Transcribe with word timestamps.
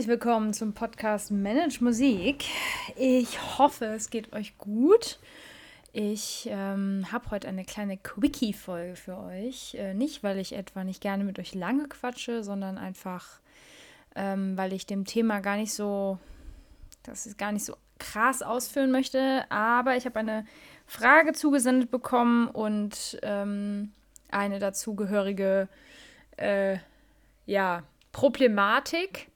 Herzlich 0.00 0.18
willkommen 0.18 0.54
zum 0.54 0.72
Podcast 0.72 1.30
Manage 1.30 1.84
Musik. 1.84 2.46
Ich 2.96 3.58
hoffe, 3.58 3.84
es 3.84 4.08
geht 4.08 4.32
euch 4.32 4.56
gut. 4.56 5.18
Ich 5.92 6.48
ähm, 6.50 7.04
habe 7.12 7.30
heute 7.30 7.48
eine 7.48 7.66
kleine 7.66 7.98
Quickie-Folge 7.98 8.96
für 8.96 9.18
euch. 9.18 9.74
Äh, 9.74 9.92
nicht, 9.92 10.22
weil 10.22 10.38
ich 10.38 10.54
etwa 10.54 10.84
nicht 10.84 11.02
gerne 11.02 11.22
mit 11.22 11.38
euch 11.38 11.54
lange 11.54 11.86
quatsche, 11.86 12.42
sondern 12.42 12.78
einfach, 12.78 13.40
ähm, 14.16 14.56
weil 14.56 14.72
ich 14.72 14.86
dem 14.86 15.04
Thema 15.04 15.40
gar 15.40 15.58
nicht 15.58 15.74
so, 15.74 16.18
das 17.02 17.26
ist 17.26 17.36
gar 17.36 17.52
nicht 17.52 17.66
so 17.66 17.76
krass 17.98 18.40
ausführen 18.40 18.90
möchte. 18.90 19.44
Aber 19.50 19.98
ich 19.98 20.06
habe 20.06 20.18
eine 20.18 20.46
Frage 20.86 21.34
zugesendet 21.34 21.90
bekommen 21.90 22.48
und 22.48 23.18
ähm, 23.22 23.92
eine 24.30 24.60
dazugehörige, 24.60 25.68
äh, 26.38 26.78
ja, 27.44 27.82
Problematik, 28.12 29.29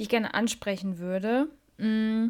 die 0.00 0.04
ich 0.04 0.08
gerne 0.08 0.32
ansprechen 0.32 0.98
würde. 0.98 1.48
Mm, 1.76 2.28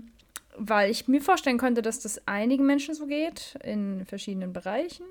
weil 0.57 0.91
ich 0.91 1.07
mir 1.07 1.23
vorstellen 1.23 1.57
könnte, 1.57 1.83
dass 1.83 2.01
das 2.01 2.27
einigen 2.27 2.67
Menschen 2.67 2.95
so 2.95 3.07
geht, 3.07 3.57
in 3.63 4.05
verschiedenen 4.07 4.53
Bereichen. 4.53 5.07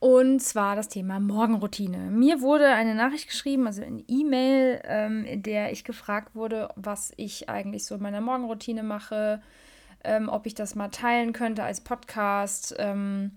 Und 0.00 0.40
zwar 0.40 0.74
das 0.74 0.88
Thema 0.88 1.20
Morgenroutine. 1.20 2.10
Mir 2.10 2.40
wurde 2.40 2.68
eine 2.68 2.94
Nachricht 2.94 3.28
geschrieben, 3.28 3.66
also 3.66 3.82
eine 3.82 4.02
E-Mail, 4.08 4.80
ähm, 4.84 5.26
in 5.26 5.42
der 5.42 5.72
ich 5.72 5.84
gefragt 5.84 6.34
wurde, 6.34 6.70
was 6.74 7.12
ich 7.18 7.50
eigentlich 7.50 7.84
so 7.84 7.96
in 7.96 8.02
meiner 8.02 8.22
Morgenroutine 8.22 8.82
mache, 8.82 9.42
ähm, 10.04 10.30
ob 10.30 10.46
ich 10.46 10.54
das 10.54 10.74
mal 10.74 10.88
teilen 10.88 11.34
könnte 11.34 11.64
als 11.64 11.82
Podcast. 11.82 12.74
Ähm, 12.78 13.32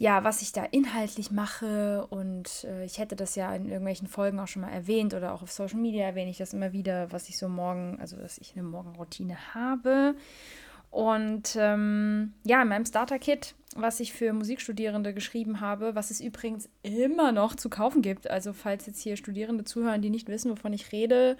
ja, 0.00 0.24
was 0.24 0.40
ich 0.40 0.50
da 0.52 0.64
inhaltlich 0.64 1.30
mache 1.30 2.06
und 2.08 2.64
äh, 2.64 2.86
ich 2.86 2.96
hätte 2.96 3.16
das 3.16 3.34
ja 3.34 3.54
in 3.54 3.66
irgendwelchen 3.66 4.08
Folgen 4.08 4.40
auch 4.40 4.48
schon 4.48 4.62
mal 4.62 4.70
erwähnt 4.70 5.12
oder 5.12 5.34
auch 5.34 5.42
auf 5.42 5.52
Social 5.52 5.78
Media 5.78 6.06
erwähne 6.06 6.30
ich 6.30 6.38
das 6.38 6.54
immer 6.54 6.72
wieder, 6.72 7.12
was 7.12 7.28
ich 7.28 7.36
so 7.36 7.50
morgen, 7.50 7.98
also 8.00 8.16
dass 8.16 8.38
ich 8.38 8.54
eine 8.54 8.62
Morgenroutine 8.62 9.36
habe. 9.52 10.14
Und 10.90 11.54
ähm, 11.60 12.32
ja, 12.44 12.62
in 12.62 12.68
meinem 12.68 12.86
Starter-Kit, 12.86 13.54
was 13.76 14.00
ich 14.00 14.14
für 14.14 14.32
Musikstudierende 14.32 15.12
geschrieben 15.12 15.60
habe, 15.60 15.94
was 15.94 16.10
es 16.10 16.22
übrigens 16.22 16.70
immer 16.82 17.30
noch 17.30 17.54
zu 17.54 17.68
kaufen 17.68 18.00
gibt. 18.00 18.30
Also 18.30 18.54
falls 18.54 18.86
jetzt 18.86 19.02
hier 19.02 19.18
Studierende 19.18 19.64
zuhören, 19.64 20.00
die 20.00 20.08
nicht 20.08 20.28
wissen, 20.28 20.50
wovon 20.50 20.72
ich 20.72 20.92
rede. 20.92 21.36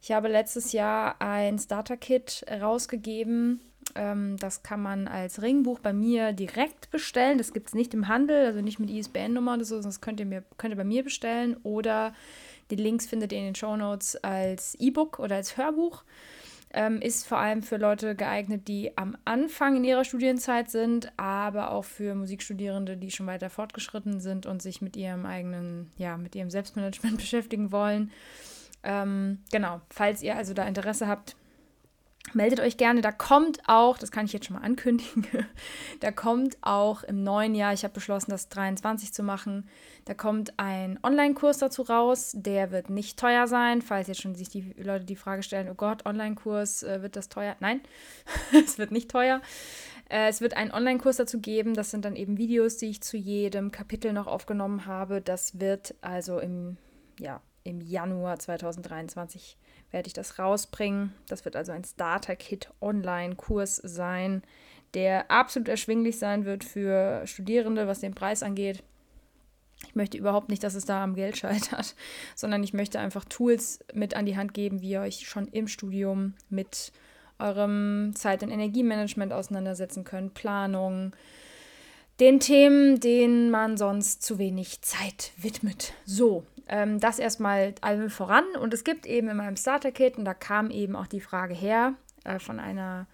Ich 0.00 0.12
habe 0.12 0.28
letztes 0.28 0.70
Jahr 0.70 1.20
ein 1.20 1.58
Starter-Kit 1.58 2.46
rausgegeben 2.48 3.60
ähm, 3.94 4.36
das 4.38 4.62
kann 4.62 4.82
man 4.82 5.08
als 5.08 5.42
Ringbuch 5.42 5.78
bei 5.80 5.92
mir 5.92 6.32
direkt 6.32 6.90
bestellen. 6.90 7.38
Das 7.38 7.52
gibt 7.52 7.68
es 7.68 7.74
nicht 7.74 7.94
im 7.94 8.08
Handel, 8.08 8.46
also 8.46 8.60
nicht 8.60 8.78
mit 8.78 8.90
ISBN-Nummer 8.90 9.54
oder 9.54 9.64
so, 9.64 9.80
das 9.80 10.00
könnt 10.00 10.20
ihr, 10.20 10.26
mir, 10.26 10.42
könnt 10.56 10.72
ihr 10.72 10.78
bei 10.78 10.84
mir 10.84 11.04
bestellen. 11.04 11.56
Oder 11.62 12.14
die 12.70 12.76
Links 12.76 13.06
findet 13.06 13.32
ihr 13.32 13.38
in 13.38 13.44
den 13.44 13.54
Show 13.54 13.76
Notes 13.76 14.16
als 14.16 14.74
E-Book 14.76 15.18
oder 15.18 15.36
als 15.36 15.56
Hörbuch. 15.56 16.04
Ähm, 16.76 17.00
ist 17.00 17.28
vor 17.28 17.38
allem 17.38 17.62
für 17.62 17.76
Leute 17.76 18.16
geeignet, 18.16 18.66
die 18.66 18.98
am 18.98 19.16
Anfang 19.24 19.76
in 19.76 19.84
ihrer 19.84 20.04
Studienzeit 20.04 20.70
sind, 20.70 21.12
aber 21.16 21.70
auch 21.70 21.84
für 21.84 22.16
Musikstudierende, 22.16 22.96
die 22.96 23.12
schon 23.12 23.28
weiter 23.28 23.48
fortgeschritten 23.48 24.18
sind 24.18 24.44
und 24.46 24.60
sich 24.60 24.82
mit 24.82 24.96
ihrem 24.96 25.24
eigenen, 25.24 25.92
ja, 25.98 26.16
mit 26.16 26.34
ihrem 26.34 26.50
Selbstmanagement 26.50 27.16
beschäftigen 27.18 27.70
wollen. 27.70 28.10
Ähm, 28.82 29.38
genau, 29.52 29.82
falls 29.88 30.20
ihr 30.20 30.36
also 30.36 30.52
da 30.52 30.64
Interesse 30.64 31.06
habt, 31.06 31.36
meldet 32.32 32.60
euch 32.60 32.76
gerne. 32.76 33.00
Da 33.00 33.12
kommt 33.12 33.60
auch, 33.66 33.98
das 33.98 34.10
kann 34.10 34.24
ich 34.26 34.32
jetzt 34.32 34.46
schon 34.46 34.56
mal 34.56 34.62
ankündigen, 34.62 35.46
da 36.00 36.10
kommt 36.10 36.56
auch 36.62 37.02
im 37.02 37.22
neuen 37.22 37.54
Jahr, 37.54 37.72
ich 37.72 37.84
habe 37.84 37.94
beschlossen, 37.94 38.30
das 38.30 38.48
23 38.48 39.12
zu 39.12 39.22
machen, 39.22 39.68
da 40.04 40.14
kommt 40.14 40.58
ein 40.58 40.98
Online-Kurs 41.02 41.58
dazu 41.58 41.82
raus. 41.82 42.32
Der 42.34 42.70
wird 42.70 42.90
nicht 42.90 43.18
teuer 43.18 43.46
sein, 43.46 43.80
falls 43.80 44.08
jetzt 44.08 44.20
schon 44.20 44.34
sich 44.34 44.48
die 44.48 44.74
Leute 44.76 45.04
die 45.04 45.16
Frage 45.16 45.42
stellen, 45.42 45.68
oh 45.70 45.74
Gott, 45.74 46.04
Online-Kurs, 46.04 46.82
äh, 46.82 47.02
wird 47.02 47.16
das 47.16 47.28
teuer? 47.28 47.56
Nein, 47.60 47.80
es 48.52 48.78
wird 48.78 48.90
nicht 48.90 49.10
teuer. 49.10 49.40
Äh, 50.10 50.28
es 50.28 50.40
wird 50.40 50.56
einen 50.56 50.72
Online-Kurs 50.72 51.16
dazu 51.16 51.40
geben. 51.40 51.74
Das 51.74 51.90
sind 51.90 52.04
dann 52.04 52.16
eben 52.16 52.36
Videos, 52.36 52.76
die 52.76 52.90
ich 52.90 53.02
zu 53.02 53.16
jedem 53.16 53.70
Kapitel 53.70 54.12
noch 54.12 54.26
aufgenommen 54.26 54.86
habe. 54.86 55.22
Das 55.22 55.58
wird 55.60 55.94
also 56.02 56.38
im, 56.38 56.76
ja, 57.18 57.40
im 57.62 57.80
Januar 57.80 58.38
2023 58.38 59.56
werde 59.94 60.08
ich 60.08 60.12
das 60.12 60.38
rausbringen. 60.40 61.14
Das 61.28 61.44
wird 61.44 61.54
also 61.54 61.70
ein 61.70 61.84
Starter-Kit-Online-Kurs 61.84 63.76
sein, 63.76 64.42
der 64.92 65.30
absolut 65.30 65.68
erschwinglich 65.68 66.18
sein 66.18 66.44
wird 66.44 66.64
für 66.64 67.24
Studierende, 67.26 67.86
was 67.86 68.00
den 68.00 68.14
Preis 68.14 68.42
angeht. 68.42 68.82
Ich 69.86 69.94
möchte 69.94 70.18
überhaupt 70.18 70.48
nicht, 70.48 70.64
dass 70.64 70.74
es 70.74 70.84
da 70.84 71.04
am 71.04 71.14
Geld 71.14 71.36
scheitert, 71.36 71.94
sondern 72.34 72.64
ich 72.64 72.74
möchte 72.74 72.98
einfach 72.98 73.24
Tools 73.24 73.84
mit 73.94 74.14
an 74.14 74.26
die 74.26 74.36
Hand 74.36 74.52
geben, 74.52 74.82
wie 74.82 74.90
ihr 74.90 75.00
euch 75.00 75.28
schon 75.28 75.46
im 75.46 75.68
Studium 75.68 76.34
mit 76.48 76.90
eurem 77.38 78.14
Zeit- 78.16 78.42
und 78.42 78.50
Energiemanagement 78.50 79.32
auseinandersetzen 79.32 80.02
könnt, 80.02 80.34
Planung, 80.34 81.14
den 82.18 82.40
Themen, 82.40 82.98
denen 82.98 83.50
man 83.50 83.76
sonst 83.76 84.22
zu 84.22 84.38
wenig 84.38 84.82
Zeit 84.82 85.30
widmet. 85.36 85.92
So, 86.04 86.44
ähm, 86.68 87.00
das 87.00 87.18
erstmal 87.18 87.74
allem 87.80 88.10
voran. 88.10 88.44
Und 88.60 88.74
es 88.74 88.84
gibt 88.84 89.06
eben 89.06 89.28
in 89.28 89.36
meinem 89.36 89.56
Starter-Kit, 89.56 90.18
und 90.18 90.24
da 90.24 90.34
kam 90.34 90.70
eben 90.70 90.96
auch 90.96 91.06
die 91.06 91.20
Frage 91.20 91.54
her 91.54 91.94
äh, 92.24 92.38
von 92.38 92.60
einer 92.60 93.06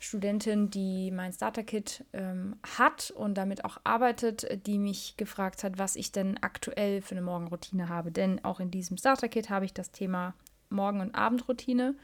Studentin, 0.00 0.70
die 0.70 1.10
mein 1.10 1.32
Starter-Kit 1.32 2.04
ähm, 2.12 2.56
hat 2.78 3.10
und 3.10 3.34
damit 3.34 3.64
auch 3.64 3.78
arbeitet, 3.82 4.66
die 4.66 4.78
mich 4.78 5.16
gefragt 5.16 5.64
hat, 5.64 5.78
was 5.78 5.96
ich 5.96 6.12
denn 6.12 6.38
aktuell 6.40 7.02
für 7.02 7.12
eine 7.12 7.22
Morgenroutine 7.22 7.88
habe. 7.88 8.12
Denn 8.12 8.44
auch 8.44 8.60
in 8.60 8.70
diesem 8.70 8.96
Starter-Kit 8.96 9.50
habe 9.50 9.64
ich 9.64 9.74
das 9.74 9.90
Thema 9.90 10.34
Morgen- 10.70 11.00
und 11.00 11.14
Abendroutine 11.14 11.96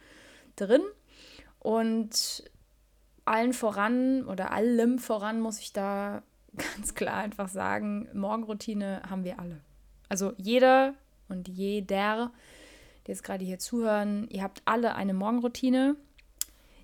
drin. 0.56 0.82
Und 1.60 2.44
allen 3.24 3.52
voran 3.52 4.24
oder 4.26 4.50
allem 4.52 4.98
voran 4.98 5.40
muss 5.40 5.60
ich 5.60 5.72
da 5.72 6.22
ganz 6.56 6.94
klar 6.94 7.18
einfach 7.18 7.48
sagen, 7.48 8.08
Morgenroutine 8.12 9.02
haben 9.08 9.24
wir 9.24 9.38
alle. 9.38 9.60
Also 10.08 10.32
jeder 10.36 10.94
und 11.28 11.48
jeder, 11.48 12.30
die 13.06 13.10
jetzt 13.10 13.24
gerade 13.24 13.44
hier 13.44 13.58
zuhören, 13.58 14.28
ihr 14.30 14.42
habt 14.42 14.62
alle 14.64 14.94
eine 14.94 15.14
Morgenroutine. 15.14 15.96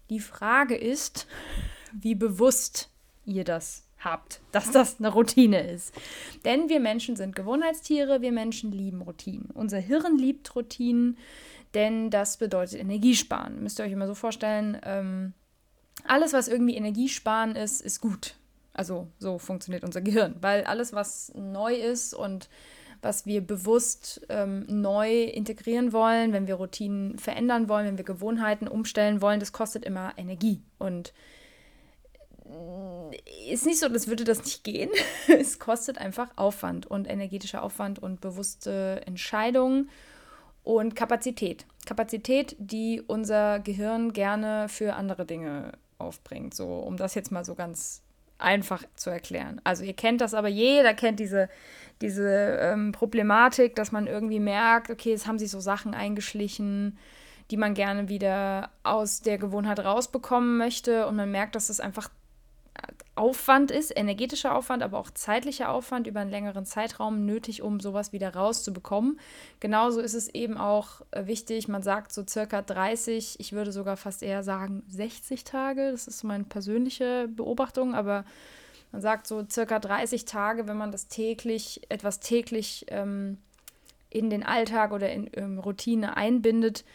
Die 0.09 0.21
Frage 0.21 0.77
ist, 0.77 1.27
wie 1.93 2.15
bewusst 2.15 2.91
ihr 3.25 3.45
das 3.45 3.85
habt, 3.99 4.41
dass 4.53 4.71
das 4.71 4.99
eine 4.99 5.09
Routine 5.09 5.71
ist. 5.71 5.95
Denn 6.45 6.69
wir 6.69 6.81
Menschen 6.81 7.17
sind 7.17 7.37
Gewohnheitstiere, 7.37 8.23
wir 8.23 8.33
Menschen 8.33 8.73
lieben 8.73 9.03
Routinen. 9.03 9.51
Unser 9.53 9.79
Hirn 9.79 10.17
liebt 10.19 10.55
Routinen, 10.57 11.19
denn 11.75 12.11
das 12.11 12.39
bedeutet 12.39 12.81
Energiesparen. 12.81 13.63
Müsst 13.63 13.79
ihr 13.79 13.85
euch 13.85 13.93
immer 13.93 14.07
so 14.07 14.15
vorstellen, 14.15 14.81
ähm, 14.85 15.35
alles, 16.05 16.33
was 16.33 16.49
irgendwie 16.49 16.77
Energiesparen 16.77 17.57
ist, 17.57 17.81
ist 17.83 18.01
gut. 18.01 18.37
Also 18.73 19.09
so 19.19 19.39
funktioniert 19.39 19.85
unser 19.85 20.01
Gehirn, 20.01 20.37
weil 20.41 20.65
alles, 20.65 20.93
was 20.93 21.33
neu 21.35 21.75
ist 21.75 22.15
und 22.15 22.49
was 23.03 23.27
wir 23.27 23.41
bewusst 23.41 24.21
ähm, 24.29 24.65
neu 24.69 25.25
integrieren 25.25 25.93
wollen, 25.93 26.33
wenn 26.33 26.47
wir 26.47 26.57
Routinen 26.57 27.19
verändern 27.19 27.69
wollen, 27.69 27.87
wenn 27.87 27.97
wir 27.97 28.05
Gewohnheiten 28.05 28.69
umstellen 28.69 29.21
wollen, 29.21 29.41
das 29.41 29.53
kostet 29.53 29.85
immer 29.85 30.13
Energie. 30.17 30.63
Und 30.79 31.13
äh, 32.45 33.53
ist 33.53 33.67
nicht 33.67 33.81
so, 33.81 33.87
als 33.87 34.09
würde 34.09 34.25
das 34.25 34.45
nicht 34.45 34.65
gehen. 34.65 34.91
es 35.29 35.59
kostet 35.59 35.99
einfach 35.99 36.31
Aufwand 36.37 36.87
und 36.87 37.09
energetischer 37.09 37.63
Aufwand 37.63 37.99
und 37.99 38.21
bewusste 38.21 39.03
Entscheidungen 39.07 39.89
und 40.63 40.95
Kapazität. 40.95 41.65
Kapazität, 41.87 42.55
die 42.59 43.03
unser 43.07 43.61
Gehirn 43.61 44.13
gerne 44.13 44.69
für 44.69 44.95
andere 44.95 45.25
Dinge 45.25 45.73
aufbringt. 45.99 46.55
So, 46.55 46.67
um 46.67 46.97
das 46.97 47.15
jetzt 47.15 47.33
mal 47.33 47.45
so 47.45 47.55
ganz 47.55 48.03
einfach 48.41 48.85
zu 48.95 49.11
erklären. 49.11 49.61
Also 49.65 49.85
ihr 49.85 49.95
kennt 49.95 50.21
das 50.21 50.35
aber, 50.35 50.49
jeder 50.49 50.95
kennt 50.95 51.21
diese, 51.21 51.49
diese 52.01 52.59
ähm, 52.61 52.93
Problematik, 52.93 53.75
dass 53.75 53.93
man 53.93 54.07
irgendwie 54.07 54.41
merkt, 54.41 54.91
okay, 54.91 55.13
es 55.13 55.27
haben 55.27 55.39
sich 55.39 55.51
so 55.51 55.61
Sachen 55.61 55.95
eingeschlichen, 55.95 56.99
die 57.51 57.57
man 57.57 57.75
gerne 57.75 58.09
wieder 58.09 58.71
aus 58.83 59.23
der 59.23 59.39
Gewohnheit 59.39 59.81
rausbekommen 59.81 60.57
möchte 60.57 61.07
und 61.07 61.17
man 61.17 61.31
merkt, 61.31 61.55
dass 61.55 61.69
es 61.69 61.81
einfach 61.81 62.09
Aufwand 63.21 63.71
ist, 63.71 63.95
energetischer 63.95 64.55
Aufwand, 64.55 64.83
aber 64.83 64.99
auch 64.99 65.11
zeitlicher 65.11 65.69
Aufwand 65.69 66.07
über 66.07 66.21
einen 66.21 66.31
längeren 66.31 66.65
Zeitraum 66.65 67.27
nötig, 67.27 67.61
um 67.61 67.79
sowas 67.79 68.15
wieder 68.15 68.35
rauszubekommen. 68.35 69.21
Genauso 69.61 70.01
ist 70.01 70.15
es 70.15 70.29
eben 70.29 70.57
auch 70.57 71.03
äh, 71.11 71.27
wichtig, 71.27 71.69
man 71.69 71.83
sagt 71.83 72.15
so 72.15 72.25
circa 72.27 72.63
30, 72.63 73.39
ich 73.39 73.53
würde 73.53 73.73
sogar 73.73 73.99
fast 73.99 74.23
eher 74.23 74.43
sagen 74.43 74.85
60 74.89 75.45
Tage, 75.45 75.91
das 75.91 76.09
ist 76.09 76.25
meine 76.25 76.45
persönliche 76.45 77.29
Beobachtung, 77.29 77.95
aber 77.95 78.25
man 78.91 79.03
sagt 79.03 79.27
so 79.27 79.45
circa 79.47 79.79
30 79.79 80.25
Tage, 80.25 80.67
wenn 80.67 80.79
man 80.79 80.91
das 80.91 81.09
täglich, 81.09 81.83
etwas 81.91 82.21
täglich 82.21 82.87
ähm, 82.89 83.37
in 84.09 84.31
den 84.31 84.45
Alltag 84.45 84.93
oder 84.93 85.13
in, 85.13 85.27
in 85.27 85.59
Routine 85.59 86.17
einbindet, 86.17 86.87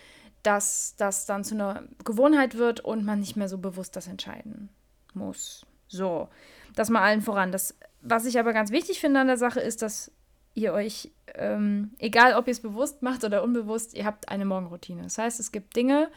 dass 0.41 0.95
das 0.97 1.27
dann 1.27 1.43
zu 1.43 1.53
einer 1.53 1.83
Gewohnheit 2.03 2.57
wird 2.57 2.79
und 2.79 3.05
man 3.05 3.19
nicht 3.19 3.35
mehr 3.35 3.47
so 3.47 3.59
bewusst 3.59 3.95
das 3.95 4.07
entscheiden 4.07 4.69
muss. 5.13 5.67
So, 5.87 6.29
das 6.75 6.89
mal 6.89 7.01
allen 7.01 7.21
voran. 7.21 7.51
Das, 7.51 7.75
was 8.01 8.25
ich 8.25 8.39
aber 8.39 8.53
ganz 8.53 8.71
wichtig 8.71 8.99
finde 8.99 9.19
an 9.21 9.27
der 9.27 9.37
Sache 9.37 9.59
ist, 9.59 9.81
dass 9.81 10.11
ihr 10.53 10.73
euch, 10.73 11.11
ähm, 11.35 11.91
egal 11.99 12.33
ob 12.33 12.47
ihr 12.47 12.51
es 12.51 12.61
bewusst 12.61 13.01
macht 13.01 13.23
oder 13.23 13.43
unbewusst, 13.43 13.93
ihr 13.93 14.05
habt 14.05 14.29
eine 14.29 14.45
Morgenroutine. 14.45 15.03
Das 15.03 15.17
heißt, 15.17 15.39
es 15.39 15.51
gibt 15.51 15.75
Dinge, 15.75 16.09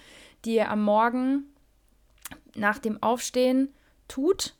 die 0.44 0.54
ihr 0.54 0.70
am 0.70 0.82
Morgen 0.82 1.44
nach 2.54 2.78
dem 2.78 3.02
Aufstehen 3.02 3.72
tut. 4.06 4.54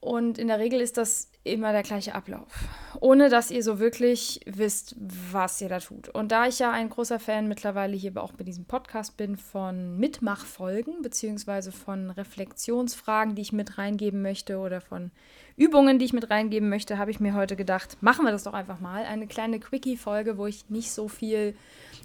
Und 0.00 0.38
in 0.38 0.46
der 0.46 0.60
Regel 0.60 0.80
ist 0.80 0.96
das 0.96 1.28
immer 1.42 1.72
der 1.72 1.82
gleiche 1.82 2.14
Ablauf, 2.14 2.68
ohne 3.00 3.28
dass 3.28 3.50
ihr 3.50 3.64
so 3.64 3.80
wirklich 3.80 4.40
wisst, 4.46 4.94
was 4.98 5.60
ihr 5.60 5.68
da 5.68 5.80
tut. 5.80 6.08
Und 6.10 6.30
da 6.30 6.46
ich 6.46 6.60
ja 6.60 6.70
ein 6.70 6.88
großer 6.88 7.18
Fan 7.18 7.48
mittlerweile 7.48 7.96
hier 7.96 8.16
auch 8.22 8.32
bei 8.32 8.44
diesem 8.44 8.64
Podcast 8.64 9.16
bin 9.16 9.36
von 9.36 9.98
Mitmachfolgen, 9.98 11.02
beziehungsweise 11.02 11.72
von 11.72 12.10
Reflexionsfragen, 12.10 13.34
die 13.34 13.42
ich 13.42 13.52
mit 13.52 13.76
reingeben 13.78 14.22
möchte 14.22 14.58
oder 14.58 14.80
von 14.80 15.10
Übungen, 15.56 15.98
die 15.98 16.04
ich 16.04 16.12
mit 16.12 16.30
reingeben 16.30 16.68
möchte, 16.68 16.98
habe 16.98 17.10
ich 17.10 17.18
mir 17.18 17.34
heute 17.34 17.56
gedacht, 17.56 18.00
machen 18.00 18.24
wir 18.24 18.30
das 18.30 18.44
doch 18.44 18.54
einfach 18.54 18.78
mal. 18.78 19.04
Eine 19.04 19.26
kleine 19.26 19.58
Quickie-Folge, 19.58 20.38
wo 20.38 20.46
ich 20.46 20.70
nicht 20.70 20.92
so 20.92 21.08
viel 21.08 21.56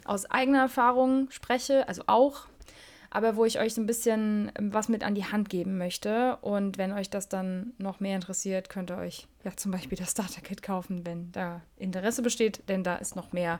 aus 0.05 0.25
eigener 0.25 0.61
Erfahrung 0.61 1.29
spreche, 1.29 1.87
also 1.87 2.03
auch, 2.07 2.47
aber 3.13 3.35
wo 3.35 3.45
ich 3.45 3.59
euch 3.59 3.75
so 3.75 3.81
ein 3.81 3.85
bisschen 3.85 4.51
ähm, 4.57 4.73
was 4.73 4.89
mit 4.89 5.03
an 5.03 5.13
die 5.13 5.25
Hand 5.25 5.47
geben 5.47 5.77
möchte. 5.77 6.37
Und 6.41 6.79
wenn 6.79 6.91
euch 6.91 7.11
das 7.11 7.29
dann 7.29 7.73
noch 7.77 7.99
mehr 7.99 8.15
interessiert, 8.15 8.69
könnt 8.69 8.89
ihr 8.89 8.97
euch 8.97 9.27
ja 9.43 9.55
zum 9.55 9.71
Beispiel 9.71 9.97
das 9.97 10.11
Starter-Kit 10.11 10.63
kaufen, 10.63 11.05
wenn 11.05 11.31
da 11.31 11.61
Interesse 11.77 12.23
besteht, 12.23 12.67
denn 12.67 12.83
da 12.83 12.95
ist 12.95 13.15
noch 13.15 13.31
mehr, 13.31 13.59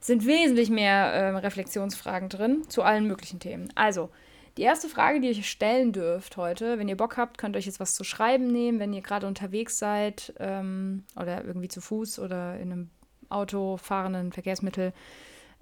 sind 0.00 0.26
wesentlich 0.26 0.68
mehr 0.68 1.12
äh, 1.12 1.28
Reflexionsfragen 1.28 2.28
drin 2.28 2.68
zu 2.68 2.82
allen 2.82 3.06
möglichen 3.06 3.38
Themen. 3.38 3.72
Also, 3.76 4.10
die 4.56 4.62
erste 4.62 4.88
Frage, 4.88 5.20
die 5.20 5.28
ihr 5.28 5.38
euch 5.38 5.48
stellen 5.48 5.92
dürft 5.92 6.36
heute, 6.36 6.78
wenn 6.78 6.88
ihr 6.88 6.96
Bock 6.96 7.16
habt, 7.16 7.38
könnt 7.38 7.54
ihr 7.54 7.60
euch 7.60 7.66
jetzt 7.66 7.80
was 7.80 7.94
zu 7.94 8.02
schreiben 8.02 8.48
nehmen, 8.48 8.80
wenn 8.80 8.92
ihr 8.92 9.00
gerade 9.00 9.28
unterwegs 9.28 9.78
seid 9.78 10.34
ähm, 10.40 11.04
oder 11.14 11.44
irgendwie 11.44 11.68
zu 11.68 11.80
Fuß 11.80 12.18
oder 12.18 12.58
in 12.58 12.72
einem 12.72 12.90
Auto 13.28 13.76
fahrenden 13.76 14.32
Verkehrsmittel, 14.32 14.92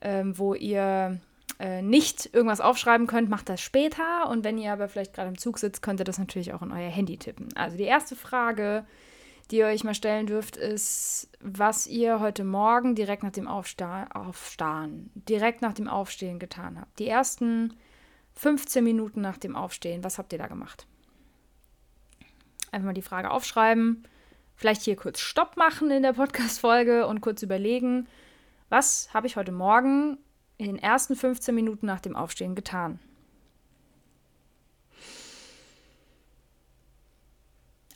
ähm, 0.00 0.36
wo 0.38 0.54
ihr 0.54 1.20
äh, 1.60 1.82
nicht 1.82 2.34
irgendwas 2.34 2.62
aufschreiben 2.62 3.06
könnt, 3.06 3.28
macht 3.28 3.50
das 3.50 3.60
später. 3.60 4.28
Und 4.30 4.44
wenn 4.44 4.56
ihr 4.56 4.72
aber 4.72 4.88
vielleicht 4.88 5.12
gerade 5.12 5.28
im 5.28 5.36
Zug 5.36 5.58
sitzt, 5.58 5.82
könnt 5.82 6.00
ihr 6.00 6.04
das 6.04 6.18
natürlich 6.18 6.54
auch 6.54 6.62
in 6.62 6.72
euer 6.72 6.88
Handy 6.88 7.18
tippen. 7.18 7.54
Also 7.54 7.76
die 7.76 7.84
erste 7.84 8.16
Frage, 8.16 8.86
die 9.50 9.58
ihr 9.58 9.66
euch 9.66 9.84
mal 9.84 9.94
stellen 9.94 10.26
dürft, 10.26 10.56
ist, 10.56 11.28
was 11.40 11.86
ihr 11.86 12.18
heute 12.18 12.44
Morgen 12.44 12.94
direkt 12.94 13.22
nach 13.22 13.32
dem 13.32 13.46
Aufsta 13.46 14.06
Aufstehen, 14.14 15.10
direkt 15.14 15.60
nach 15.60 15.74
dem 15.74 15.86
Aufstehen 15.86 16.38
getan 16.38 16.80
habt. 16.80 16.98
Die 16.98 17.08
ersten 17.08 17.74
15 18.36 18.82
Minuten 18.82 19.20
nach 19.20 19.36
dem 19.36 19.54
Aufstehen, 19.54 20.02
was 20.02 20.16
habt 20.16 20.32
ihr 20.32 20.38
da 20.38 20.46
gemacht? 20.46 20.86
Einfach 22.72 22.86
mal 22.86 22.94
die 22.94 23.02
Frage 23.02 23.30
aufschreiben, 23.30 24.04
vielleicht 24.54 24.80
hier 24.82 24.96
kurz 24.96 25.20
Stopp 25.20 25.58
machen 25.58 25.90
in 25.90 26.04
der 26.04 26.14
Podcast-Folge 26.14 27.06
und 27.06 27.20
kurz 27.20 27.42
überlegen, 27.42 28.08
was 28.70 29.12
habe 29.12 29.26
ich 29.26 29.36
heute 29.36 29.52
Morgen 29.52 30.16
in 30.60 30.66
den 30.66 30.78
ersten 30.78 31.16
15 31.16 31.54
Minuten 31.54 31.86
nach 31.86 32.00
dem 32.00 32.14
Aufstehen 32.14 32.54
getan. 32.54 33.00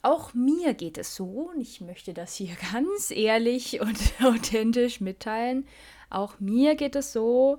Auch 0.00 0.32
mir 0.32 0.72
geht 0.72 0.96
es 0.96 1.14
so, 1.14 1.50
und 1.54 1.60
ich 1.60 1.82
möchte 1.82 2.14
das 2.14 2.34
hier 2.34 2.56
ganz 2.72 3.10
ehrlich 3.10 3.80
und 3.80 3.98
authentisch 4.24 5.00
mitteilen, 5.00 5.66
auch 6.08 6.40
mir 6.40 6.74
geht 6.74 6.96
es 6.96 7.12
so, 7.12 7.58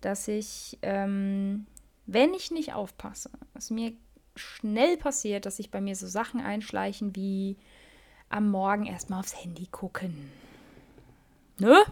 dass 0.00 0.26
ich, 0.26 0.78
ähm, 0.82 1.66
wenn 2.06 2.32
ich 2.32 2.50
nicht 2.50 2.72
aufpasse, 2.72 3.30
was 3.52 3.70
mir 3.70 3.92
schnell 4.36 4.96
passiert, 4.96 5.44
dass 5.44 5.56
sich 5.56 5.70
bei 5.70 5.80
mir 5.80 5.96
so 5.96 6.06
Sachen 6.06 6.40
einschleichen 6.40 7.14
wie 7.14 7.56
am 8.28 8.50
Morgen 8.50 8.86
erstmal 8.86 9.20
aufs 9.20 9.42
Handy 9.42 9.66
gucken. 9.66 10.30
Ne? 11.58 11.84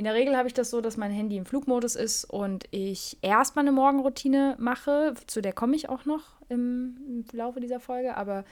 In 0.00 0.04
der 0.04 0.14
Regel 0.14 0.34
habe 0.34 0.48
ich 0.48 0.54
das 0.54 0.70
so, 0.70 0.80
dass 0.80 0.96
mein 0.96 1.10
Handy 1.10 1.36
im 1.36 1.44
Flugmodus 1.44 1.94
ist 1.94 2.24
und 2.24 2.64
ich 2.70 3.18
erstmal 3.20 3.66
eine 3.66 3.72
Morgenroutine 3.72 4.56
mache. 4.58 5.12
Zu 5.26 5.42
der 5.42 5.52
komme 5.52 5.76
ich 5.76 5.90
auch 5.90 6.06
noch 6.06 6.40
im, 6.48 6.96
im 7.06 7.38
Laufe 7.38 7.60
dieser 7.60 7.80
Folge, 7.80 8.16
aber 8.16 8.46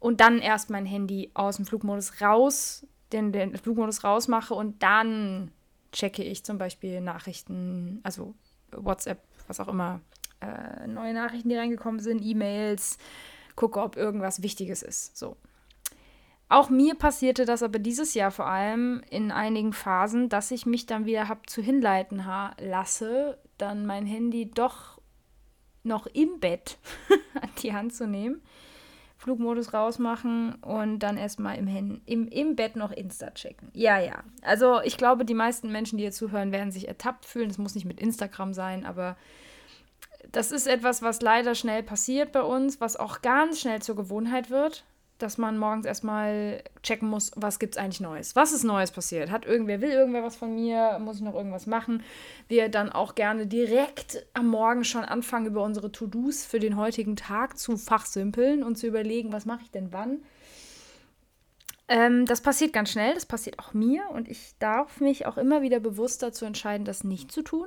und 0.00 0.20
dann 0.20 0.40
erst 0.40 0.70
mein 0.70 0.84
Handy 0.84 1.30
aus 1.34 1.54
dem 1.54 1.66
Flugmodus 1.66 2.20
raus, 2.20 2.84
den, 3.12 3.30
den 3.30 3.56
Flugmodus 3.56 4.02
rausmache 4.02 4.54
und 4.54 4.82
dann 4.82 5.52
checke 5.92 6.24
ich 6.24 6.42
zum 6.42 6.58
Beispiel 6.58 7.00
Nachrichten, 7.00 8.00
also 8.02 8.34
WhatsApp, 8.72 9.22
was 9.46 9.60
auch 9.60 9.68
immer, 9.68 10.00
äh, 10.40 10.88
neue 10.88 11.14
Nachrichten, 11.14 11.48
die 11.48 11.56
reingekommen 11.56 12.00
sind, 12.00 12.24
E-Mails, 12.24 12.98
gucke, 13.54 13.80
ob 13.80 13.96
irgendwas 13.96 14.42
Wichtiges 14.42 14.82
ist. 14.82 15.16
So. 15.16 15.36
Auch 16.52 16.68
mir 16.68 16.94
passierte 16.96 17.46
das 17.46 17.62
aber 17.62 17.78
dieses 17.78 18.12
Jahr 18.12 18.30
vor 18.30 18.46
allem 18.46 19.02
in 19.08 19.30
einigen 19.32 19.72
Phasen, 19.72 20.28
dass 20.28 20.50
ich 20.50 20.66
mich 20.66 20.84
dann 20.84 21.06
wieder 21.06 21.26
habe 21.26 21.40
zu 21.46 21.62
hinleiten 21.62 22.22
lasse, 22.58 23.38
dann 23.56 23.86
mein 23.86 24.04
Handy 24.04 24.50
doch 24.50 25.00
noch 25.82 26.06
im 26.06 26.40
Bett 26.40 26.76
an 27.40 27.48
die 27.62 27.72
Hand 27.72 27.94
zu 27.94 28.06
nehmen, 28.06 28.42
Flugmodus 29.16 29.72
rausmachen 29.72 30.56
und 30.56 30.98
dann 30.98 31.16
erstmal 31.16 31.56
im, 31.56 32.02
im, 32.04 32.28
im 32.28 32.54
Bett 32.54 32.76
noch 32.76 32.90
Insta 32.92 33.30
checken. 33.30 33.70
Ja, 33.72 33.98
ja. 33.98 34.22
Also 34.42 34.82
ich 34.82 34.98
glaube, 34.98 35.24
die 35.24 35.32
meisten 35.32 35.72
Menschen, 35.72 35.96
die 35.96 36.04
hier 36.04 36.12
zuhören, 36.12 36.52
werden 36.52 36.70
sich 36.70 36.86
ertappt 36.86 37.24
fühlen. 37.24 37.48
Es 37.48 37.56
muss 37.56 37.74
nicht 37.74 37.86
mit 37.86 37.98
Instagram 37.98 38.52
sein, 38.52 38.84
aber 38.84 39.16
das 40.30 40.52
ist 40.52 40.66
etwas, 40.66 41.00
was 41.00 41.22
leider 41.22 41.54
schnell 41.54 41.82
passiert 41.82 42.30
bei 42.30 42.42
uns, 42.42 42.78
was 42.78 42.98
auch 42.98 43.22
ganz 43.22 43.58
schnell 43.58 43.80
zur 43.80 43.96
Gewohnheit 43.96 44.50
wird 44.50 44.84
dass 45.22 45.38
man 45.38 45.58
morgens 45.58 45.86
erstmal 45.86 46.62
checken 46.82 47.08
muss, 47.08 47.30
was 47.36 47.58
gibt 47.58 47.74
es 47.74 47.78
eigentlich 47.78 48.00
Neues? 48.00 48.34
Was 48.36 48.52
ist 48.52 48.64
Neues 48.64 48.90
passiert? 48.90 49.30
Hat 49.30 49.46
irgendwer, 49.46 49.80
will 49.80 49.90
irgendwer 49.90 50.22
was 50.22 50.36
von 50.36 50.54
mir? 50.54 50.98
Muss 50.98 51.16
ich 51.16 51.22
noch 51.22 51.34
irgendwas 51.34 51.66
machen? 51.66 52.02
Wir 52.48 52.68
dann 52.68 52.90
auch 52.90 53.14
gerne 53.14 53.46
direkt 53.46 54.26
am 54.34 54.48
Morgen 54.48 54.84
schon 54.84 55.04
anfangen, 55.04 55.46
über 55.46 55.62
unsere 55.62 55.92
To-Dos 55.92 56.44
für 56.44 56.58
den 56.58 56.76
heutigen 56.76 57.16
Tag 57.16 57.58
zu 57.58 57.76
fachsimpeln 57.76 58.62
und 58.62 58.76
zu 58.76 58.86
überlegen, 58.86 59.32
was 59.32 59.46
mache 59.46 59.62
ich 59.62 59.70
denn 59.70 59.92
wann? 59.92 60.22
Ähm, 61.88 62.26
das 62.26 62.40
passiert 62.40 62.72
ganz 62.72 62.90
schnell, 62.90 63.14
das 63.14 63.26
passiert 63.26 63.58
auch 63.58 63.74
mir 63.74 64.08
und 64.10 64.28
ich 64.28 64.54
darf 64.58 65.00
mich 65.00 65.26
auch 65.26 65.36
immer 65.36 65.62
wieder 65.62 65.80
bewusst 65.80 66.22
dazu 66.22 66.44
entscheiden, 66.44 66.84
das 66.84 67.04
nicht 67.04 67.30
zu 67.30 67.42
tun. 67.42 67.66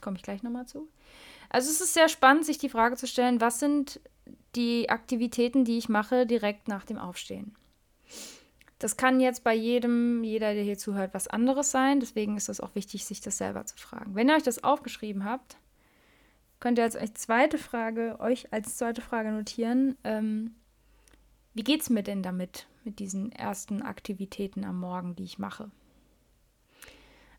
Komme 0.00 0.16
ich 0.16 0.22
gleich 0.22 0.42
nochmal 0.42 0.66
zu. 0.66 0.88
Also 1.48 1.70
es 1.70 1.80
ist 1.80 1.94
sehr 1.94 2.08
spannend, 2.08 2.44
sich 2.44 2.58
die 2.58 2.68
Frage 2.68 2.96
zu 2.96 3.06
stellen, 3.06 3.40
was 3.40 3.60
sind 3.60 4.00
die 4.56 4.90
Aktivitäten, 4.90 5.64
die 5.64 5.78
ich 5.78 5.88
mache, 5.88 6.26
direkt 6.26 6.68
nach 6.68 6.84
dem 6.84 6.98
Aufstehen. 6.98 7.54
Das 8.78 8.96
kann 8.96 9.20
jetzt 9.20 9.42
bei 9.42 9.54
jedem, 9.54 10.22
jeder, 10.22 10.52
der 10.52 10.62
hier 10.62 10.76
zuhört, 10.76 11.14
was 11.14 11.28
anderes 11.28 11.70
sein. 11.70 12.00
Deswegen 12.00 12.36
ist 12.36 12.48
es 12.48 12.60
auch 12.60 12.74
wichtig, 12.74 13.04
sich 13.04 13.20
das 13.20 13.38
selber 13.38 13.64
zu 13.64 13.76
fragen. 13.76 14.14
Wenn 14.14 14.28
ihr 14.28 14.36
euch 14.36 14.42
das 14.42 14.64
aufgeschrieben 14.64 15.24
habt, 15.24 15.56
könnt 16.60 16.78
ihr 16.78 16.84
als 16.84 17.14
zweite 17.14 17.58
Frage, 17.58 18.16
euch 18.20 18.52
als 18.52 18.76
zweite 18.76 19.00
Frage 19.00 19.30
notieren, 19.30 19.96
ähm, 20.04 20.54
wie 21.54 21.64
geht 21.64 21.80
es 21.80 21.90
mir 21.90 22.02
denn 22.02 22.22
damit, 22.22 22.66
mit 22.84 22.98
diesen 22.98 23.32
ersten 23.32 23.80
Aktivitäten 23.80 24.62
am 24.64 24.78
Morgen, 24.78 25.16
die 25.16 25.24
ich 25.24 25.38
mache? 25.38 25.70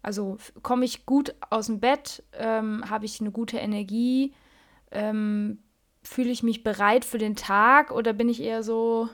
Also 0.01 0.37
komme 0.63 0.85
ich 0.85 1.05
gut 1.05 1.35
aus 1.51 1.67
dem 1.67 1.79
Bett, 1.79 2.23
ähm, 2.33 2.89
habe 2.89 3.05
ich 3.05 3.21
eine 3.21 3.31
gute 3.31 3.57
Energie, 3.57 4.33
ähm, 4.91 5.59
fühle 6.07 6.31
ich 6.31 6.43
mich 6.43 6.63
bereit 6.63 7.05
für 7.05 7.17
den 7.17 7.35
Tag 7.35 7.91
oder 7.91 8.13
bin 8.13 8.29
ich 8.29 8.41
eher 8.41 8.63
so 8.63 9.09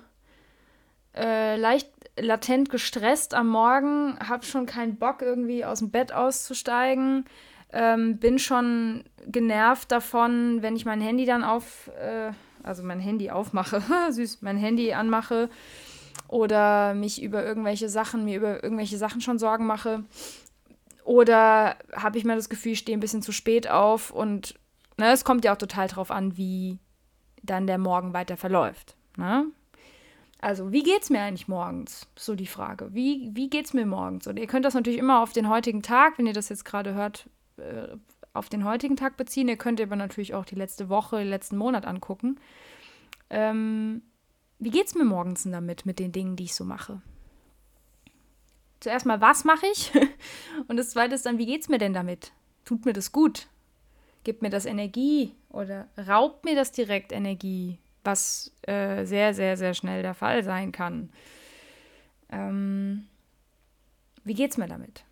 äh, 1.15 1.57
leicht 1.57 1.89
latent 2.17 2.69
gestresst 2.69 3.33
am 3.33 3.49
Morgen, 3.49 4.17
habe 4.19 4.45
schon 4.45 4.65
keinen 4.65 4.97
Bock 4.97 5.21
irgendwie 5.21 5.65
aus 5.65 5.79
dem 5.79 5.89
Bett 5.89 6.13
auszusteigen, 6.13 7.25
ähm, 7.71 8.17
bin 8.17 8.37
schon 8.37 9.03
genervt 9.25 9.91
davon, 9.91 10.61
wenn 10.61 10.75
ich 10.75 10.85
mein 10.85 11.01
Handy 11.01 11.25
dann 11.25 11.43
auf, 11.43 11.89
äh, 11.99 12.31
also 12.61 12.83
mein 12.83 12.99
Handy 12.99 13.31
aufmache, 13.31 13.81
süß, 14.11 14.41
mein 14.41 14.57
Handy 14.57 14.93
anmache 14.93 15.49
oder 16.27 16.93
mich 16.93 17.21
über 17.21 17.43
irgendwelche 17.43 17.89
Sachen, 17.89 18.25
mir 18.25 18.37
über 18.37 18.63
irgendwelche 18.63 18.97
Sachen 18.97 19.21
schon 19.21 19.39
Sorgen 19.39 19.65
mache. 19.65 20.03
Oder 21.03 21.75
habe 21.93 22.17
ich 22.17 22.23
mir 22.23 22.35
das 22.35 22.49
Gefühl, 22.49 22.73
ich 22.73 22.79
stehe 22.79 22.97
ein 22.97 23.01
bisschen 23.01 23.21
zu 23.21 23.31
spät 23.31 23.69
auf 23.69 24.11
und 24.11 24.55
ne, 24.97 25.11
es 25.11 25.25
kommt 25.25 25.43
ja 25.43 25.53
auch 25.53 25.57
total 25.57 25.87
drauf 25.87 26.11
an, 26.11 26.37
wie 26.37 26.79
dann 27.43 27.67
der 27.67 27.77
Morgen 27.77 28.13
weiter 28.13 28.37
verläuft. 28.37 28.95
Ne? 29.17 29.45
Also, 30.41 30.71
wie 30.71 30.83
geht 30.83 31.03
es 31.03 31.09
mir 31.09 31.21
eigentlich 31.21 31.47
morgens? 31.47 32.07
So 32.17 32.35
die 32.35 32.47
Frage. 32.47 32.93
Wie, 32.93 33.29
wie 33.33 33.49
es 33.57 33.73
mir 33.73 33.85
morgens? 33.85 34.27
Und 34.27 34.37
ihr 34.37 34.47
könnt 34.47 34.65
das 34.65 34.73
natürlich 34.73 34.99
immer 34.99 35.21
auf 35.21 35.31
den 35.31 35.47
heutigen 35.47 35.81
Tag, 35.81 36.17
wenn 36.17 36.27
ihr 36.27 36.33
das 36.33 36.49
jetzt 36.49 36.65
gerade 36.65 36.93
hört, 36.93 37.29
äh, 37.57 37.95
auf 38.33 38.49
den 38.49 38.65
heutigen 38.65 38.95
Tag 38.95 39.15
beziehen. 39.15 39.47
Ihr 39.47 39.57
könnt 39.57 39.79
aber 39.79 39.95
natürlich 39.95 40.33
auch 40.33 40.45
die 40.45 40.55
letzte 40.55 40.89
Woche, 40.89 41.19
den 41.19 41.29
letzten 41.29 41.55
Monat 41.55 41.85
angucken. 41.85 42.39
Ähm, 43.29 44.01
wie 44.59 44.81
es 44.81 44.95
mir 44.95 45.05
morgens 45.05 45.43
denn 45.43 45.51
damit, 45.51 45.85
mit 45.85 45.99
den 45.99 46.11
Dingen, 46.11 46.35
die 46.35 46.45
ich 46.45 46.55
so 46.55 46.65
mache? 46.65 47.01
Zuerst 48.79 49.05
mal, 49.05 49.21
was 49.21 49.45
mache 49.45 49.65
ich? 49.71 49.93
Und 50.67 50.77
das 50.77 50.89
zweite 50.89 51.15
ist 51.15 51.25
dann, 51.25 51.37
wie 51.37 51.45
geht 51.45 51.61
es 51.61 51.69
mir 51.69 51.77
denn 51.77 51.93
damit? 51.93 52.33
Tut 52.65 52.85
mir 52.85 52.93
das 52.93 53.11
gut? 53.11 53.47
Gibt 54.23 54.41
mir 54.41 54.49
das 54.49 54.65
Energie 54.65 55.33
oder 55.49 55.87
raubt 56.07 56.45
mir 56.45 56.55
das 56.55 56.71
direkt 56.71 57.11
Energie, 57.11 57.77
was 58.03 58.51
äh, 58.63 59.05
sehr, 59.05 59.33
sehr, 59.33 59.57
sehr 59.57 59.73
schnell 59.73 60.01
der 60.01 60.13
Fall 60.13 60.43
sein 60.43 60.71
kann. 60.71 61.09
Ähm, 62.29 63.07
wie 64.23 64.33
geht's 64.33 64.57
mir 64.57 64.67
damit? 64.67 65.03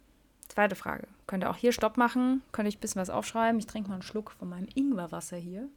Zweite 0.48 0.76
Frage. 0.76 1.08
Könnt 1.28 1.44
ihr 1.44 1.50
auch 1.50 1.56
hier 1.56 1.72
Stopp 1.72 1.98
machen? 1.98 2.42
Könnt 2.52 2.68
ihr 2.68 2.76
ein 2.76 2.82
bisschen 2.82 3.02
was 3.02 3.10
aufschreiben? 3.10 3.60
Ich 3.60 3.68
trinke 3.68 3.90
mal 3.90 3.96
einen 3.96 4.04
Schluck 4.04 4.32
von 4.32 4.50
meinem 4.50 4.68
Ingwerwasser 4.76 5.38
hier. 5.38 5.70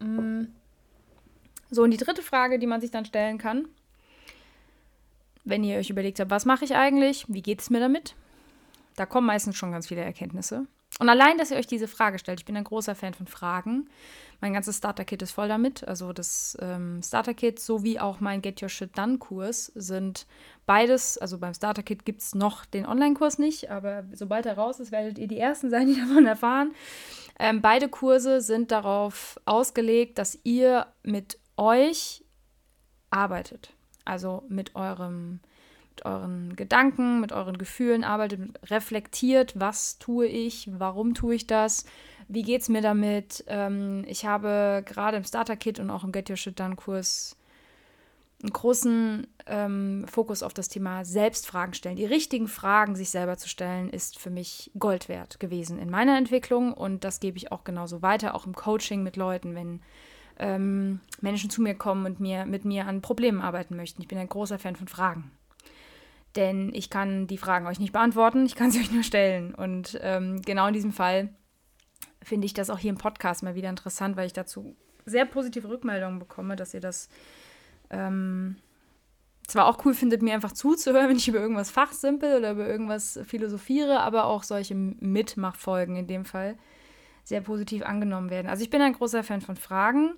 Mm. 0.00 0.48
So, 1.70 1.82
und 1.82 1.90
die 1.90 1.96
dritte 1.96 2.22
Frage, 2.22 2.58
die 2.58 2.66
man 2.66 2.80
sich 2.80 2.90
dann 2.90 3.06
stellen 3.06 3.38
kann, 3.38 3.68
wenn 5.44 5.64
ihr 5.64 5.78
euch 5.78 5.90
überlegt 5.90 6.20
habt, 6.20 6.30
was 6.30 6.44
mache 6.44 6.64
ich 6.64 6.74
eigentlich? 6.74 7.24
Wie 7.28 7.42
geht 7.42 7.60
es 7.60 7.70
mir 7.70 7.80
damit? 7.80 8.14
Da 8.96 9.06
kommen 9.06 9.26
meistens 9.26 9.56
schon 9.56 9.72
ganz 9.72 9.88
viele 9.88 10.02
Erkenntnisse. 10.02 10.66
Und 10.98 11.08
allein, 11.08 11.38
dass 11.38 11.50
ihr 11.50 11.56
euch 11.56 11.66
diese 11.66 11.88
Frage 11.88 12.18
stellt, 12.18 12.40
ich 12.40 12.44
bin 12.44 12.56
ein 12.56 12.64
großer 12.64 12.94
Fan 12.94 13.14
von 13.14 13.26
Fragen. 13.26 13.88
Mein 14.40 14.52
ganzes 14.52 14.76
Starter-Kit 14.76 15.22
ist 15.22 15.32
voll 15.32 15.48
damit. 15.48 15.86
Also 15.88 16.12
das 16.12 16.56
ähm, 16.60 17.00
Starter-Kit 17.02 17.58
sowie 17.60 17.98
auch 17.98 18.20
mein 18.20 18.42
Get 18.42 18.62
Your 18.62 18.68
Shit 18.68 18.96
Done-Kurs 18.98 19.66
sind 19.74 20.26
beides, 20.66 21.16
also 21.16 21.38
beim 21.38 21.54
Starter-Kit 21.54 22.04
gibt 22.04 22.20
es 22.20 22.34
noch 22.34 22.66
den 22.66 22.86
Online-Kurs 22.86 23.38
nicht, 23.38 23.70
aber 23.70 24.04
sobald 24.12 24.44
er 24.44 24.58
raus 24.58 24.80
ist, 24.80 24.92
werdet 24.92 25.18
ihr 25.18 25.28
die 25.28 25.38
Ersten 25.38 25.70
sein, 25.70 25.86
die 25.86 25.98
davon 26.00 26.26
erfahren. 26.26 26.74
Ähm, 27.38 27.62
beide 27.62 27.88
Kurse 27.88 28.40
sind 28.42 28.70
darauf 28.70 29.40
ausgelegt, 29.46 30.18
dass 30.18 30.38
ihr 30.44 30.86
mit 31.02 31.38
euch 31.56 32.24
arbeitet. 33.10 33.72
Also 34.04 34.42
mit 34.48 34.74
eurem 34.74 35.40
mit 35.92 36.06
euren 36.06 36.56
Gedanken, 36.56 37.20
mit 37.20 37.32
euren 37.32 37.58
Gefühlen 37.58 38.02
arbeitet, 38.04 38.40
reflektiert, 38.70 39.52
was 39.58 39.98
tue 39.98 40.26
ich, 40.26 40.68
warum 40.72 41.14
tue 41.14 41.34
ich 41.34 41.46
das, 41.46 41.84
wie 42.28 42.42
geht 42.42 42.62
es 42.62 42.68
mir 42.68 42.80
damit. 42.80 43.44
Ähm, 43.46 44.04
ich 44.06 44.24
habe 44.24 44.82
gerade 44.86 45.18
im 45.18 45.24
Starter-Kit 45.24 45.78
und 45.78 45.90
auch 45.90 46.04
im 46.04 46.12
Get 46.12 46.30
Your 46.30 46.36
Shit 46.36 46.58
Done 46.58 46.76
Kurs 46.76 47.36
einen 48.42 48.52
großen 48.52 49.26
ähm, 49.46 50.04
Fokus 50.10 50.42
auf 50.42 50.54
das 50.54 50.68
Thema 50.68 51.04
Selbstfragen 51.04 51.74
stellen. 51.74 51.96
Die 51.96 52.06
richtigen 52.06 52.48
Fragen 52.48 52.96
sich 52.96 53.10
selber 53.10 53.36
zu 53.36 53.48
stellen, 53.48 53.90
ist 53.90 54.18
für 54.18 54.30
mich 54.30 54.70
Gold 54.78 55.08
wert 55.08 55.38
gewesen 55.38 55.78
in 55.78 55.90
meiner 55.90 56.16
Entwicklung 56.16 56.72
und 56.72 57.04
das 57.04 57.20
gebe 57.20 57.36
ich 57.36 57.52
auch 57.52 57.64
genauso 57.64 58.02
weiter, 58.02 58.34
auch 58.34 58.46
im 58.46 58.54
Coaching 58.54 59.02
mit 59.02 59.16
Leuten, 59.16 59.54
wenn 59.54 59.80
ähm, 60.38 61.00
Menschen 61.20 61.50
zu 61.50 61.62
mir 61.62 61.74
kommen 61.74 62.06
und 62.06 62.18
mir, 62.18 62.46
mit 62.46 62.64
mir 62.64 62.86
an 62.86 63.02
Problemen 63.02 63.42
arbeiten 63.42 63.76
möchten. 63.76 64.00
Ich 64.02 64.08
bin 64.08 64.18
ein 64.18 64.28
großer 64.28 64.58
Fan 64.58 64.74
von 64.74 64.88
Fragen 64.88 65.30
denn 66.36 66.72
ich 66.74 66.90
kann 66.90 67.26
die 67.26 67.38
Fragen 67.38 67.66
euch 67.66 67.78
nicht 67.78 67.92
beantworten, 67.92 68.46
ich 68.46 68.54
kann 68.54 68.70
sie 68.70 68.80
euch 68.80 68.92
nur 68.92 69.02
stellen. 69.02 69.54
Und 69.54 69.98
ähm, 70.02 70.40
genau 70.42 70.66
in 70.66 70.74
diesem 70.74 70.92
Fall 70.92 71.30
finde 72.22 72.46
ich 72.46 72.54
das 72.54 72.70
auch 72.70 72.78
hier 72.78 72.90
im 72.90 72.98
Podcast 72.98 73.42
mal 73.42 73.54
wieder 73.54 73.68
interessant, 73.68 74.16
weil 74.16 74.26
ich 74.26 74.32
dazu 74.32 74.76
sehr 75.04 75.24
positive 75.24 75.68
Rückmeldungen 75.68 76.18
bekomme, 76.18 76.56
dass 76.56 76.74
ihr 76.74 76.80
das 76.80 77.08
ähm, 77.90 78.56
zwar 79.46 79.66
auch 79.66 79.84
cool 79.84 79.94
findet, 79.94 80.22
mir 80.22 80.34
einfach 80.34 80.52
zuzuhören, 80.52 81.08
wenn 81.08 81.16
ich 81.16 81.28
über 81.28 81.40
irgendwas 81.40 81.70
fachsimpel 81.70 82.38
oder 82.38 82.52
über 82.52 82.66
irgendwas 82.66 83.18
philosophiere, 83.24 84.00
aber 84.00 84.24
auch 84.24 84.42
solche 84.42 84.74
Mitmachfolgen 84.74 85.96
in 85.96 86.06
dem 86.06 86.24
Fall 86.24 86.56
sehr 87.24 87.40
positiv 87.40 87.82
angenommen 87.82 88.30
werden. 88.30 88.48
Also 88.48 88.64
ich 88.64 88.70
bin 88.70 88.82
ein 88.82 88.94
großer 88.94 89.22
Fan 89.22 89.40
von 89.40 89.56
Fragen 89.56 90.14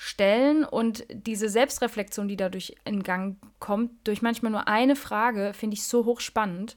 stellen 0.00 0.64
und 0.64 1.04
diese 1.10 1.48
Selbstreflexion, 1.48 2.28
die 2.28 2.36
dadurch 2.36 2.76
in 2.84 3.02
Gang 3.02 3.36
kommt, 3.58 3.90
durch 4.06 4.22
manchmal 4.22 4.52
nur 4.52 4.68
eine 4.68 4.94
Frage, 4.94 5.52
finde 5.54 5.74
ich 5.74 5.82
so 5.82 6.04
hochspannend. 6.04 6.76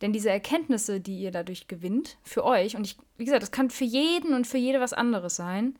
Denn 0.00 0.12
diese 0.12 0.30
Erkenntnisse, 0.30 1.00
die 1.00 1.18
ihr 1.18 1.32
dadurch 1.32 1.66
gewinnt, 1.66 2.18
für 2.22 2.44
euch, 2.44 2.76
und 2.76 2.86
ich, 2.86 2.96
wie 3.16 3.24
gesagt, 3.24 3.42
das 3.42 3.50
kann 3.50 3.68
für 3.68 3.84
jeden 3.84 4.32
und 4.32 4.46
für 4.46 4.58
jede 4.58 4.80
was 4.80 4.92
anderes 4.92 5.34
sein, 5.34 5.76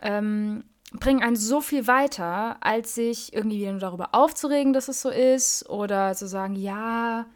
ähm, 0.00 0.64
bringen 0.92 1.22
einen 1.22 1.36
so 1.36 1.60
viel 1.60 1.86
weiter, 1.86 2.56
als 2.60 2.96
sich 2.96 3.32
irgendwie 3.32 3.60
wieder 3.60 3.70
nur 3.70 3.80
darüber 3.80 4.12
aufzuregen, 4.12 4.72
dass 4.72 4.88
es 4.88 5.02
so 5.02 5.08
ist, 5.08 5.70
oder 5.70 6.14
zu 6.14 6.26
sagen, 6.26 6.56
ja, 6.56 7.26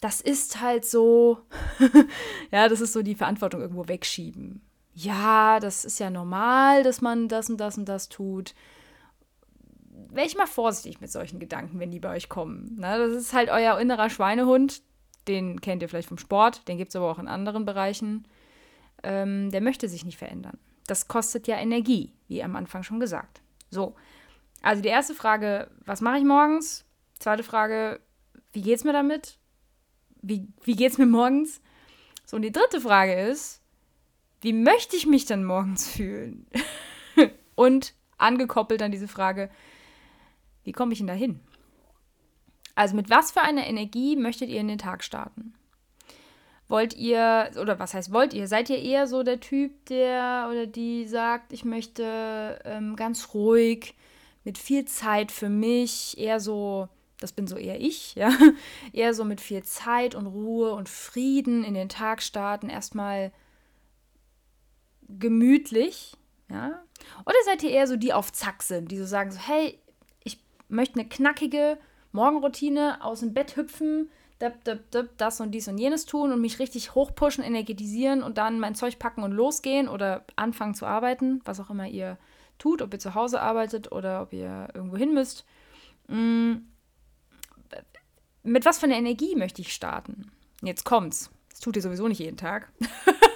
das 0.00 0.22
ist 0.22 0.62
halt 0.62 0.86
so. 0.86 1.40
ja, 2.50 2.66
das 2.70 2.80
ist 2.80 2.94
so 2.94 3.02
die 3.02 3.14
Verantwortung 3.14 3.60
irgendwo 3.60 3.88
wegschieben 3.88 4.62
ja, 5.04 5.60
das 5.60 5.84
ist 5.84 5.98
ja 5.98 6.10
normal, 6.10 6.82
dass 6.82 7.00
man 7.00 7.28
das 7.28 7.48
und 7.48 7.58
das 7.58 7.78
und 7.78 7.88
das 7.88 8.08
tut. 8.08 8.54
Wäre 10.08 10.26
ich 10.26 10.36
mal 10.36 10.46
vorsichtig 10.46 11.00
mit 11.00 11.10
solchen 11.10 11.38
Gedanken, 11.38 11.78
wenn 11.78 11.90
die 11.90 12.00
bei 12.00 12.14
euch 12.14 12.28
kommen. 12.28 12.76
Ne? 12.78 12.98
Das 12.98 13.12
ist 13.12 13.32
halt 13.32 13.48
euer 13.48 13.78
innerer 13.78 14.10
Schweinehund. 14.10 14.82
Den 15.28 15.60
kennt 15.60 15.82
ihr 15.82 15.88
vielleicht 15.88 16.08
vom 16.08 16.18
Sport, 16.18 16.66
den 16.66 16.78
gibt 16.78 16.90
es 16.90 16.96
aber 16.96 17.10
auch 17.10 17.18
in 17.18 17.28
anderen 17.28 17.64
Bereichen. 17.64 18.26
Ähm, 19.02 19.50
der 19.50 19.60
möchte 19.60 19.88
sich 19.88 20.04
nicht 20.04 20.18
verändern. 20.18 20.58
Das 20.86 21.08
kostet 21.08 21.46
ja 21.46 21.56
Energie, 21.56 22.12
wie 22.26 22.42
am 22.42 22.56
Anfang 22.56 22.82
schon 22.82 23.00
gesagt. 23.00 23.42
So, 23.70 23.94
also 24.62 24.82
die 24.82 24.88
erste 24.88 25.14
Frage, 25.14 25.70
was 25.84 26.00
mache 26.00 26.18
ich 26.18 26.24
morgens? 26.24 26.84
Zweite 27.18 27.42
Frage, 27.42 28.00
wie 28.52 28.62
geht 28.62 28.78
es 28.78 28.84
mir 28.84 28.92
damit? 28.92 29.38
Wie, 30.22 30.48
wie 30.64 30.84
es 30.84 30.98
mir 30.98 31.06
morgens? 31.06 31.60
So, 32.26 32.36
und 32.36 32.42
die 32.42 32.52
dritte 32.52 32.80
Frage 32.80 33.14
ist, 33.14 33.59
wie 34.40 34.52
möchte 34.52 34.96
ich 34.96 35.06
mich 35.06 35.26
dann 35.26 35.44
morgens 35.44 35.88
fühlen? 35.88 36.46
Und 37.54 37.94
angekoppelt 38.18 38.82
an 38.82 38.92
diese 38.92 39.08
Frage, 39.08 39.50
wie 40.64 40.72
komme 40.72 40.92
ich 40.92 40.98
denn 40.98 41.06
da 41.06 41.14
hin? 41.14 41.40
Also 42.74 42.96
mit 42.96 43.10
was 43.10 43.32
für 43.32 43.42
einer 43.42 43.66
Energie 43.66 44.16
möchtet 44.16 44.48
ihr 44.48 44.60
in 44.60 44.68
den 44.68 44.78
Tag 44.78 45.04
starten? 45.04 45.54
Wollt 46.68 46.94
ihr, 46.94 47.50
oder 47.60 47.78
was 47.78 47.94
heißt 47.94 48.12
wollt 48.12 48.32
ihr? 48.32 48.46
Seid 48.46 48.70
ihr 48.70 48.78
eher 48.78 49.06
so 49.06 49.22
der 49.22 49.40
Typ, 49.40 49.86
der 49.86 50.46
oder 50.50 50.66
die 50.66 51.04
sagt, 51.06 51.52
ich 51.52 51.64
möchte 51.64 52.60
ähm, 52.64 52.94
ganz 52.96 53.34
ruhig, 53.34 53.94
mit 54.44 54.56
viel 54.56 54.84
Zeit 54.84 55.32
für 55.32 55.48
mich, 55.48 56.16
eher 56.16 56.40
so, 56.40 56.88
das 57.18 57.32
bin 57.32 57.46
so 57.46 57.56
eher 57.56 57.80
ich, 57.80 58.14
ja, 58.14 58.30
eher 58.92 59.14
so 59.14 59.24
mit 59.24 59.40
viel 59.40 59.62
Zeit 59.64 60.14
und 60.14 60.26
Ruhe 60.26 60.72
und 60.72 60.88
Frieden 60.88 61.64
in 61.64 61.74
den 61.74 61.88
Tag 61.88 62.22
starten, 62.22 62.70
erstmal 62.70 63.32
gemütlich, 65.18 66.16
ja? 66.50 66.82
Oder 67.24 67.36
seid 67.44 67.62
ihr 67.62 67.70
eher 67.70 67.86
so 67.86 67.96
die 67.96 68.12
auf 68.12 68.32
Zack 68.32 68.62
sind, 68.62 68.90
die 68.90 68.98
so 68.98 69.06
sagen 69.06 69.30
so, 69.30 69.38
hey, 69.38 69.78
ich 70.24 70.38
möchte 70.68 70.98
eine 70.98 71.08
knackige 71.08 71.78
Morgenroutine, 72.12 73.02
aus 73.02 73.20
dem 73.20 73.34
Bett 73.34 73.56
hüpfen, 73.56 74.10
das 75.16 75.40
und 75.40 75.50
dies 75.52 75.68
und 75.68 75.78
jenes 75.78 76.06
tun 76.06 76.32
und 76.32 76.40
mich 76.40 76.58
richtig 76.58 76.94
hochpushen, 76.94 77.44
energetisieren 77.44 78.22
und 78.22 78.38
dann 78.38 78.58
mein 78.58 78.74
Zeug 78.74 78.98
packen 78.98 79.22
und 79.22 79.32
losgehen 79.32 79.86
oder 79.88 80.24
anfangen 80.36 80.74
zu 80.74 80.86
arbeiten, 80.86 81.40
was 81.44 81.60
auch 81.60 81.70
immer 81.70 81.86
ihr 81.86 82.18
tut, 82.58 82.80
ob 82.80 82.92
ihr 82.92 82.98
zu 82.98 83.14
Hause 83.14 83.40
arbeitet 83.40 83.92
oder 83.92 84.22
ob 84.22 84.32
ihr 84.32 84.68
irgendwo 84.74 84.96
hin 84.96 85.12
müsst. 85.12 85.44
Mm, 86.08 86.54
mit 88.42 88.64
was 88.64 88.78
für 88.78 88.86
einer 88.86 88.96
Energie 88.96 89.36
möchte 89.36 89.60
ich 89.60 89.74
starten? 89.74 90.30
Jetzt 90.62 90.84
kommt's. 90.84 91.30
Das 91.50 91.60
tut 91.60 91.76
ihr 91.76 91.82
sowieso 91.82 92.08
nicht 92.08 92.20
jeden 92.20 92.38
Tag. 92.38 92.72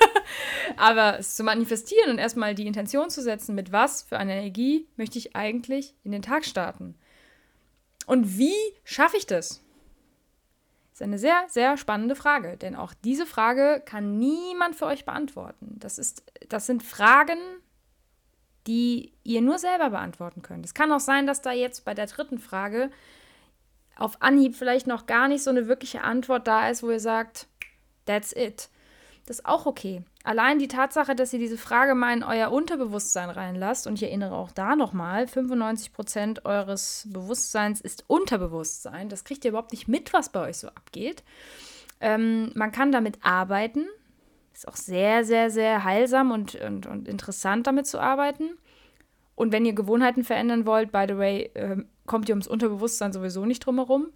Aber 0.76 1.18
es 1.18 1.36
zu 1.36 1.44
manifestieren 1.44 2.10
und 2.10 2.18
erstmal 2.18 2.54
die 2.54 2.66
Intention 2.66 3.10
zu 3.10 3.22
setzen, 3.22 3.54
mit 3.54 3.72
was 3.72 4.02
für 4.02 4.18
einer 4.18 4.32
Energie 4.32 4.86
möchte 4.96 5.18
ich 5.18 5.36
eigentlich 5.36 5.94
in 6.04 6.12
den 6.12 6.22
Tag 6.22 6.44
starten? 6.44 6.94
Und 8.06 8.38
wie 8.38 8.54
schaffe 8.84 9.16
ich 9.16 9.26
das? 9.26 9.62
Ist 10.92 11.02
eine 11.02 11.18
sehr, 11.18 11.44
sehr 11.48 11.76
spannende 11.76 12.14
Frage, 12.14 12.56
denn 12.56 12.76
auch 12.76 12.94
diese 12.94 13.26
Frage 13.26 13.82
kann 13.84 14.18
niemand 14.18 14.76
für 14.76 14.86
euch 14.86 15.04
beantworten. 15.04 15.76
Das, 15.80 15.98
ist, 15.98 16.22
das 16.48 16.66
sind 16.66 16.84
Fragen, 16.84 17.38
die 18.66 19.12
ihr 19.24 19.42
nur 19.42 19.58
selber 19.58 19.90
beantworten 19.90 20.42
könnt. 20.42 20.64
Es 20.64 20.72
kann 20.72 20.92
auch 20.92 21.00
sein, 21.00 21.26
dass 21.26 21.42
da 21.42 21.52
jetzt 21.52 21.84
bei 21.84 21.94
der 21.94 22.06
dritten 22.06 22.38
Frage 22.38 22.90
auf 23.96 24.22
Anhieb 24.22 24.54
vielleicht 24.54 24.86
noch 24.86 25.06
gar 25.06 25.28
nicht 25.28 25.42
so 25.42 25.50
eine 25.50 25.66
wirkliche 25.68 26.02
Antwort 26.02 26.46
da 26.46 26.68
ist, 26.68 26.82
wo 26.82 26.90
ihr 26.90 27.00
sagt, 27.00 27.48
that's 28.06 28.32
it. 28.32 28.68
Das 29.26 29.38
ist 29.38 29.46
auch 29.46 29.64
okay. 29.64 30.02
Allein 30.22 30.58
die 30.58 30.68
Tatsache, 30.68 31.14
dass 31.14 31.32
ihr 31.32 31.38
diese 31.38 31.56
Frage 31.56 31.94
mal 31.94 32.12
in 32.12 32.22
euer 32.22 32.52
Unterbewusstsein 32.52 33.30
reinlasst, 33.30 33.86
und 33.86 33.94
ich 33.94 34.02
erinnere 34.02 34.34
auch 34.34 34.50
da 34.50 34.76
nochmal, 34.76 35.24
95% 35.24 36.44
eures 36.44 37.08
Bewusstseins 37.10 37.80
ist 37.80 38.04
Unterbewusstsein. 38.06 39.08
Das 39.08 39.24
kriegt 39.24 39.44
ihr 39.44 39.50
überhaupt 39.50 39.72
nicht 39.72 39.88
mit, 39.88 40.12
was 40.12 40.28
bei 40.28 40.48
euch 40.48 40.58
so 40.58 40.68
abgeht. 40.68 41.24
Ähm, 42.00 42.52
man 42.54 42.70
kann 42.70 42.92
damit 42.92 43.18
arbeiten. 43.22 43.86
Ist 44.52 44.68
auch 44.68 44.76
sehr, 44.76 45.24
sehr, 45.24 45.50
sehr 45.50 45.84
heilsam 45.84 46.30
und, 46.30 46.54
und, 46.56 46.86
und 46.86 47.08
interessant, 47.08 47.66
damit 47.66 47.86
zu 47.86 47.98
arbeiten. 47.98 48.50
Und 49.34 49.52
wenn 49.52 49.64
ihr 49.64 49.72
Gewohnheiten 49.72 50.22
verändern 50.22 50.66
wollt, 50.66 50.92
by 50.92 51.06
the 51.08 51.16
way, 51.16 51.50
äh, 51.54 51.76
kommt 52.06 52.28
ihr 52.28 52.34
ums 52.34 52.46
Unterbewusstsein 52.46 53.12
sowieso 53.12 53.46
nicht 53.46 53.60
drum 53.60 53.76
herum. 53.76 54.12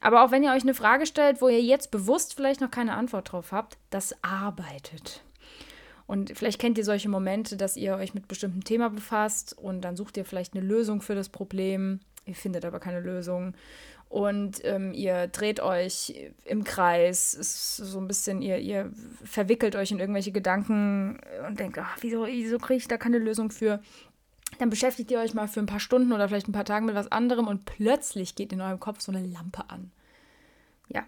Aber 0.00 0.24
auch 0.24 0.30
wenn 0.30 0.42
ihr 0.42 0.52
euch 0.52 0.62
eine 0.62 0.74
Frage 0.74 1.06
stellt, 1.06 1.40
wo 1.40 1.48
ihr 1.48 1.62
jetzt 1.62 1.90
bewusst 1.90 2.34
vielleicht 2.34 2.60
noch 2.60 2.70
keine 2.70 2.94
Antwort 2.94 3.32
drauf 3.32 3.52
habt, 3.52 3.78
das 3.90 4.14
arbeitet. 4.22 5.22
Und 6.06 6.36
vielleicht 6.36 6.58
kennt 6.58 6.78
ihr 6.78 6.84
solche 6.84 7.10
Momente, 7.10 7.56
dass 7.56 7.76
ihr 7.76 7.94
euch 7.96 8.14
mit 8.14 8.28
bestimmtem 8.28 8.64
Thema 8.64 8.88
befasst 8.88 9.56
und 9.58 9.82
dann 9.82 9.94
sucht 9.96 10.16
ihr 10.16 10.24
vielleicht 10.24 10.54
eine 10.54 10.64
Lösung 10.64 11.02
für 11.02 11.14
das 11.14 11.28
Problem. 11.28 12.00
Ihr 12.24 12.34
findet 12.34 12.64
aber 12.64 12.80
keine 12.80 13.00
Lösung. 13.00 13.54
Und 14.08 14.64
ähm, 14.64 14.94
ihr 14.94 15.26
dreht 15.26 15.60
euch 15.60 16.30
im 16.46 16.64
Kreis. 16.64 17.34
Ist 17.34 17.76
so 17.76 17.98
ein 17.98 18.08
bisschen, 18.08 18.40
ihr, 18.40 18.58
ihr 18.58 18.90
verwickelt 19.22 19.76
euch 19.76 19.90
in 19.90 20.00
irgendwelche 20.00 20.32
Gedanken 20.32 21.20
und 21.46 21.60
denkt, 21.60 21.78
ach, 21.78 21.98
wieso, 22.00 22.26
wieso 22.26 22.58
kriege 22.58 22.78
ich 22.78 22.88
da 22.88 22.96
keine 22.96 23.18
Lösung 23.18 23.50
für? 23.50 23.80
Dann 24.58 24.70
beschäftigt 24.70 25.10
ihr 25.10 25.20
euch 25.20 25.34
mal 25.34 25.48
für 25.48 25.60
ein 25.60 25.66
paar 25.66 25.80
Stunden 25.80 26.12
oder 26.12 26.28
vielleicht 26.28 26.48
ein 26.48 26.52
paar 26.52 26.64
Tage 26.64 26.84
mit 26.84 26.94
was 26.94 27.10
anderem 27.10 27.46
und 27.46 27.64
plötzlich 27.64 28.34
geht 28.34 28.52
in 28.52 28.60
eurem 28.60 28.80
Kopf 28.80 29.00
so 29.00 29.12
eine 29.12 29.26
Lampe 29.26 29.64
an. 29.68 29.90
Ja. 30.88 31.04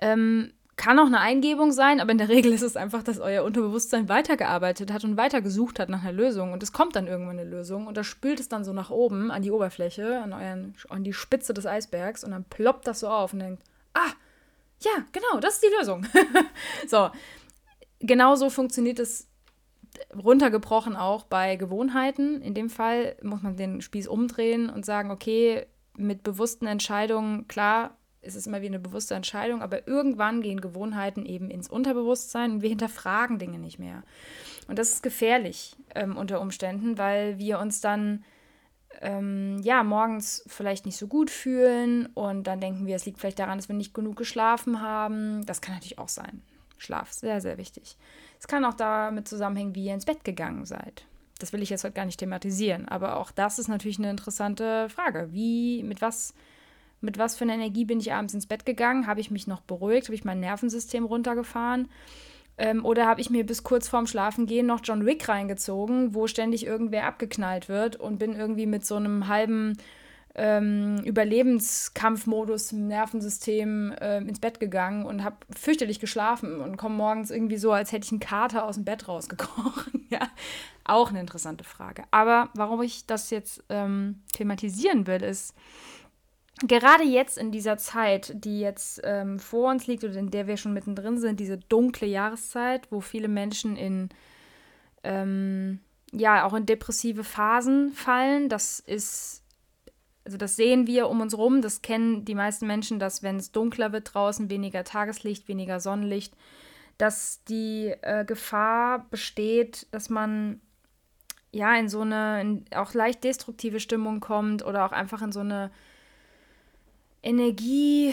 Ähm, 0.00 0.52
kann 0.76 0.98
auch 0.98 1.06
eine 1.06 1.20
Eingebung 1.20 1.72
sein, 1.72 2.00
aber 2.00 2.12
in 2.12 2.18
der 2.18 2.28
Regel 2.30 2.52
ist 2.52 2.62
es 2.62 2.76
einfach, 2.76 3.02
dass 3.02 3.18
euer 3.18 3.44
Unterbewusstsein 3.44 4.08
weitergearbeitet 4.08 4.92
hat 4.92 5.04
und 5.04 5.16
weitergesucht 5.16 5.78
hat 5.78 5.88
nach 5.88 6.02
einer 6.02 6.12
Lösung. 6.12 6.52
Und 6.52 6.62
es 6.62 6.72
kommt 6.72 6.96
dann 6.96 7.06
irgendwann 7.06 7.38
eine 7.38 7.48
Lösung 7.48 7.86
und 7.86 7.96
das 7.96 8.06
spült 8.06 8.40
es 8.40 8.48
dann 8.48 8.64
so 8.64 8.72
nach 8.72 8.90
oben 8.90 9.30
an 9.30 9.42
die 9.42 9.50
Oberfläche, 9.50 10.20
an, 10.20 10.32
euren, 10.32 10.74
an 10.88 11.04
die 11.04 11.12
Spitze 11.12 11.54
des 11.54 11.66
Eisbergs 11.66 12.24
und 12.24 12.32
dann 12.32 12.44
ploppt 12.44 12.86
das 12.86 13.00
so 13.00 13.08
auf 13.08 13.32
und 13.32 13.40
denkt, 13.40 13.62
ah, 13.94 14.12
ja, 14.80 14.90
genau, 15.12 15.40
das 15.40 15.54
ist 15.54 15.64
die 15.64 15.74
Lösung. 15.78 16.06
so, 16.86 17.10
genau 18.00 18.36
so 18.36 18.50
funktioniert 18.50 18.98
es 18.98 19.26
runtergebrochen 20.14 20.96
auch 20.96 21.24
bei 21.24 21.56
Gewohnheiten. 21.56 22.42
In 22.42 22.54
dem 22.54 22.70
Fall 22.70 23.16
muss 23.22 23.42
man 23.42 23.56
den 23.56 23.80
Spieß 23.80 24.08
umdrehen 24.08 24.70
und 24.70 24.84
sagen, 24.84 25.10
okay, 25.10 25.66
mit 25.96 26.22
bewussten 26.22 26.66
Entscheidungen, 26.66 27.48
klar, 27.48 27.96
ist 28.20 28.34
es 28.34 28.46
immer 28.46 28.60
wie 28.60 28.66
eine 28.66 28.80
bewusste 28.80 29.14
Entscheidung, 29.14 29.62
aber 29.62 29.86
irgendwann 29.86 30.42
gehen 30.42 30.60
Gewohnheiten 30.60 31.24
eben 31.24 31.50
ins 31.50 31.70
Unterbewusstsein 31.70 32.52
und 32.52 32.62
wir 32.62 32.68
hinterfragen 32.68 33.38
Dinge 33.38 33.58
nicht 33.58 33.78
mehr. 33.78 34.02
Und 34.68 34.78
das 34.78 34.92
ist 34.92 35.02
gefährlich 35.02 35.76
ähm, 35.94 36.16
unter 36.16 36.40
Umständen, 36.40 36.98
weil 36.98 37.38
wir 37.38 37.60
uns 37.60 37.80
dann 37.80 38.24
ähm, 39.00 39.60
ja 39.62 39.84
morgens 39.84 40.44
vielleicht 40.48 40.86
nicht 40.86 40.96
so 40.96 41.06
gut 41.06 41.30
fühlen 41.30 42.06
und 42.14 42.46
dann 42.46 42.60
denken 42.60 42.86
wir, 42.86 42.96
es 42.96 43.06
liegt 43.06 43.20
vielleicht 43.20 43.38
daran, 43.38 43.58
dass 43.58 43.68
wir 43.68 43.76
nicht 43.76 43.94
genug 43.94 44.16
geschlafen 44.16 44.80
haben. 44.80 45.44
Das 45.46 45.60
kann 45.60 45.74
natürlich 45.74 45.98
auch 45.98 46.08
sein. 46.08 46.42
Schlaf, 46.78 47.12
sehr, 47.12 47.40
sehr 47.40 47.58
wichtig. 47.58 47.96
Es 48.38 48.48
kann 48.48 48.64
auch 48.64 48.74
damit 48.74 49.28
zusammenhängen, 49.28 49.74
wie 49.74 49.86
ihr 49.86 49.94
ins 49.94 50.04
Bett 50.04 50.24
gegangen 50.24 50.64
seid. 50.64 51.04
Das 51.38 51.52
will 51.52 51.62
ich 51.62 51.70
jetzt 51.70 51.84
heute 51.84 51.94
gar 51.94 52.06
nicht 52.06 52.20
thematisieren, 52.20 52.88
aber 52.88 53.16
auch 53.16 53.30
das 53.30 53.58
ist 53.58 53.68
natürlich 53.68 53.98
eine 53.98 54.10
interessante 54.10 54.88
Frage. 54.88 55.28
Wie, 55.32 55.82
mit 55.82 56.00
was 56.00 56.34
mit 57.00 57.18
was 57.18 57.36
für 57.36 57.44
einer 57.44 57.54
Energie 57.54 57.84
bin 57.84 58.00
ich 58.00 58.12
abends 58.12 58.34
ins 58.34 58.46
Bett 58.46 58.64
gegangen? 58.64 59.06
Habe 59.06 59.20
ich 59.20 59.30
mich 59.30 59.46
noch 59.46 59.60
beruhigt? 59.60 60.06
Habe 60.06 60.14
ich 60.14 60.24
mein 60.24 60.40
Nervensystem 60.40 61.04
runtergefahren? 61.04 61.88
Ähm, 62.58 62.84
oder 62.84 63.06
habe 63.06 63.20
ich 63.20 63.28
mir 63.28 63.44
bis 63.44 63.62
kurz 63.62 63.86
vorm 63.86 64.06
Schlafengehen 64.06 64.66
noch 64.66 64.80
John 64.82 65.04
Wick 65.04 65.28
reingezogen, 65.28 66.14
wo 66.14 66.26
ständig 66.26 66.66
irgendwer 66.66 67.06
abgeknallt 67.06 67.68
wird 67.68 67.96
und 67.96 68.18
bin 68.18 68.34
irgendwie 68.34 68.66
mit 68.66 68.86
so 68.86 68.96
einem 68.96 69.28
halben 69.28 69.76
ähm, 70.38 71.02
Überlebenskampfmodus 71.04 72.72
im 72.72 72.86
Nervensystem 72.86 73.92
äh, 73.92 74.18
ins 74.18 74.38
Bett 74.38 74.60
gegangen 74.60 75.06
und 75.06 75.24
habe 75.24 75.36
fürchterlich 75.50 75.98
geschlafen 75.98 76.60
und 76.60 76.76
komme 76.76 76.94
morgens 76.94 77.30
irgendwie 77.30 77.56
so, 77.56 77.72
als 77.72 77.90
hätte 77.90 78.04
ich 78.04 78.12
einen 78.12 78.20
Kater 78.20 78.66
aus 78.66 78.74
dem 78.74 78.84
Bett 78.84 79.08
rausgekrochen. 79.08 80.06
ja, 80.10 80.28
auch 80.84 81.08
eine 81.08 81.20
interessante 81.20 81.64
Frage. 81.64 82.04
Aber 82.10 82.50
warum 82.54 82.82
ich 82.82 83.06
das 83.06 83.30
jetzt 83.30 83.64
ähm, 83.70 84.22
thematisieren 84.34 85.06
will, 85.06 85.22
ist, 85.22 85.54
gerade 86.62 87.04
jetzt 87.04 87.38
in 87.38 87.50
dieser 87.50 87.78
Zeit, 87.78 88.32
die 88.34 88.60
jetzt 88.60 89.00
ähm, 89.04 89.38
vor 89.38 89.70
uns 89.70 89.86
liegt 89.86 90.04
oder 90.04 90.16
in 90.16 90.30
der 90.30 90.46
wir 90.46 90.58
schon 90.58 90.74
mittendrin 90.74 91.18
sind, 91.18 91.40
diese 91.40 91.56
dunkle 91.56 92.06
Jahreszeit, 92.06 92.92
wo 92.92 93.00
viele 93.00 93.28
Menschen 93.28 93.76
in 93.76 94.10
ähm, 95.02 95.80
ja 96.12 96.44
auch 96.44 96.52
in 96.52 96.66
depressive 96.66 97.24
Phasen 97.24 97.92
fallen, 97.92 98.50
das 98.50 98.80
ist 98.80 99.45
also 100.26 100.36
das 100.38 100.56
sehen 100.56 100.88
wir 100.88 101.08
um 101.08 101.20
uns 101.20 101.38
rum, 101.38 101.62
das 101.62 101.82
kennen 101.82 102.24
die 102.24 102.34
meisten 102.34 102.66
Menschen, 102.66 102.98
dass 102.98 103.22
wenn 103.22 103.36
es 103.36 103.52
dunkler 103.52 103.92
wird 103.92 104.12
draußen, 104.12 104.50
weniger 104.50 104.82
Tageslicht, 104.82 105.46
weniger 105.46 105.78
Sonnenlicht, 105.78 106.34
dass 106.98 107.44
die 107.44 107.94
äh, 108.02 108.24
Gefahr 108.24 109.06
besteht, 109.08 109.86
dass 109.92 110.10
man 110.10 110.60
ja 111.52 111.76
in 111.76 111.88
so 111.88 112.00
eine 112.00 112.40
in 112.40 112.64
auch 112.74 112.92
leicht 112.92 113.22
destruktive 113.22 113.78
Stimmung 113.78 114.18
kommt 114.18 114.64
oder 114.64 114.84
auch 114.84 114.90
einfach 114.92 115.22
in 115.22 115.30
so 115.30 115.40
eine 115.40 115.70
Energie, 117.22 118.12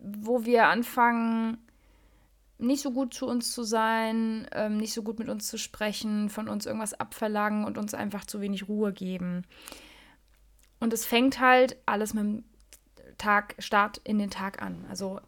wo 0.00 0.44
wir 0.44 0.66
anfangen, 0.66 1.58
nicht 2.58 2.82
so 2.82 2.90
gut 2.90 3.14
zu 3.14 3.28
uns 3.28 3.52
zu 3.52 3.62
sein, 3.62 4.48
ähm, 4.52 4.78
nicht 4.78 4.92
so 4.92 5.04
gut 5.04 5.20
mit 5.20 5.28
uns 5.28 5.46
zu 5.46 5.56
sprechen, 5.56 6.30
von 6.30 6.48
uns 6.48 6.66
irgendwas 6.66 6.94
abverlangen 6.94 7.64
und 7.64 7.78
uns 7.78 7.94
einfach 7.94 8.24
zu 8.24 8.40
wenig 8.40 8.68
Ruhe 8.68 8.92
geben. 8.92 9.44
Und 10.84 10.92
es 10.92 11.06
fängt 11.06 11.40
halt 11.40 11.78
alles 11.86 12.12
mit 12.12 12.24
dem 12.24 12.44
Tag, 13.16 13.54
Start 13.58 14.02
in 14.04 14.18
den 14.18 14.28
Tag 14.28 14.60
an. 14.60 14.84
Also 14.90 15.18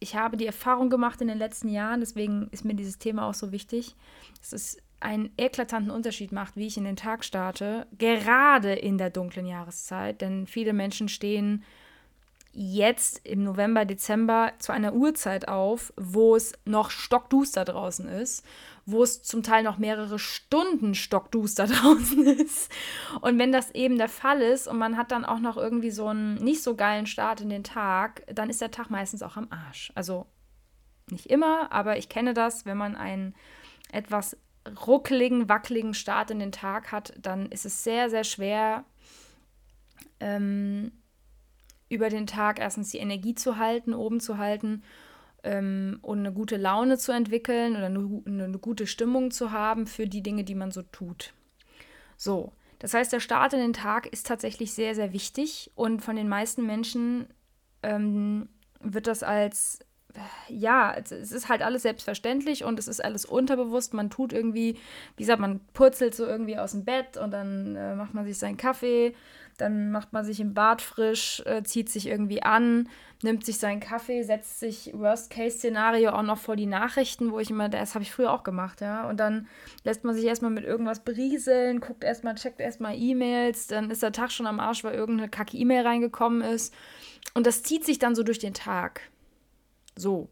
ich 0.00 0.16
habe 0.16 0.38
die 0.38 0.46
Erfahrung 0.46 0.88
gemacht 0.88 1.20
in 1.20 1.28
den 1.28 1.36
letzten 1.36 1.68
Jahren, 1.68 2.00
deswegen 2.00 2.48
ist 2.50 2.64
mir 2.64 2.72
dieses 2.72 2.98
Thema 2.98 3.28
auch 3.28 3.34
so 3.34 3.52
wichtig, 3.52 3.94
dass 4.40 4.54
es 4.54 4.78
einen 5.00 5.30
eklatanten 5.36 5.90
Unterschied 5.90 6.32
macht, 6.32 6.56
wie 6.56 6.66
ich 6.66 6.78
in 6.78 6.84
den 6.84 6.96
Tag 6.96 7.26
starte, 7.26 7.86
gerade 7.98 8.72
in 8.72 8.96
der 8.96 9.10
dunklen 9.10 9.44
Jahreszeit, 9.44 10.22
denn 10.22 10.46
viele 10.46 10.72
Menschen 10.72 11.10
stehen 11.10 11.62
jetzt 12.52 13.26
im 13.26 13.44
November, 13.44 13.84
Dezember 13.84 14.52
zu 14.58 14.72
einer 14.72 14.92
Uhrzeit 14.92 15.48
auf, 15.48 15.92
wo 15.96 16.36
es 16.36 16.52
noch 16.64 16.90
stockduster 16.90 17.64
draußen 17.64 18.06
ist, 18.08 18.44
wo 18.84 19.02
es 19.02 19.22
zum 19.22 19.42
Teil 19.42 19.62
noch 19.62 19.78
mehrere 19.78 20.18
Stunden 20.18 20.94
stockduster 20.94 21.66
draußen 21.68 22.26
ist. 22.26 22.70
Und 23.22 23.38
wenn 23.38 23.52
das 23.52 23.70
eben 23.70 23.96
der 23.96 24.10
Fall 24.10 24.42
ist 24.42 24.68
und 24.68 24.78
man 24.78 24.96
hat 24.96 25.12
dann 25.12 25.24
auch 25.24 25.38
noch 25.38 25.56
irgendwie 25.56 25.90
so 25.90 26.08
einen 26.08 26.34
nicht 26.36 26.62
so 26.62 26.76
geilen 26.76 27.06
Start 27.06 27.40
in 27.40 27.48
den 27.48 27.64
Tag, 27.64 28.22
dann 28.32 28.50
ist 28.50 28.60
der 28.60 28.70
Tag 28.70 28.90
meistens 28.90 29.22
auch 29.22 29.36
am 29.36 29.48
Arsch. 29.50 29.90
Also 29.94 30.26
nicht 31.10 31.26
immer, 31.26 31.72
aber 31.72 31.96
ich 31.96 32.08
kenne 32.08 32.34
das, 32.34 32.66
wenn 32.66 32.76
man 32.76 32.96
einen 32.96 33.34
etwas 33.90 34.36
ruckeligen, 34.86 35.48
wackeligen 35.48 35.94
Start 35.94 36.30
in 36.30 36.38
den 36.38 36.52
Tag 36.52 36.92
hat, 36.92 37.14
dann 37.20 37.46
ist 37.46 37.64
es 37.64 37.82
sehr, 37.82 38.10
sehr 38.10 38.24
schwer, 38.24 38.84
ähm, 40.20 40.92
über 41.92 42.08
den 42.08 42.26
Tag 42.26 42.58
erstens 42.58 42.90
die 42.90 42.98
Energie 42.98 43.34
zu 43.34 43.58
halten, 43.58 43.92
oben 43.92 44.18
zu 44.18 44.38
halten 44.38 44.82
ähm, 45.42 45.98
und 46.02 46.20
eine 46.20 46.32
gute 46.32 46.56
Laune 46.56 46.98
zu 46.98 47.12
entwickeln 47.12 47.76
oder 47.76 47.86
eine, 47.86 48.22
eine 48.26 48.58
gute 48.58 48.86
Stimmung 48.86 49.30
zu 49.30 49.52
haben 49.52 49.86
für 49.86 50.06
die 50.06 50.22
Dinge, 50.22 50.44
die 50.44 50.54
man 50.54 50.70
so 50.70 50.82
tut. 50.82 51.34
So, 52.16 52.52
das 52.78 52.94
heißt, 52.94 53.12
der 53.12 53.20
Start 53.20 53.52
in 53.52 53.60
den 53.60 53.72
Tag 53.74 54.06
ist 54.06 54.26
tatsächlich 54.26 54.72
sehr, 54.72 54.94
sehr 54.94 55.12
wichtig 55.12 55.70
und 55.74 56.00
von 56.00 56.16
den 56.16 56.28
meisten 56.28 56.66
Menschen 56.66 57.26
ähm, 57.82 58.48
wird 58.80 59.06
das 59.06 59.22
als 59.22 59.78
ja, 60.48 60.94
es 60.94 61.10
ist 61.10 61.48
halt 61.48 61.62
alles 61.62 61.82
selbstverständlich 61.82 62.64
und 62.64 62.78
es 62.78 62.88
ist 62.88 63.02
alles 63.02 63.24
unterbewusst. 63.24 63.94
Man 63.94 64.10
tut 64.10 64.32
irgendwie, 64.32 64.76
wie 65.16 65.22
gesagt, 65.22 65.40
man 65.40 65.60
purzelt 65.72 66.14
so 66.14 66.26
irgendwie 66.26 66.58
aus 66.58 66.72
dem 66.72 66.84
Bett 66.84 67.16
und 67.16 67.30
dann 67.30 67.76
äh, 67.76 67.94
macht 67.94 68.14
man 68.14 68.24
sich 68.24 68.38
seinen 68.38 68.56
Kaffee, 68.56 69.14
dann 69.58 69.90
macht 69.90 70.12
man 70.12 70.24
sich 70.24 70.40
im 70.40 70.54
Bad 70.54 70.82
frisch, 70.82 71.42
äh, 71.46 71.62
zieht 71.62 71.88
sich 71.88 72.06
irgendwie 72.06 72.42
an, 72.42 72.88
nimmt 73.22 73.44
sich 73.44 73.58
seinen 73.58 73.80
Kaffee, 73.80 74.22
setzt 74.22 74.60
sich 74.60 74.90
Worst-Case-Szenario 74.94 76.10
auch 76.10 76.22
noch 76.22 76.38
vor 76.38 76.56
die 76.56 76.66
Nachrichten, 76.66 77.32
wo 77.32 77.38
ich 77.38 77.50
immer, 77.50 77.68
das 77.68 77.94
habe 77.94 78.02
ich 78.02 78.12
früher 78.12 78.32
auch 78.32 78.42
gemacht, 78.42 78.80
ja. 78.80 79.08
Und 79.08 79.18
dann 79.18 79.46
lässt 79.84 80.04
man 80.04 80.14
sich 80.14 80.24
erstmal 80.24 80.50
mit 80.50 80.64
irgendwas 80.64 81.00
berieseln, 81.00 81.80
guckt 81.80 82.04
erstmal, 82.04 82.34
checkt 82.34 82.60
erstmal 82.60 82.96
E-Mails, 82.96 83.66
dann 83.68 83.90
ist 83.90 84.02
der 84.02 84.12
Tag 84.12 84.32
schon 84.32 84.46
am 84.46 84.60
Arsch, 84.60 84.84
weil 84.84 84.94
irgendeine 84.94 85.30
kacke 85.30 85.56
E-Mail 85.56 85.86
reingekommen 85.86 86.42
ist. 86.42 86.74
Und 87.34 87.46
das 87.46 87.62
zieht 87.62 87.84
sich 87.84 87.98
dann 87.98 88.14
so 88.14 88.22
durch 88.22 88.40
den 88.40 88.54
Tag. 88.54 89.11
So. 89.96 90.28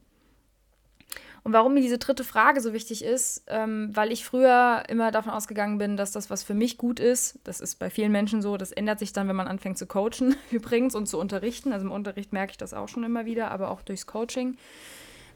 Und 1.42 1.52
warum 1.52 1.74
mir 1.74 1.80
diese 1.80 1.98
dritte 1.98 2.24
Frage 2.24 2.60
so 2.60 2.72
wichtig 2.72 3.02
ist, 3.02 3.44
ähm, 3.46 3.90
weil 3.94 4.12
ich 4.12 4.24
früher 4.24 4.82
immer 4.88 5.10
davon 5.10 5.32
ausgegangen 5.32 5.78
bin, 5.78 5.96
dass 5.96 6.12
das, 6.12 6.28
was 6.28 6.42
für 6.42 6.54
mich 6.54 6.76
gut 6.76 7.00
ist, 7.00 7.38
das 7.44 7.60
ist 7.60 7.78
bei 7.78 7.88
vielen 7.88 8.12
Menschen 8.12 8.42
so, 8.42 8.56
das 8.56 8.72
ändert 8.72 8.98
sich 8.98 9.12
dann, 9.12 9.26
wenn 9.26 9.36
man 9.36 9.48
anfängt 9.48 9.78
zu 9.78 9.86
coachen 9.86 10.36
übrigens 10.50 10.94
und 10.94 11.06
zu 11.06 11.18
unterrichten. 11.18 11.72
Also 11.72 11.86
im 11.86 11.92
Unterricht 11.92 12.32
merke 12.32 12.52
ich 12.52 12.58
das 12.58 12.74
auch 12.74 12.88
schon 12.88 13.04
immer 13.04 13.24
wieder, 13.24 13.50
aber 13.50 13.70
auch 13.70 13.82
durchs 13.82 14.06
Coaching. 14.06 14.58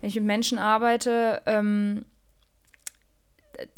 Wenn 0.01 0.09
ich 0.09 0.17
mit 0.17 0.25
Menschen 0.25 0.59
arbeite, 0.59 1.41
ähm, 1.47 2.05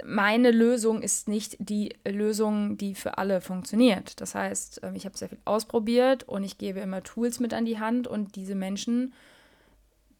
meine 0.04 0.50
Lösung 0.50 1.02
ist 1.02 1.28
nicht 1.28 1.56
die 1.58 1.94
Lösung, 2.04 2.76
die 2.76 2.94
für 2.94 3.18
alle 3.18 3.40
funktioniert. 3.40 4.20
Das 4.20 4.34
heißt, 4.34 4.80
ähm, 4.82 4.96
ich 4.96 5.04
habe 5.04 5.16
sehr 5.16 5.28
viel 5.28 5.38
ausprobiert 5.44 6.24
und 6.24 6.42
ich 6.42 6.58
gebe 6.58 6.80
immer 6.80 7.02
Tools 7.02 7.38
mit 7.38 7.54
an 7.54 7.66
die 7.66 7.78
Hand 7.78 8.08
und 8.08 8.34
diese 8.34 8.54
Menschen 8.54 9.12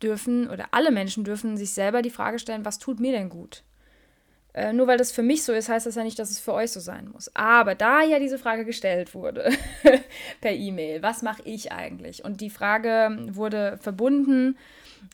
dürfen 0.03 0.49
oder 0.51 0.69
alle 0.73 0.91
Menschen 0.91 1.25
dürfen 1.25 1.57
sich 1.57 1.73
selber 1.73 2.03
die 2.03 2.11
Frage 2.11 2.39
stellen, 2.39 2.65
was 2.65 2.79
tut 2.79 3.01
mir 3.01 3.13
denn 3.13 3.29
gut? 3.29 3.63
Äh, 4.57 4.73
nur 4.73 4.87
weil 4.87 4.97
das 4.97 5.13
für 5.13 5.23
mich 5.23 5.45
so 5.45 5.53
ist, 5.53 5.69
heißt 5.69 5.85
das 5.85 5.97
ja 5.97 6.03
nicht, 6.03 6.19
dass 6.19 6.31
es 6.31 6.39
für 6.39 6.55
euch 6.55 6.73
so 6.73 6.81
sein 6.81 7.11
muss. 7.13 7.31
Aber 7.35 7.75
da 7.75 8.03
ja 8.03 8.19
diese 8.19 8.39
Frage 8.39 8.65
gestellt 8.65 9.15
wurde 9.15 9.51
per 10.41 10.53
E-Mail, 10.53 11.03
was 11.03 11.21
mache 11.21 11.43
ich 11.45 11.73
eigentlich? 11.73 12.25
Und 12.25 12.41
die 12.41 12.49
Frage 12.49 13.19
wurde 13.29 13.79
verbunden 13.83 14.57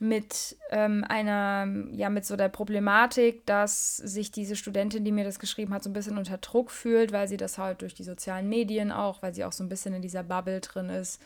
mit 0.01 0.57
ähm, 0.71 1.05
einer, 1.09 1.66
ja, 1.90 2.09
mit 2.09 2.25
so 2.25 2.37
der 2.37 2.49
Problematik, 2.51 3.45
dass 3.45 3.97
sich 3.97 4.31
diese 4.31 4.55
Studentin, 4.55 5.05
die 5.05 5.11
mir 5.11 5.25
das 5.25 5.40
geschrieben 5.40 5.75
hat, 5.75 5.83
so 5.83 5.90
ein 5.90 5.92
bisschen 5.92 6.18
unter 6.18 6.38
Druck 6.38 6.71
fühlt, 6.71 7.11
weil 7.11 7.27
sie 7.27 7.37
das 7.37 7.59
halt 7.59 7.83
durch 7.83 7.95
die 7.95 8.05
sozialen 8.05 8.49
Medien 8.49 8.92
auch, 8.92 9.23
weil 9.23 9.35
sie 9.35 9.45
auch 9.45 9.53
so 9.53 9.64
ein 9.64 9.68
bisschen 9.68 9.92
in 9.92 10.03
dieser 10.03 10.23
Bubble 10.23 10.61
drin 10.61 10.88
ist, 10.88 11.21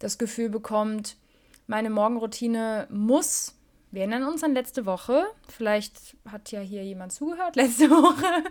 das 0.00 0.18
Gefühl 0.18 0.50
bekommt, 0.50 1.16
meine 1.66 1.90
Morgenroutine 1.90 2.86
muss, 2.90 3.54
wir 3.90 4.02
erinnern 4.02 4.24
uns 4.24 4.42
an 4.42 4.54
letzte 4.54 4.86
Woche, 4.86 5.24
vielleicht 5.48 6.16
hat 6.30 6.50
ja 6.50 6.60
hier 6.60 6.84
jemand 6.84 7.12
zugehört, 7.12 7.56
letzte 7.56 7.90
Woche. 7.90 8.44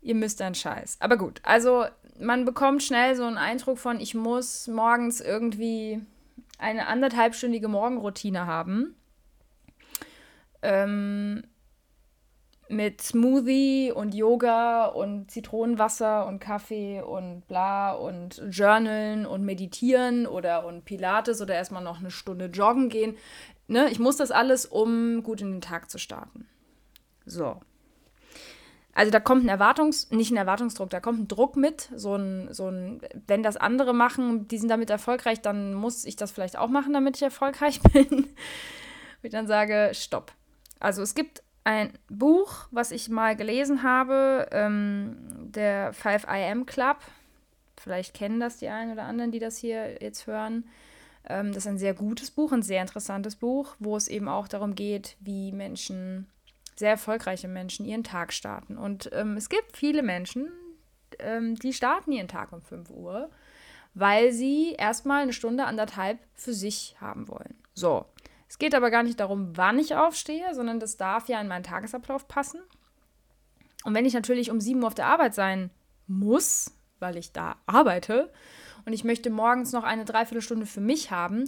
ihr 0.00 0.14
müsst 0.14 0.40
einen 0.42 0.54
Scheiß. 0.54 0.96
Aber 1.00 1.16
gut, 1.16 1.40
also 1.42 1.86
man 2.18 2.44
bekommt 2.44 2.82
schnell 2.82 3.14
so 3.14 3.24
einen 3.24 3.38
Eindruck 3.38 3.78
von, 3.78 4.00
ich 4.00 4.14
muss 4.14 4.66
morgens 4.68 5.20
irgendwie 5.20 6.00
eine 6.58 6.86
anderthalbstündige 6.88 7.68
Morgenroutine 7.68 8.46
haben. 8.46 8.96
Ähm, 10.62 11.44
mit 12.68 13.00
Smoothie 13.00 13.92
und 13.92 14.14
Yoga 14.14 14.86
und 14.86 15.30
Zitronenwasser 15.30 16.26
und 16.26 16.38
Kaffee 16.38 17.00
und 17.00 17.46
bla 17.48 17.92
und 17.92 18.42
Journalen 18.50 19.26
und 19.26 19.44
Meditieren 19.44 20.26
oder 20.26 20.66
und 20.66 20.84
Pilates 20.84 21.40
oder 21.40 21.54
erstmal 21.54 21.82
noch 21.82 22.00
eine 22.00 22.10
Stunde 22.10 22.46
joggen 22.46 22.88
gehen. 22.88 23.16
Ne? 23.66 23.88
Ich 23.90 23.98
muss 23.98 24.16
das 24.16 24.30
alles, 24.30 24.66
um 24.66 25.22
gut 25.22 25.40
in 25.40 25.52
den 25.52 25.60
Tag 25.60 25.90
zu 25.90 25.98
starten. 25.98 26.46
So. 27.24 27.60
Also 28.92 29.12
da 29.12 29.20
kommt 29.20 29.44
ein 29.44 29.48
Erwartungs-, 29.48 30.12
nicht 30.14 30.32
ein 30.32 30.36
Erwartungsdruck, 30.36 30.90
da 30.90 30.98
kommt 30.98 31.20
ein 31.20 31.28
Druck 31.28 31.56
mit. 31.56 31.88
So 31.94 32.16
ein, 32.16 32.52
so 32.52 32.68
ein, 32.68 33.00
wenn 33.26 33.42
das 33.42 33.56
andere 33.56 33.94
machen, 33.94 34.48
die 34.48 34.58
sind 34.58 34.68
damit 34.68 34.90
erfolgreich, 34.90 35.40
dann 35.40 35.72
muss 35.72 36.04
ich 36.04 36.16
das 36.16 36.32
vielleicht 36.32 36.58
auch 36.58 36.68
machen, 36.68 36.92
damit 36.92 37.16
ich 37.16 37.22
erfolgreich 37.22 37.80
bin. 37.92 38.08
Und 38.08 38.28
ich 39.22 39.30
dann 39.30 39.46
sage, 39.46 39.90
stopp. 39.92 40.32
Also 40.80 41.02
es 41.02 41.14
gibt 41.14 41.42
ein 41.68 41.92
Buch, 42.08 42.66
was 42.70 42.92
ich 42.92 43.10
mal 43.10 43.36
gelesen 43.36 43.82
habe, 43.82 44.48
ähm, 44.52 45.18
der 45.52 45.92
5IM 45.92 46.64
Club. 46.64 46.96
Vielleicht 47.76 48.14
kennen 48.14 48.40
das 48.40 48.56
die 48.56 48.68
einen 48.68 48.92
oder 48.92 49.02
anderen, 49.02 49.32
die 49.32 49.38
das 49.38 49.58
hier 49.58 50.00
jetzt 50.00 50.26
hören. 50.26 50.64
Ähm, 51.28 51.48
das 51.48 51.64
ist 51.64 51.66
ein 51.66 51.76
sehr 51.76 51.92
gutes 51.92 52.30
Buch, 52.30 52.52
ein 52.52 52.62
sehr 52.62 52.80
interessantes 52.80 53.36
Buch, 53.36 53.76
wo 53.80 53.98
es 53.98 54.08
eben 54.08 54.28
auch 54.28 54.48
darum 54.48 54.74
geht, 54.74 55.16
wie 55.20 55.52
Menschen 55.52 56.26
sehr 56.74 56.92
erfolgreiche 56.92 57.48
Menschen 57.48 57.84
ihren 57.84 58.04
Tag 58.04 58.32
starten. 58.32 58.78
Und 58.78 59.10
ähm, 59.12 59.36
es 59.36 59.50
gibt 59.50 59.76
viele 59.76 60.02
Menschen, 60.02 60.48
ähm, 61.18 61.54
die 61.56 61.74
starten 61.74 62.12
ihren 62.12 62.28
Tag 62.28 62.50
um 62.52 62.62
5 62.62 62.88
Uhr, 62.88 63.28
weil 63.92 64.32
sie 64.32 64.72
erstmal 64.72 65.22
eine 65.22 65.34
Stunde, 65.34 65.66
anderthalb 65.66 66.18
für 66.34 66.54
sich 66.54 66.96
haben 66.98 67.28
wollen. 67.28 67.56
So. 67.74 68.06
Es 68.48 68.58
geht 68.58 68.74
aber 68.74 68.90
gar 68.90 69.02
nicht 69.02 69.20
darum, 69.20 69.56
wann 69.56 69.78
ich 69.78 69.94
aufstehe, 69.94 70.54
sondern 70.54 70.80
das 70.80 70.96
darf 70.96 71.28
ja 71.28 71.40
in 71.40 71.48
meinen 71.48 71.64
Tagesablauf 71.64 72.28
passen. 72.28 72.60
Und 73.84 73.94
wenn 73.94 74.06
ich 74.06 74.14
natürlich 74.14 74.50
um 74.50 74.60
7 74.60 74.80
Uhr 74.80 74.86
auf 74.86 74.94
der 74.94 75.06
Arbeit 75.06 75.34
sein 75.34 75.70
muss, 76.06 76.72
weil 76.98 77.16
ich 77.16 77.32
da 77.32 77.56
arbeite 77.66 78.32
und 78.86 78.92
ich 78.92 79.04
möchte 79.04 79.30
morgens 79.30 79.72
noch 79.72 79.84
eine 79.84 80.04
Dreiviertelstunde 80.04 80.66
für 80.66 80.80
mich 80.80 81.10
haben, 81.10 81.44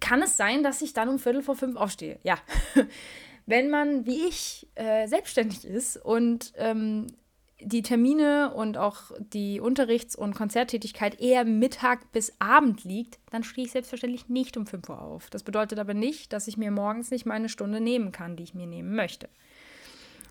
kann 0.00 0.22
es 0.22 0.36
sein, 0.36 0.62
dass 0.62 0.82
ich 0.82 0.92
dann 0.92 1.08
um 1.08 1.18
Viertel 1.18 1.42
vor 1.42 1.56
fünf 1.56 1.76
aufstehe. 1.76 2.18
Ja. 2.22 2.38
wenn 3.46 3.68
man 3.68 4.06
wie 4.06 4.28
ich 4.28 4.68
äh, 4.76 5.08
selbstständig 5.08 5.64
ist 5.64 5.96
und 5.96 6.52
ähm, 6.56 7.08
die 7.62 7.82
Termine 7.82 8.52
und 8.54 8.76
auch 8.76 9.12
die 9.18 9.60
Unterrichts- 9.60 10.16
und 10.16 10.34
Konzerttätigkeit 10.34 11.20
eher 11.20 11.44
Mittag 11.44 12.12
bis 12.12 12.32
Abend 12.38 12.84
liegt, 12.84 13.18
dann 13.30 13.44
stehe 13.44 13.66
ich 13.66 13.72
selbstverständlich 13.72 14.28
nicht 14.28 14.56
um 14.56 14.66
5 14.66 14.88
Uhr 14.88 15.00
auf. 15.00 15.30
Das 15.30 15.42
bedeutet 15.42 15.78
aber 15.78 15.94
nicht, 15.94 16.32
dass 16.32 16.48
ich 16.48 16.56
mir 16.56 16.70
morgens 16.70 17.10
nicht 17.10 17.26
meine 17.26 17.48
Stunde 17.48 17.80
nehmen 17.80 18.12
kann, 18.12 18.36
die 18.36 18.42
ich 18.42 18.54
mir 18.54 18.66
nehmen 18.66 18.94
möchte. 18.94 19.28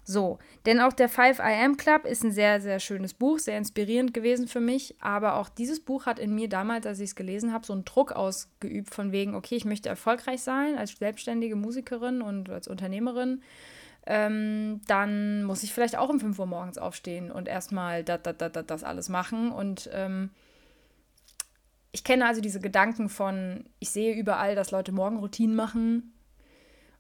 So, 0.09 0.39
denn 0.65 0.79
auch 0.79 0.93
der 0.93 1.07
5 1.07 1.37
IM 1.37 1.77
Club 1.77 2.05
ist 2.05 2.23
ein 2.23 2.31
sehr, 2.31 2.61
sehr 2.61 2.79
schönes 2.79 3.13
Buch, 3.13 3.37
sehr 3.37 3.59
inspirierend 3.59 4.11
gewesen 4.11 4.47
für 4.47 4.59
mich. 4.59 4.95
Aber 4.99 5.35
auch 5.35 5.49
dieses 5.49 5.79
Buch 5.79 6.07
hat 6.07 6.17
in 6.17 6.33
mir 6.33 6.49
damals, 6.49 6.87
als 6.87 6.99
ich 6.99 7.11
es 7.11 7.15
gelesen 7.15 7.53
habe, 7.53 7.63
so 7.63 7.73
einen 7.73 7.85
Druck 7.85 8.11
ausgeübt 8.11 8.91
von 8.91 9.11
wegen, 9.11 9.35
okay, 9.35 9.55
ich 9.55 9.65
möchte 9.65 9.87
erfolgreich 9.87 10.41
sein 10.41 10.79
als 10.79 10.97
selbstständige 10.97 11.55
Musikerin 11.55 12.23
und 12.23 12.49
als 12.49 12.67
Unternehmerin. 12.67 13.43
Ähm, 14.05 14.81
dann 14.88 15.43
muss 15.43 15.63
ich 15.63 15.73
vielleicht 15.73 15.97
auch 15.97 16.09
um 16.09 16.19
5 16.19 16.39
Uhr 16.39 16.45
morgens 16.45 16.77
aufstehen 16.77 17.31
und 17.31 17.47
erstmal 17.47 18.03
das, 18.03 18.21
das, 18.23 18.35
das, 18.38 18.65
das 18.65 18.83
alles 18.83 19.09
machen. 19.09 19.51
Und 19.51 19.89
ähm, 19.93 20.31
ich 21.91 22.03
kenne 22.03 22.25
also 22.25 22.41
diese 22.41 22.59
Gedanken 22.59 23.09
von, 23.09 23.65
ich 23.79 23.89
sehe 23.89 24.15
überall, 24.15 24.55
dass 24.55 24.71
Leute 24.71 24.91
Morgenroutinen 24.91 25.55
machen 25.55 26.13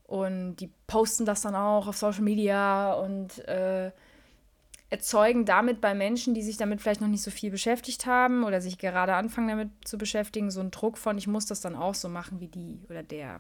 und 0.03 0.57
die 0.57 0.71
posten 0.87 1.25
das 1.25 1.41
dann 1.41 1.55
auch 1.55 1.87
auf 1.87 1.97
Social 1.97 2.23
Media 2.23 2.93
und 2.93 3.39
äh, 3.47 3.91
erzeugen 4.89 5.45
damit 5.45 5.81
bei 5.81 5.93
Menschen, 5.93 6.33
die 6.33 6.41
sich 6.41 6.57
damit 6.57 6.81
vielleicht 6.81 7.01
noch 7.01 7.07
nicht 7.07 7.21
so 7.21 7.29
viel 7.29 7.51
beschäftigt 7.51 8.07
haben 8.07 8.43
oder 8.43 8.59
sich 8.59 8.79
gerade 8.79 9.13
anfangen 9.13 9.47
damit 9.47 9.69
zu 9.85 9.97
beschäftigen, 9.97 10.49
so 10.49 10.61
einen 10.61 10.71
Druck 10.71 10.97
von, 10.97 11.17
ich 11.17 11.27
muss 11.27 11.45
das 11.45 11.61
dann 11.61 11.75
auch 11.75 11.93
so 11.93 12.09
machen 12.09 12.39
wie 12.39 12.47
die 12.47 12.79
oder 12.89 13.03
der. 13.03 13.39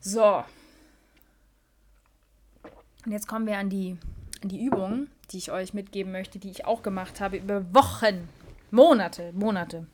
So. 0.00 0.44
Und 3.04 3.12
jetzt 3.12 3.28
kommen 3.28 3.46
wir 3.46 3.58
an 3.58 3.70
die, 3.70 3.96
an 4.42 4.48
die 4.48 4.64
Übung, 4.64 5.08
die 5.30 5.38
ich 5.38 5.52
euch 5.52 5.74
mitgeben 5.74 6.12
möchte, 6.12 6.38
die 6.38 6.50
ich 6.50 6.64
auch 6.64 6.82
gemacht 6.82 7.20
habe 7.20 7.36
über 7.36 7.62
Wochen, 7.74 8.28
Monate, 8.70 9.32
Monate. 9.32 9.86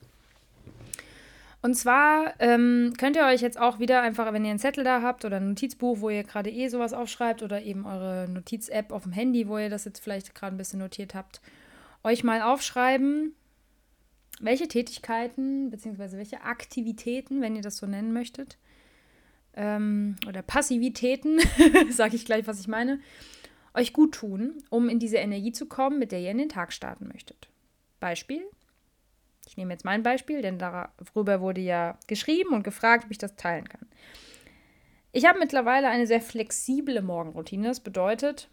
Und 1.64 1.74
zwar 1.74 2.34
ähm, 2.40 2.92
könnt 2.98 3.16
ihr 3.16 3.24
euch 3.24 3.40
jetzt 3.40 3.58
auch 3.58 3.78
wieder 3.78 4.02
einfach, 4.02 4.30
wenn 4.34 4.44
ihr 4.44 4.50
einen 4.50 4.58
Zettel 4.58 4.84
da 4.84 5.00
habt 5.00 5.24
oder 5.24 5.38
ein 5.38 5.48
Notizbuch, 5.48 6.00
wo 6.00 6.10
ihr 6.10 6.22
gerade 6.22 6.50
eh 6.50 6.68
sowas 6.68 6.92
aufschreibt 6.92 7.42
oder 7.42 7.62
eben 7.62 7.86
eure 7.86 8.28
Notiz-App 8.28 8.92
auf 8.92 9.04
dem 9.04 9.12
Handy, 9.12 9.48
wo 9.48 9.56
ihr 9.56 9.70
das 9.70 9.86
jetzt 9.86 10.00
vielleicht 10.00 10.34
gerade 10.34 10.54
ein 10.54 10.58
bisschen 10.58 10.80
notiert 10.80 11.14
habt, 11.14 11.40
euch 12.02 12.22
mal 12.22 12.42
aufschreiben, 12.42 13.34
welche 14.40 14.68
Tätigkeiten 14.68 15.70
bzw. 15.70 16.18
welche 16.18 16.42
Aktivitäten, 16.42 17.40
wenn 17.40 17.56
ihr 17.56 17.62
das 17.62 17.78
so 17.78 17.86
nennen 17.86 18.12
möchtet, 18.12 18.58
ähm, 19.56 20.16
oder 20.28 20.42
Passivitäten, 20.42 21.40
sage 21.90 22.16
ich 22.16 22.24
gleich, 22.24 22.46
was 22.46 22.60
ich 22.60 22.68
meine, 22.68 23.00
euch 23.74 23.92
gut 23.92 24.14
tun, 24.14 24.62
um 24.70 24.88
in 24.88 24.98
diese 24.98 25.16
Energie 25.16 25.52
zu 25.52 25.66
kommen, 25.66 25.98
mit 25.98 26.12
der 26.12 26.20
ihr 26.20 26.30
in 26.30 26.38
den 26.38 26.48
Tag 26.48 26.72
starten 26.72 27.08
möchtet. 27.08 27.48
Beispiel, 28.00 28.42
ich 29.46 29.56
nehme 29.56 29.72
jetzt 29.72 29.84
mein 29.84 30.02
Beispiel, 30.02 30.42
denn 30.42 30.58
darüber 30.58 31.40
wurde 31.40 31.60
ja 31.60 31.98
geschrieben 32.06 32.54
und 32.54 32.62
gefragt, 32.62 33.04
ob 33.04 33.10
ich 33.10 33.18
das 33.18 33.36
teilen 33.36 33.68
kann. 33.68 33.86
Ich 35.12 35.26
habe 35.26 35.38
mittlerweile 35.38 35.88
eine 35.88 36.06
sehr 36.06 36.20
flexible 36.20 37.00
Morgenroutine. 37.00 37.68
Das 37.68 37.80
bedeutet, 37.80 38.48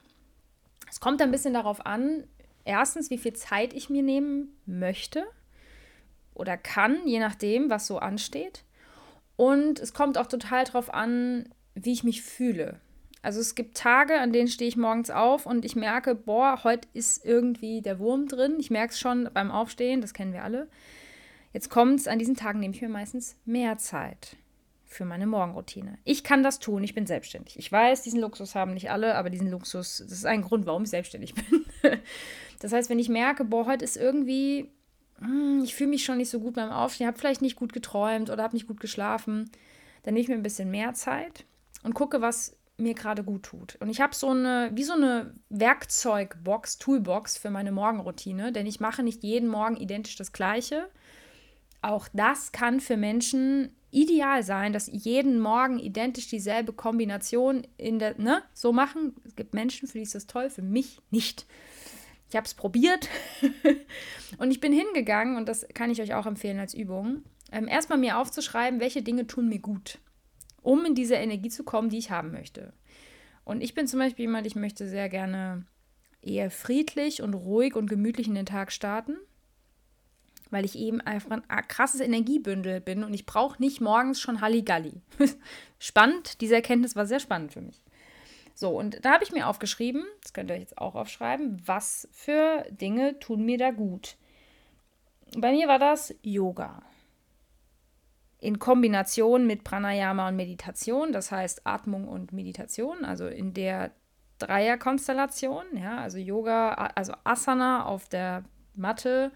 es 0.89 0.99
kommt 0.99 1.21
ein 1.21 1.31
bisschen 1.31 1.53
darauf 1.53 1.85
an, 1.85 2.25
erstens, 2.65 3.09
wie 3.09 3.17
viel 3.17 3.33
Zeit 3.33 3.73
ich 3.73 3.89
mir 3.89 4.03
nehmen 4.03 4.55
möchte 4.65 5.25
oder 6.33 6.57
kann, 6.57 7.07
je 7.07 7.19
nachdem, 7.19 7.69
was 7.69 7.87
so 7.87 7.97
ansteht. 7.97 8.63
Und 9.41 9.79
es 9.79 9.95
kommt 9.95 10.19
auch 10.19 10.27
total 10.27 10.65
darauf 10.65 10.93
an, 10.93 11.49
wie 11.73 11.93
ich 11.93 12.03
mich 12.03 12.21
fühle. 12.21 12.79
Also 13.23 13.39
es 13.39 13.55
gibt 13.55 13.75
Tage, 13.75 14.19
an 14.19 14.31
denen 14.31 14.47
stehe 14.47 14.67
ich 14.67 14.77
morgens 14.77 15.09
auf 15.09 15.47
und 15.47 15.65
ich 15.65 15.75
merke, 15.75 16.13
boah, 16.13 16.63
heute 16.63 16.87
ist 16.93 17.25
irgendwie 17.25 17.81
der 17.81 17.97
Wurm 17.97 18.27
drin. 18.27 18.57
Ich 18.59 18.69
merke 18.69 18.93
es 18.93 18.99
schon 18.99 19.27
beim 19.33 19.49
Aufstehen, 19.49 19.99
das 19.99 20.13
kennen 20.13 20.31
wir 20.31 20.43
alle. 20.43 20.67
Jetzt 21.53 21.71
kommt 21.71 21.99
es, 21.99 22.07
an 22.07 22.19
diesen 22.19 22.35
Tagen 22.35 22.59
nehme 22.59 22.75
ich 22.75 22.83
mir 22.83 22.89
meistens 22.89 23.35
mehr 23.45 23.79
Zeit 23.79 24.37
für 24.85 25.05
meine 25.05 25.25
Morgenroutine. 25.25 25.97
Ich 26.03 26.23
kann 26.23 26.43
das 26.43 26.59
tun, 26.59 26.83
ich 26.83 26.93
bin 26.93 27.07
selbstständig. 27.07 27.57
Ich 27.57 27.71
weiß, 27.71 28.03
diesen 28.03 28.21
Luxus 28.21 28.53
haben 28.53 28.75
nicht 28.75 28.91
alle, 28.91 29.15
aber 29.15 29.31
diesen 29.31 29.49
Luxus, 29.49 30.03
das 30.07 30.11
ist 30.11 30.25
ein 30.27 30.43
Grund, 30.43 30.67
warum 30.67 30.83
ich 30.83 30.91
selbstständig 30.91 31.33
bin. 31.49 31.65
das 32.59 32.73
heißt, 32.73 32.91
wenn 32.91 32.99
ich 32.99 33.09
merke, 33.09 33.43
boah, 33.43 33.65
heute 33.65 33.85
ist 33.85 33.97
irgendwie, 33.97 34.69
ich 35.63 35.75
fühle 35.75 35.89
mich 35.89 36.03
schon 36.03 36.17
nicht 36.17 36.29
so 36.29 36.39
gut 36.39 36.55
beim 36.55 36.71
Aufstehen, 36.71 37.07
habe 37.07 37.17
vielleicht 37.17 37.41
nicht 37.41 37.55
gut 37.55 37.73
geträumt 37.73 38.29
oder 38.29 38.43
habe 38.43 38.55
nicht 38.55 38.67
gut 38.67 38.79
geschlafen, 38.79 39.49
dann 40.03 40.13
nehme 40.13 40.23
ich 40.23 40.29
mir 40.29 40.35
ein 40.35 40.43
bisschen 40.43 40.71
mehr 40.71 40.93
Zeit 40.93 41.45
und 41.83 41.93
gucke, 41.93 42.21
was 42.21 42.57
mir 42.77 42.95
gerade 42.95 43.23
gut 43.23 43.43
tut. 43.43 43.75
Und 43.79 43.89
ich 43.89 44.01
habe 44.01 44.15
so 44.15 44.29
eine, 44.29 44.71
wie 44.73 44.83
so 44.83 44.93
eine 44.93 45.33
Werkzeugbox, 45.49 46.79
Toolbox 46.79 47.37
für 47.37 47.51
meine 47.51 47.71
Morgenroutine, 47.71 48.51
denn 48.51 48.65
ich 48.65 48.79
mache 48.79 49.03
nicht 49.03 49.23
jeden 49.23 49.47
Morgen 49.47 49.77
identisch 49.77 50.15
das 50.15 50.31
Gleiche. 50.31 50.89
Auch 51.81 52.07
das 52.13 52.51
kann 52.51 52.79
für 52.79 52.97
Menschen 52.97 53.75
ideal 53.91 54.43
sein, 54.43 54.73
dass 54.73 54.89
jeden 54.91 55.39
Morgen 55.39 55.77
identisch 55.77 56.27
dieselbe 56.27 56.73
Kombination 56.73 57.67
in 57.77 57.99
der, 57.99 58.17
ne, 58.19 58.41
so 58.53 58.71
machen. 58.71 59.15
Es 59.25 59.35
gibt 59.35 59.53
Menschen, 59.53 59.87
für 59.87 59.97
die 59.97 60.03
ist 60.03 60.15
das 60.15 60.27
toll, 60.27 60.49
für 60.49 60.61
mich 60.61 60.99
nicht. 61.11 61.45
Ich 62.31 62.35
habe 62.35 62.45
es 62.45 62.55
probiert 62.55 63.07
und 64.39 64.49
ich 64.49 64.59
bin 64.59 64.73
hingegangen, 64.73 65.37
und 65.37 65.47
das 65.47 65.67
kann 65.75 65.91
ich 65.91 66.01
euch 66.01 66.15
auch 66.15 66.25
empfehlen 66.25 66.59
als 66.59 66.73
Übung, 66.73 67.23
ähm, 67.51 67.67
erstmal 67.67 67.99
mir 67.99 68.17
aufzuschreiben, 68.17 68.79
welche 68.79 69.03
Dinge 69.03 69.27
tun 69.27 69.47
mir 69.47 69.59
gut 69.59 69.99
um 70.61 70.85
in 70.85 70.95
diese 70.95 71.15
Energie 71.15 71.49
zu 71.49 71.63
kommen, 71.63 71.89
die 71.89 71.97
ich 71.97 72.11
haben 72.11 72.31
möchte. 72.31 72.73
Und 73.43 73.61
ich 73.61 73.73
bin 73.73 73.87
zum 73.87 73.99
Beispiel 73.99 74.25
jemand, 74.25 74.47
ich 74.47 74.55
möchte 74.55 74.87
sehr 74.87 75.09
gerne 75.09 75.65
eher 76.21 76.51
friedlich 76.51 77.21
und 77.21 77.33
ruhig 77.33 77.75
und 77.75 77.87
gemütlich 77.87 78.27
in 78.27 78.35
den 78.35 78.45
Tag 78.45 78.71
starten, 78.71 79.17
weil 80.51 80.65
ich 80.65 80.77
eben 80.77 81.01
einfach 81.01 81.31
ein 81.31 81.67
krasses 81.67 82.01
Energiebündel 82.01 82.79
bin 82.79 83.03
und 83.03 83.13
ich 83.13 83.25
brauche 83.25 83.61
nicht 83.61 83.81
morgens 83.81 84.21
schon 84.21 84.41
Halligalli. 84.41 85.01
spannend, 85.79 86.41
diese 86.41 86.55
Erkenntnis 86.55 86.95
war 86.95 87.07
sehr 87.07 87.19
spannend 87.19 87.53
für 87.53 87.61
mich. 87.61 87.81
So, 88.61 88.77
und 88.77 89.03
da 89.03 89.13
habe 89.13 89.23
ich 89.23 89.31
mir 89.31 89.47
aufgeschrieben, 89.47 90.05
das 90.21 90.33
könnt 90.33 90.51
ihr 90.51 90.53
euch 90.53 90.59
jetzt 90.59 90.77
auch 90.77 90.93
aufschreiben, 90.93 91.59
was 91.65 92.07
für 92.11 92.63
Dinge 92.69 93.17
tun 93.17 93.43
mir 93.43 93.57
da 93.57 93.71
gut. 93.71 94.17
Bei 95.35 95.51
mir 95.51 95.67
war 95.67 95.79
das 95.79 96.13
Yoga 96.21 96.83
in 98.37 98.59
Kombination 98.59 99.47
mit 99.47 99.63
Pranayama 99.63 100.27
und 100.27 100.35
Meditation, 100.35 101.11
das 101.11 101.31
heißt 101.31 101.65
Atmung 101.65 102.07
und 102.07 102.33
Meditation, 102.33 103.03
also 103.03 103.25
in 103.25 103.55
der 103.55 103.93
Dreierkonstellation, 104.37 105.65
ja, 105.73 105.97
also 105.97 106.19
Yoga, 106.19 106.73
also 106.93 107.13
Asana 107.23 107.87
auf 107.87 108.09
der 108.09 108.43
Matte, 108.75 109.31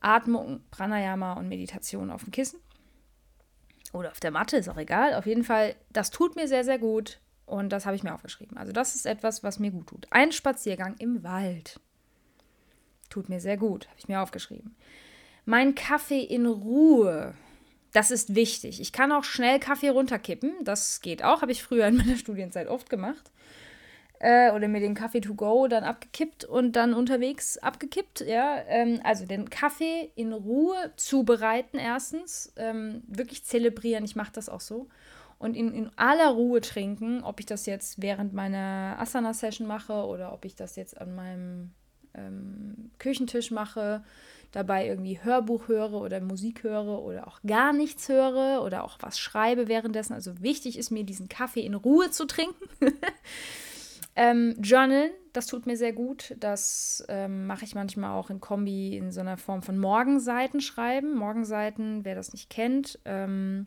Atmung, 0.00 0.60
Pranayama 0.70 1.32
und 1.32 1.48
Meditation 1.48 2.10
auf 2.10 2.24
dem 2.24 2.30
Kissen. 2.30 2.60
Oder 3.94 4.10
auf 4.10 4.20
der 4.20 4.32
Matte, 4.32 4.58
ist 4.58 4.68
auch 4.68 4.76
egal. 4.76 5.14
Auf 5.14 5.24
jeden 5.24 5.44
Fall, 5.44 5.76
das 5.88 6.10
tut 6.10 6.36
mir 6.36 6.46
sehr, 6.46 6.64
sehr 6.64 6.78
gut. 6.78 7.20
Und 7.46 7.70
das 7.70 7.86
habe 7.86 7.96
ich 7.96 8.02
mir 8.02 8.14
aufgeschrieben. 8.14 8.56
Also, 8.56 8.72
das 8.72 8.94
ist 8.94 9.06
etwas, 9.06 9.42
was 9.42 9.58
mir 9.58 9.70
gut 9.70 9.88
tut. 9.88 10.06
Ein 10.10 10.32
Spaziergang 10.32 10.96
im 10.98 11.22
Wald. 11.22 11.80
Tut 13.10 13.28
mir 13.28 13.40
sehr 13.40 13.56
gut, 13.56 13.86
habe 13.88 13.98
ich 13.98 14.08
mir 14.08 14.20
aufgeschrieben. 14.20 14.74
Mein 15.44 15.74
Kaffee 15.74 16.22
in 16.22 16.46
Ruhe. 16.46 17.34
Das 17.92 18.10
ist 18.10 18.34
wichtig. 18.34 18.80
Ich 18.80 18.92
kann 18.92 19.12
auch 19.12 19.24
schnell 19.24 19.60
Kaffee 19.60 19.90
runterkippen. 19.90 20.52
Das 20.62 21.00
geht 21.00 21.22
auch. 21.22 21.42
Habe 21.42 21.52
ich 21.52 21.62
früher 21.62 21.86
in 21.86 21.96
meiner 21.96 22.16
Studienzeit 22.16 22.66
oft 22.66 22.90
gemacht. 22.90 23.30
Äh, 24.18 24.52
oder 24.52 24.68
mir 24.68 24.80
den 24.80 24.94
Kaffee 24.94 25.20
to 25.20 25.34
go 25.34 25.68
dann 25.68 25.84
abgekippt 25.84 26.44
und 26.44 26.72
dann 26.72 26.94
unterwegs 26.94 27.58
abgekippt. 27.58 28.22
Ja, 28.22 28.62
ähm, 28.66 29.00
also 29.04 29.26
den 29.26 29.50
Kaffee 29.50 30.10
in 30.16 30.32
Ruhe 30.32 30.92
zubereiten 30.96 31.78
erstens. 31.78 32.52
Ähm, 32.56 33.02
wirklich 33.06 33.44
zelebrieren. 33.44 34.04
Ich 34.04 34.16
mache 34.16 34.32
das 34.32 34.48
auch 34.48 34.60
so 34.62 34.88
und 35.38 35.56
in, 35.56 35.72
in 35.72 35.90
aller 35.96 36.30
Ruhe 36.30 36.60
trinken, 36.60 37.22
ob 37.22 37.40
ich 37.40 37.46
das 37.46 37.66
jetzt 37.66 38.00
während 38.00 38.32
meiner 38.32 38.96
Asana-Session 38.98 39.66
mache 39.66 40.04
oder 40.06 40.32
ob 40.32 40.44
ich 40.44 40.54
das 40.54 40.76
jetzt 40.76 41.00
an 41.00 41.14
meinem 41.14 41.70
ähm, 42.14 42.90
Küchentisch 42.98 43.50
mache, 43.50 44.04
dabei 44.52 44.86
irgendwie 44.86 45.18
Hörbuch 45.22 45.68
höre 45.68 45.94
oder 45.94 46.20
Musik 46.20 46.62
höre 46.62 47.02
oder 47.02 47.26
auch 47.26 47.40
gar 47.46 47.72
nichts 47.72 48.08
höre 48.08 48.62
oder 48.62 48.84
auch 48.84 48.98
was 49.00 49.18
schreibe 49.18 49.68
währenddessen. 49.68 50.12
Also 50.12 50.40
wichtig 50.40 50.78
ist 50.78 50.90
mir, 50.90 51.04
diesen 51.04 51.28
Kaffee 51.28 51.64
in 51.64 51.74
Ruhe 51.74 52.10
zu 52.10 52.24
trinken. 52.26 52.64
ähm, 54.16 54.54
Journalen, 54.60 55.10
das 55.32 55.46
tut 55.46 55.66
mir 55.66 55.76
sehr 55.76 55.92
gut. 55.92 56.36
Das 56.38 57.04
ähm, 57.08 57.46
mache 57.46 57.64
ich 57.64 57.74
manchmal 57.74 58.12
auch 58.12 58.30
in 58.30 58.40
Kombi 58.40 58.96
in 58.96 59.10
so 59.10 59.20
einer 59.20 59.36
Form 59.36 59.62
von 59.62 59.78
Morgenseiten 59.78 60.60
schreiben. 60.60 61.16
Morgenseiten, 61.16 62.04
wer 62.04 62.14
das 62.14 62.32
nicht 62.32 62.48
kennt, 62.48 63.00
ähm, 63.04 63.66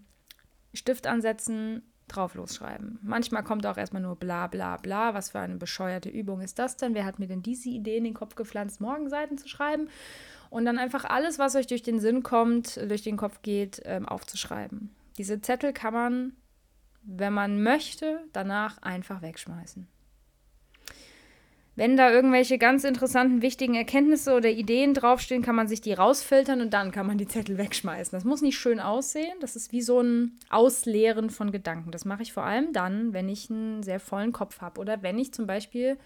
Stift 0.73 1.07
ansetzen, 1.07 1.81
drauf 2.07 2.35
losschreiben. 2.35 2.99
Manchmal 3.01 3.43
kommt 3.43 3.65
auch 3.65 3.77
erstmal 3.77 4.01
nur 4.01 4.15
bla 4.15 4.47
bla 4.47 4.77
bla. 4.77 5.13
Was 5.13 5.31
für 5.31 5.39
eine 5.39 5.57
bescheuerte 5.57 6.09
Übung 6.09 6.41
ist 6.41 6.57
das 6.59 6.77
denn? 6.77 6.93
Wer 6.93 7.05
hat 7.05 7.19
mir 7.19 7.27
denn 7.27 7.41
diese 7.41 7.69
Idee 7.69 7.97
in 7.97 8.05
den 8.05 8.13
Kopf 8.13 8.35
gepflanzt, 8.35 8.81
Morgenseiten 8.81 9.37
zu 9.37 9.47
schreiben? 9.47 9.89
Und 10.49 10.65
dann 10.65 10.77
einfach 10.77 11.03
alles, 11.03 11.39
was 11.39 11.55
euch 11.55 11.67
durch 11.67 11.83
den 11.83 11.99
Sinn 11.99 12.23
kommt, 12.23 12.77
durch 12.77 13.01
den 13.01 13.17
Kopf 13.17 13.41
geht, 13.41 13.81
ähm, 13.83 14.07
aufzuschreiben. 14.07 14.95
Diese 15.17 15.41
Zettel 15.41 15.73
kann 15.73 15.93
man, 15.93 16.33
wenn 17.03 17.33
man 17.33 17.61
möchte, 17.61 18.21
danach 18.31 18.81
einfach 18.81 19.21
wegschmeißen. 19.21 19.87
Wenn 21.77 21.95
da 21.95 22.11
irgendwelche 22.11 22.57
ganz 22.57 22.83
interessanten, 22.85 23.43
wichtigen 23.43 23.75
Erkenntnisse 23.75 24.33
oder 24.33 24.49
Ideen 24.49 24.95
draufstehen, 24.95 25.43
kann 25.43 25.55
man 25.55 25.67
sich 25.67 25.79
die 25.79 25.93
rausfiltern 25.93 26.59
und 26.59 26.73
dann 26.73 26.91
kann 26.91 27.05
man 27.05 27.19
die 27.19 27.27
Zettel 27.27 27.59
wegschmeißen. 27.59 28.17
Das 28.17 28.23
muss 28.23 28.41
nicht 28.41 28.57
schön 28.57 28.79
aussehen. 28.79 29.37
Das 29.41 29.55
ist 29.55 29.71
wie 29.71 29.83
so 29.83 30.01
ein 30.01 30.39
Ausleeren 30.49 31.29
von 31.29 31.51
Gedanken. 31.51 31.91
Das 31.91 32.03
mache 32.03 32.23
ich 32.23 32.33
vor 32.33 32.41
allem 32.41 32.73
dann, 32.73 33.13
wenn 33.13 33.29
ich 33.29 33.51
einen 33.51 33.83
sehr 33.83 33.99
vollen 33.99 34.31
Kopf 34.31 34.59
habe 34.59 34.81
oder 34.81 35.03
wenn 35.03 35.19
ich 35.19 35.35
zum 35.35 35.45
Beispiel 35.45 35.99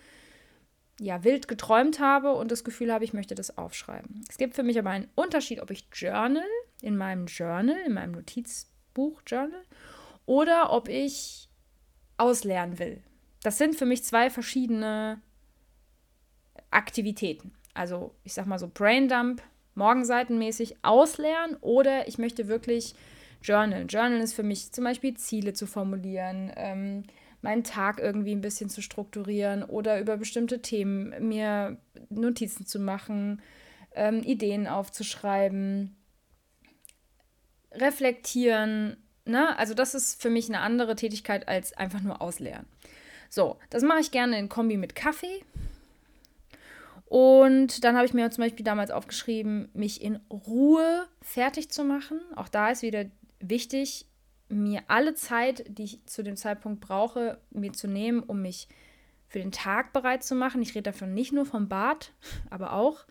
ja, 0.99 1.23
wild 1.23 1.47
geträumt 1.47 2.01
habe 2.01 2.33
und 2.33 2.51
das 2.51 2.65
Gefühl 2.65 2.91
habe, 2.91 3.05
ich 3.05 3.13
möchte 3.13 3.33
das 3.33 3.57
aufschreiben. 3.57 4.25
Es 4.29 4.37
gibt 4.37 4.55
für 4.55 4.63
mich 4.63 4.77
aber 4.77 4.89
einen 4.89 5.07
Unterschied, 5.15 5.61
ob 5.61 5.71
ich 5.71 5.87
journal 5.93 6.43
in 6.81 6.97
meinem 6.97 7.27
Journal, 7.27 7.77
in 7.87 7.93
meinem 7.93 8.11
Notizbuch 8.11 9.21
Journal 9.25 9.63
oder 10.25 10.73
ob 10.73 10.89
ich 10.89 11.47
auslernen 12.17 12.77
will. 12.77 13.01
Das 13.41 13.57
sind 13.57 13.77
für 13.77 13.85
mich 13.85 14.03
zwei 14.03 14.29
verschiedene 14.29 15.21
Aktivitäten. 16.71 17.53
Also 17.73 18.13
ich 18.23 18.33
sag 18.33 18.47
mal 18.47 18.59
so 18.59 18.69
Braindump, 18.73 19.41
morgenseitenmäßig 19.75 20.83
ausleeren 20.83 21.55
oder 21.61 22.07
ich 22.07 22.17
möchte 22.17 22.47
wirklich 22.47 22.95
Journal. 23.41 23.85
Journal 23.87 24.19
ist 24.19 24.33
für 24.33 24.43
mich 24.43 24.71
zum 24.71 24.83
Beispiel 24.83 25.15
Ziele 25.15 25.53
zu 25.53 25.65
formulieren, 25.65 26.51
ähm, 26.55 27.03
meinen 27.41 27.63
Tag 27.63 27.99
irgendwie 27.99 28.33
ein 28.33 28.41
bisschen 28.41 28.69
zu 28.69 28.81
strukturieren 28.81 29.63
oder 29.63 29.99
über 29.99 30.17
bestimmte 30.17 30.61
Themen 30.61 31.27
mir 31.27 31.77
Notizen 32.09 32.65
zu 32.65 32.79
machen, 32.79 33.41
ähm, 33.95 34.21
Ideen 34.21 34.67
aufzuschreiben, 34.67 35.95
reflektieren. 37.71 38.97
Ne? 39.25 39.57
Also 39.57 39.73
das 39.73 39.95
ist 39.95 40.21
für 40.21 40.29
mich 40.29 40.49
eine 40.49 40.59
andere 40.59 40.95
Tätigkeit 40.95 41.47
als 41.47 41.73
einfach 41.73 42.01
nur 42.01 42.21
ausleeren. 42.21 42.67
So, 43.29 43.57
das 43.69 43.81
mache 43.81 44.01
ich 44.01 44.11
gerne 44.11 44.37
in 44.37 44.49
Kombi 44.49 44.77
mit 44.77 44.93
Kaffee. 44.93 45.43
Und 47.11 47.83
dann 47.83 47.97
habe 47.97 48.05
ich 48.05 48.13
mir 48.13 48.31
zum 48.31 48.45
Beispiel 48.45 48.63
damals 48.63 48.89
aufgeschrieben, 48.89 49.67
mich 49.73 50.01
in 50.01 50.21
Ruhe 50.31 51.09
fertig 51.21 51.69
zu 51.69 51.83
machen. 51.83 52.21
Auch 52.37 52.47
da 52.47 52.69
ist 52.69 52.83
wieder 52.83 53.03
wichtig, 53.41 54.05
mir 54.47 54.83
alle 54.87 55.13
Zeit, 55.13 55.65
die 55.67 55.83
ich 55.83 56.05
zu 56.05 56.23
dem 56.23 56.37
Zeitpunkt 56.37 56.79
brauche, 56.79 57.41
mir 57.49 57.73
zu 57.73 57.89
nehmen, 57.89 58.23
um 58.23 58.41
mich 58.41 58.69
für 59.27 59.39
den 59.39 59.51
Tag 59.51 59.91
bereit 59.91 60.23
zu 60.23 60.35
machen. 60.35 60.61
Ich 60.61 60.73
rede 60.73 60.83
davon 60.83 61.13
nicht 61.13 61.33
nur 61.33 61.45
vom 61.45 61.67
Bad, 61.67 62.13
aber 62.49 62.71
auch. 62.71 63.03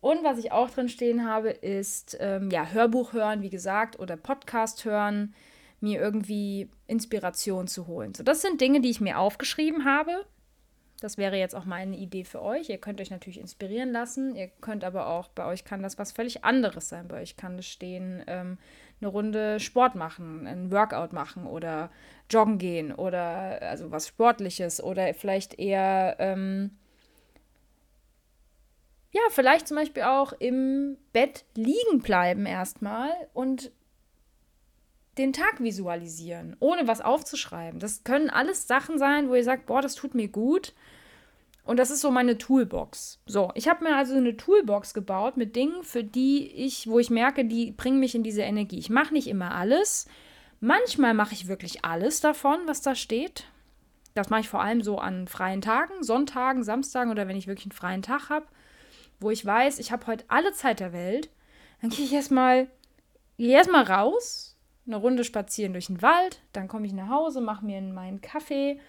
Und 0.00 0.22
was 0.22 0.38
ich 0.38 0.52
auch 0.52 0.70
drin 0.70 0.88
stehen 0.88 1.28
habe, 1.28 1.50
ist 1.50 2.16
ähm, 2.20 2.48
ja 2.52 2.70
Hörbuch 2.70 3.12
hören, 3.12 3.42
wie 3.42 3.50
gesagt, 3.50 3.98
oder 3.98 4.16
Podcast 4.16 4.84
hören, 4.84 5.34
mir 5.80 6.00
irgendwie 6.00 6.70
Inspiration 6.86 7.66
zu 7.66 7.88
holen. 7.88 8.14
So, 8.14 8.22
das 8.22 8.40
sind 8.40 8.60
Dinge, 8.60 8.80
die 8.80 8.90
ich 8.90 9.00
mir 9.00 9.18
aufgeschrieben 9.18 9.84
habe. 9.84 10.26
Das 11.00 11.16
wäre 11.16 11.36
jetzt 11.36 11.54
auch 11.54 11.64
meine 11.64 11.96
Idee 11.96 12.24
für 12.24 12.42
euch. 12.42 12.68
Ihr 12.68 12.78
könnt 12.78 13.00
euch 13.00 13.10
natürlich 13.10 13.40
inspirieren 13.40 13.90
lassen. 13.90 14.36
Ihr 14.36 14.48
könnt 14.60 14.84
aber 14.84 15.06
auch, 15.06 15.28
bei 15.28 15.46
euch 15.46 15.64
kann 15.64 15.82
das 15.82 15.98
was 15.98 16.12
völlig 16.12 16.44
anderes 16.44 16.90
sein. 16.90 17.08
Bei 17.08 17.22
euch 17.22 17.36
kann 17.36 17.58
es 17.58 17.66
stehen, 17.66 18.22
ähm, 18.26 18.58
eine 19.00 19.08
Runde 19.08 19.60
Sport 19.60 19.94
machen, 19.94 20.46
ein 20.46 20.70
Workout 20.70 21.14
machen 21.14 21.46
oder 21.46 21.90
joggen 22.28 22.58
gehen 22.58 22.92
oder 22.92 23.62
also 23.62 23.90
was 23.90 24.08
Sportliches 24.08 24.82
oder 24.82 25.14
vielleicht 25.14 25.58
eher, 25.58 26.16
ähm, 26.18 26.76
ja, 29.10 29.22
vielleicht 29.30 29.68
zum 29.68 29.78
Beispiel 29.78 30.02
auch 30.02 30.34
im 30.34 30.98
Bett 31.12 31.46
liegen 31.54 32.00
bleiben 32.02 32.44
erstmal 32.44 33.10
und 33.32 33.72
den 35.18 35.32
Tag 35.32 35.60
visualisieren, 35.60 36.56
ohne 36.60 36.86
was 36.86 37.00
aufzuschreiben. 37.00 37.80
Das 37.80 38.04
können 38.04 38.30
alles 38.30 38.66
Sachen 38.66 38.98
sein, 38.98 39.28
wo 39.28 39.34
ihr 39.34 39.44
sagt, 39.44 39.66
boah, 39.66 39.82
das 39.82 39.94
tut 39.94 40.14
mir 40.14 40.28
gut. 40.28 40.72
Und 41.64 41.78
das 41.78 41.90
ist 41.90 42.00
so 42.00 42.10
meine 42.10 42.38
Toolbox. 42.38 43.20
So, 43.26 43.52
ich 43.54 43.68
habe 43.68 43.84
mir 43.84 43.96
also 43.96 44.14
eine 44.16 44.36
Toolbox 44.36 44.94
gebaut 44.94 45.36
mit 45.36 45.56
Dingen, 45.56 45.84
für 45.84 46.02
die 46.02 46.46
ich, 46.46 46.88
wo 46.88 46.98
ich 46.98 47.10
merke, 47.10 47.44
die 47.44 47.72
bringen 47.72 48.00
mich 48.00 48.14
in 48.14 48.22
diese 48.22 48.42
Energie. 48.42 48.78
Ich 48.78 48.90
mache 48.90 49.12
nicht 49.12 49.28
immer 49.28 49.54
alles. 49.54 50.08
Manchmal 50.60 51.14
mache 51.14 51.34
ich 51.34 51.48
wirklich 51.48 51.84
alles 51.84 52.20
davon, 52.20 52.58
was 52.66 52.82
da 52.82 52.94
steht. 52.94 53.44
Das 54.14 54.30
mache 54.30 54.40
ich 54.40 54.48
vor 54.48 54.62
allem 54.62 54.82
so 54.82 54.98
an 54.98 55.28
freien 55.28 55.60
Tagen, 55.60 56.02
Sonntagen, 56.02 56.64
Samstagen 56.64 57.10
oder 57.10 57.28
wenn 57.28 57.36
ich 57.36 57.46
wirklich 57.46 57.66
einen 57.66 57.72
freien 57.72 58.02
Tag 58.02 58.28
habe, 58.28 58.46
wo 59.20 59.30
ich 59.30 59.44
weiß, 59.44 59.78
ich 59.78 59.92
habe 59.92 60.06
heute 60.06 60.24
alle 60.28 60.52
Zeit 60.52 60.80
der 60.80 60.92
Welt. 60.92 61.30
Dann 61.80 61.90
gehe 61.90 62.04
ich 62.04 62.12
erstmal 62.12 62.68
erstmal 63.38 63.84
raus, 63.84 64.49
eine 64.92 65.00
Runde 65.00 65.24
spazieren 65.24 65.72
durch 65.72 65.86
den 65.86 66.02
Wald, 66.02 66.40
dann 66.52 66.68
komme 66.68 66.86
ich 66.86 66.92
nach 66.92 67.08
Hause, 67.08 67.40
mache 67.40 67.64
mir 67.64 67.80
meinen 67.80 68.20
Kaffee, 68.20 68.80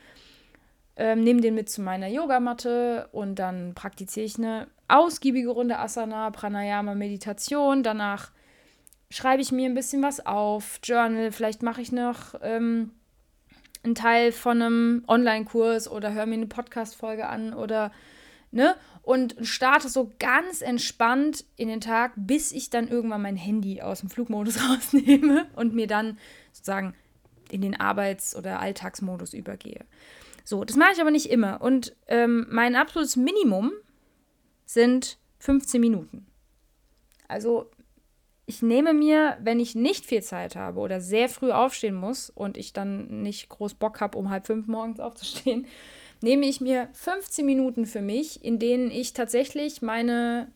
ähm, 0.95 1.23
nehme 1.23 1.41
den 1.41 1.55
mit 1.55 1.69
zu 1.69 1.81
meiner 1.81 2.07
Yogamatte 2.07 3.09
und 3.11 3.35
dann 3.35 3.73
praktiziere 3.73 4.25
ich 4.25 4.37
eine 4.37 4.67
ausgiebige 4.87 5.49
Runde 5.49 5.79
Asana, 5.79 6.29
Pranayama, 6.31 6.95
Meditation. 6.95 7.83
Danach 7.83 8.31
schreibe 9.09 9.41
ich 9.41 9.51
mir 9.51 9.69
ein 9.69 9.73
bisschen 9.73 10.03
was 10.03 10.25
auf, 10.25 10.79
Journal, 10.83 11.31
vielleicht 11.31 11.63
mache 11.63 11.81
ich 11.81 11.91
noch 11.91 12.35
ähm, 12.41 12.91
einen 13.83 13.95
Teil 13.95 14.31
von 14.31 14.61
einem 14.61 15.03
Online-Kurs 15.07 15.89
oder 15.89 16.13
höre 16.13 16.25
mir 16.25 16.35
eine 16.35 16.47
Podcast-Folge 16.47 17.27
an 17.27 17.53
oder 17.53 17.91
ne? 18.51 18.75
Und 19.03 19.35
starte 19.41 19.89
so 19.89 20.11
ganz 20.19 20.61
entspannt 20.61 21.45
in 21.57 21.67
den 21.67 21.81
Tag, 21.81 22.13
bis 22.15 22.51
ich 22.51 22.69
dann 22.69 22.87
irgendwann 22.87 23.23
mein 23.23 23.35
Handy 23.35 23.81
aus 23.81 24.01
dem 24.01 24.09
Flugmodus 24.09 24.59
rausnehme 24.69 25.47
und 25.55 25.73
mir 25.73 25.87
dann 25.87 26.17
sozusagen 26.51 26.93
in 27.49 27.61
den 27.61 27.79
Arbeits- 27.79 28.35
oder 28.35 28.59
Alltagsmodus 28.59 29.33
übergehe. 29.33 29.85
So, 30.43 30.63
das 30.63 30.77
mache 30.77 30.91
ich 30.93 31.01
aber 31.01 31.11
nicht 31.11 31.29
immer. 31.29 31.61
Und 31.61 31.95
ähm, 32.07 32.47
mein 32.49 32.75
absolutes 32.75 33.15
Minimum 33.15 33.71
sind 34.65 35.17
15 35.39 35.81
Minuten. 35.81 36.27
Also 37.27 37.69
ich 38.45 38.61
nehme 38.61 38.93
mir, 38.93 39.37
wenn 39.41 39.59
ich 39.59 39.75
nicht 39.75 40.05
viel 40.05 40.21
Zeit 40.21 40.55
habe 40.55 40.79
oder 40.79 40.99
sehr 40.99 41.29
früh 41.29 41.51
aufstehen 41.51 41.95
muss 41.95 42.29
und 42.29 42.57
ich 42.57 42.73
dann 42.73 43.21
nicht 43.21 43.49
groß 43.49 43.75
Bock 43.75 44.01
habe, 44.01 44.17
um 44.17 44.29
halb 44.29 44.45
fünf 44.45 44.67
morgens 44.67 44.99
aufzustehen, 44.99 45.67
nehme 46.21 46.45
ich 46.45 46.61
mir 46.61 46.89
15 46.93 47.45
Minuten 47.45 47.85
für 47.85 48.01
mich, 48.01 48.43
in 48.43 48.59
denen 48.59 48.91
ich 48.91 49.13
tatsächlich 49.13 49.81
meine 49.81 50.51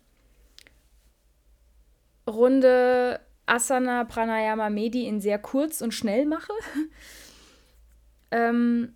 Runde 2.28 3.20
Asana 3.46 4.06
Pranayama 4.06 4.70
Medi 4.70 5.08
in 5.08 5.22
sehr 5.22 5.40
kurz 5.40 5.82
und 5.82 5.94
schnell 5.94 6.26
mache. 6.26 6.54
ähm, 8.32 8.94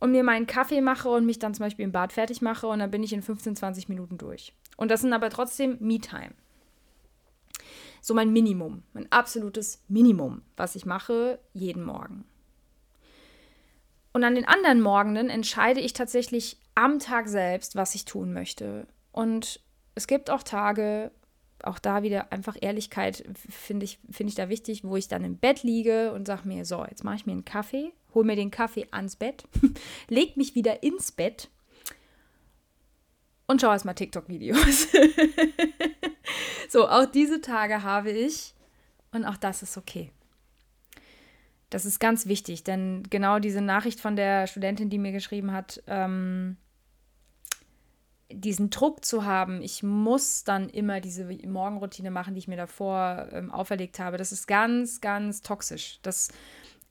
und 0.00 0.10
mir 0.10 0.22
meinen 0.22 0.46
Kaffee 0.46 0.80
mache 0.80 1.08
und 1.08 1.24
mich 1.24 1.38
dann 1.38 1.54
zum 1.54 1.64
Beispiel 1.64 1.84
im 1.84 1.92
Bad 1.92 2.12
fertig 2.12 2.42
mache 2.42 2.66
und 2.66 2.80
dann 2.80 2.90
bin 2.90 3.02
ich 3.02 3.12
in 3.12 3.22
15, 3.22 3.56
20 3.56 3.88
Minuten 3.88 4.18
durch. 4.18 4.52
Und 4.76 4.90
das 4.90 5.00
sind 5.00 5.12
aber 5.12 5.30
trotzdem 5.30 5.78
Me-Time. 5.80 6.32
So 8.02 8.12
mein 8.12 8.32
Minimum, 8.32 8.82
mein 8.92 9.10
absolutes 9.10 9.82
Minimum, 9.88 10.42
was 10.56 10.76
ich 10.76 10.84
mache 10.84 11.38
jeden 11.54 11.84
Morgen. 11.84 12.26
Und 14.14 14.22
an 14.22 14.36
den 14.36 14.46
anderen 14.46 14.80
Morgenen 14.80 15.28
entscheide 15.28 15.80
ich 15.80 15.92
tatsächlich 15.92 16.56
am 16.76 17.00
Tag 17.00 17.28
selbst, 17.28 17.74
was 17.74 17.96
ich 17.96 18.04
tun 18.04 18.32
möchte. 18.32 18.86
Und 19.10 19.60
es 19.96 20.06
gibt 20.06 20.30
auch 20.30 20.44
Tage, 20.44 21.10
auch 21.64 21.80
da 21.80 22.04
wieder 22.04 22.32
einfach 22.32 22.56
Ehrlichkeit 22.60 23.24
finde 23.34 23.84
ich, 23.84 23.98
find 24.08 24.30
ich 24.30 24.36
da 24.36 24.48
wichtig, 24.48 24.84
wo 24.84 24.96
ich 24.96 25.08
dann 25.08 25.24
im 25.24 25.36
Bett 25.36 25.64
liege 25.64 26.12
und 26.12 26.28
sage 26.28 26.46
mir, 26.46 26.64
so, 26.64 26.84
jetzt 26.88 27.02
mache 27.02 27.16
ich 27.16 27.26
mir 27.26 27.32
einen 27.32 27.44
Kaffee, 27.44 27.92
hole 28.14 28.24
mir 28.24 28.36
den 28.36 28.52
Kaffee 28.52 28.86
ans 28.92 29.16
Bett, 29.16 29.48
leg 30.08 30.36
mich 30.36 30.54
wieder 30.54 30.84
ins 30.84 31.10
Bett 31.10 31.48
und 33.48 33.60
schaue 33.60 33.72
erstmal 33.72 33.96
TikTok-Videos. 33.96 34.88
so, 36.68 36.88
auch 36.88 37.06
diese 37.06 37.40
Tage 37.40 37.82
habe 37.82 38.12
ich 38.12 38.54
und 39.10 39.24
auch 39.24 39.36
das 39.36 39.64
ist 39.64 39.76
okay. 39.76 40.12
Das 41.70 41.84
ist 41.84 41.98
ganz 41.98 42.26
wichtig, 42.26 42.62
denn 42.64 43.02
genau 43.10 43.38
diese 43.38 43.60
Nachricht 43.60 44.00
von 44.00 44.16
der 44.16 44.46
Studentin, 44.46 44.90
die 44.90 44.98
mir 44.98 45.12
geschrieben 45.12 45.52
hat, 45.52 45.82
ähm, 45.86 46.56
diesen 48.30 48.70
Druck 48.70 49.04
zu 49.04 49.24
haben, 49.24 49.60
ich 49.62 49.82
muss 49.82 50.44
dann 50.44 50.68
immer 50.68 51.00
diese 51.00 51.24
Morgenroutine 51.46 52.10
machen, 52.10 52.34
die 52.34 52.38
ich 52.38 52.48
mir 52.48 52.56
davor 52.56 53.28
ähm, 53.32 53.50
auferlegt 53.50 53.98
habe, 53.98 54.16
das 54.16 54.32
ist 54.32 54.46
ganz, 54.46 55.00
ganz 55.00 55.42
toxisch. 55.42 55.98
Das, 56.02 56.28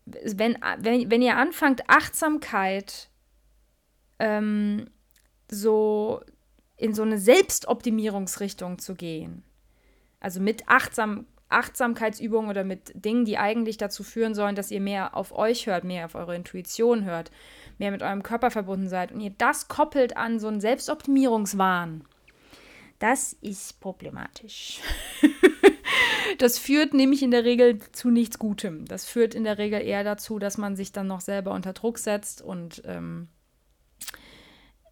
wenn, 0.06 0.58
wenn, 0.80 1.10
wenn 1.10 1.22
ihr 1.22 1.38
anfangt, 1.38 1.90
Achtsamkeit 1.90 3.10
ähm, 4.20 4.90
so 5.50 6.22
in 6.78 6.94
so 6.94 7.04
eine 7.04 7.18
Selbstoptimierungsrichtung 7.18 8.80
zu 8.80 8.96
gehen, 8.96 9.44
also 10.20 10.40
mit 10.40 10.68
Achtsam, 10.68 11.26
Achtsamkeitsübungen 11.54 12.50
oder 12.50 12.64
mit 12.64 12.92
Dingen, 12.94 13.26
die 13.26 13.38
eigentlich 13.38 13.78
dazu 13.78 14.04
führen 14.04 14.36
sollen, 14.36 14.56
dass 14.56 14.72
ihr 14.72 14.82
mehr 14.82 15.16
auf 15.16 15.32
euch 15.34 15.68
hört, 15.68 15.84
mehr 15.84 16.06
auf 16.06 16.16
eure 16.16 16.36
Intuition 16.36 17.06
hört, 17.06 17.32
mehr 17.78 17.92
mit 17.92 18.02
eurem 18.02 18.24
Körper 18.24 18.52
verbunden 18.52 18.90
seid 18.90 19.12
und 19.12 19.22
ihr 19.22 19.34
das 19.38 19.68
koppelt 19.68 20.18
an 20.18 20.40
so 20.40 20.48
einen 20.48 20.62
Selbstoptimierungswahn, 20.62 22.04
das 23.00 23.34
ist 23.34 23.80
problematisch. 23.80 24.80
das 26.38 26.58
führt 26.58 26.94
nämlich 26.94 27.22
in 27.22 27.32
der 27.32 27.44
Regel 27.44 27.80
zu 27.92 28.10
nichts 28.10 28.40
Gutem. 28.40 28.86
Das 28.86 29.06
führt 29.06 29.36
in 29.36 29.44
der 29.44 29.58
Regel 29.58 29.82
eher 29.82 30.04
dazu, 30.04 30.40
dass 30.40 30.58
man 30.58 30.76
sich 30.76 30.92
dann 30.92 31.08
noch 31.08 31.22
selber 31.22 31.52
unter 31.52 31.74
Druck 31.74 31.98
setzt 31.98 32.42
und 32.42 32.82
ähm, 32.86 33.28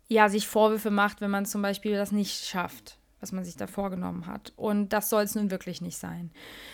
ja, 0.08 0.28
sich 0.28 0.48
Vorwürfe 0.48 0.92
macht, 0.92 1.22
wenn 1.22 1.32
man 1.32 1.46
zum 1.46 1.62
Beispiel 1.62 1.94
das 1.94 2.12
nicht 2.12 2.46
schafft 2.46 2.98
was 3.22 3.32
man 3.32 3.46
sich 3.46 3.56
da 3.56 3.68
vorgenommen 3.68 4.26
hat. 4.26 4.52
Und 4.56 4.90
das 4.90 5.10
soll 5.10 5.24
es 5.24 5.36
nun 5.36 5.52
wirklich 5.52 5.80
nicht 5.82 5.98
sein. 5.98 6.32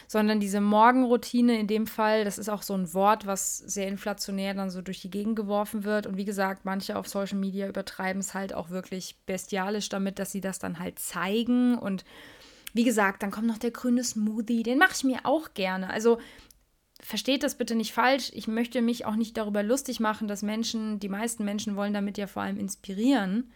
Sondern 0.07 0.39
diese 0.39 0.61
Morgenroutine 0.61 1.59
in 1.59 1.67
dem 1.67 1.85
Fall, 1.85 2.23
das 2.23 2.37
ist 2.37 2.49
auch 2.49 2.61
so 2.63 2.73
ein 2.73 2.93
Wort, 2.93 3.27
was 3.27 3.57
sehr 3.57 3.87
inflationär 3.87 4.53
dann 4.53 4.69
so 4.69 4.81
durch 4.81 5.01
die 5.01 5.11
Gegend 5.11 5.35
geworfen 5.35 5.83
wird. 5.83 6.07
Und 6.07 6.17
wie 6.17 6.25
gesagt, 6.25 6.65
manche 6.65 6.97
auf 6.97 7.07
Social 7.07 7.37
Media 7.37 7.67
übertreiben 7.67 8.21
es 8.21 8.33
halt 8.33 8.53
auch 8.53 8.69
wirklich 8.69 9.17
bestialisch 9.25 9.89
damit, 9.89 10.19
dass 10.19 10.31
sie 10.31 10.41
das 10.41 10.57
dann 10.57 10.79
halt 10.79 10.99
zeigen. 10.99 11.77
Und 11.77 12.05
wie 12.73 12.85
gesagt, 12.85 13.23
dann 13.23 13.31
kommt 13.31 13.47
noch 13.47 13.57
der 13.57 13.71
grüne 13.71 14.03
Smoothie, 14.03 14.63
den 14.63 14.77
mache 14.77 14.93
ich 14.95 15.03
mir 15.03 15.19
auch 15.25 15.53
gerne. 15.53 15.89
Also 15.89 16.17
versteht 17.01 17.43
das 17.43 17.55
bitte 17.55 17.75
nicht 17.75 17.93
falsch. 17.93 18.31
Ich 18.33 18.47
möchte 18.47 18.81
mich 18.81 19.05
auch 19.05 19.15
nicht 19.15 19.37
darüber 19.37 19.63
lustig 19.63 19.99
machen, 19.99 20.27
dass 20.27 20.43
Menschen, 20.43 20.99
die 20.99 21.09
meisten 21.09 21.43
Menschen 21.43 21.75
wollen 21.75 21.93
damit 21.93 22.17
ja 22.17 22.27
vor 22.27 22.41
allem 22.41 22.57
inspirieren. 22.57 23.51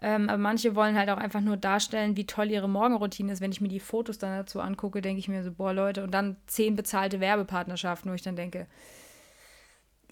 Ähm, 0.00 0.28
aber 0.28 0.38
manche 0.38 0.76
wollen 0.76 0.96
halt 0.96 1.10
auch 1.10 1.16
einfach 1.16 1.40
nur 1.40 1.56
darstellen, 1.56 2.16
wie 2.16 2.26
toll 2.26 2.50
ihre 2.50 2.68
Morgenroutine 2.68 3.32
ist. 3.32 3.40
Wenn 3.40 3.50
ich 3.50 3.60
mir 3.60 3.68
die 3.68 3.80
Fotos 3.80 4.18
dann 4.18 4.36
dazu 4.36 4.60
angucke, 4.60 5.00
denke 5.00 5.18
ich 5.18 5.28
mir 5.28 5.42
so, 5.42 5.52
boah, 5.52 5.72
Leute, 5.72 6.04
und 6.04 6.12
dann 6.12 6.36
zehn 6.46 6.76
bezahlte 6.76 7.18
Werbepartnerschaften, 7.20 8.10
wo 8.10 8.14
ich 8.14 8.22
dann 8.22 8.36
denke, 8.36 8.68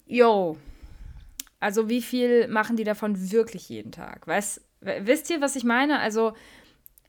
yo, 0.05 0.57
also 1.59 1.89
wie 1.89 2.01
viel 2.01 2.47
machen 2.49 2.75
die 2.75 2.83
davon 2.83 3.31
wirklich 3.31 3.69
jeden 3.69 3.91
Tag? 3.91 4.27
Weißt, 4.27 4.61
wisst 4.81 5.29
ihr, 5.29 5.41
was 5.41 5.55
ich 5.55 5.63
meine? 5.63 5.99
Also 5.99 6.33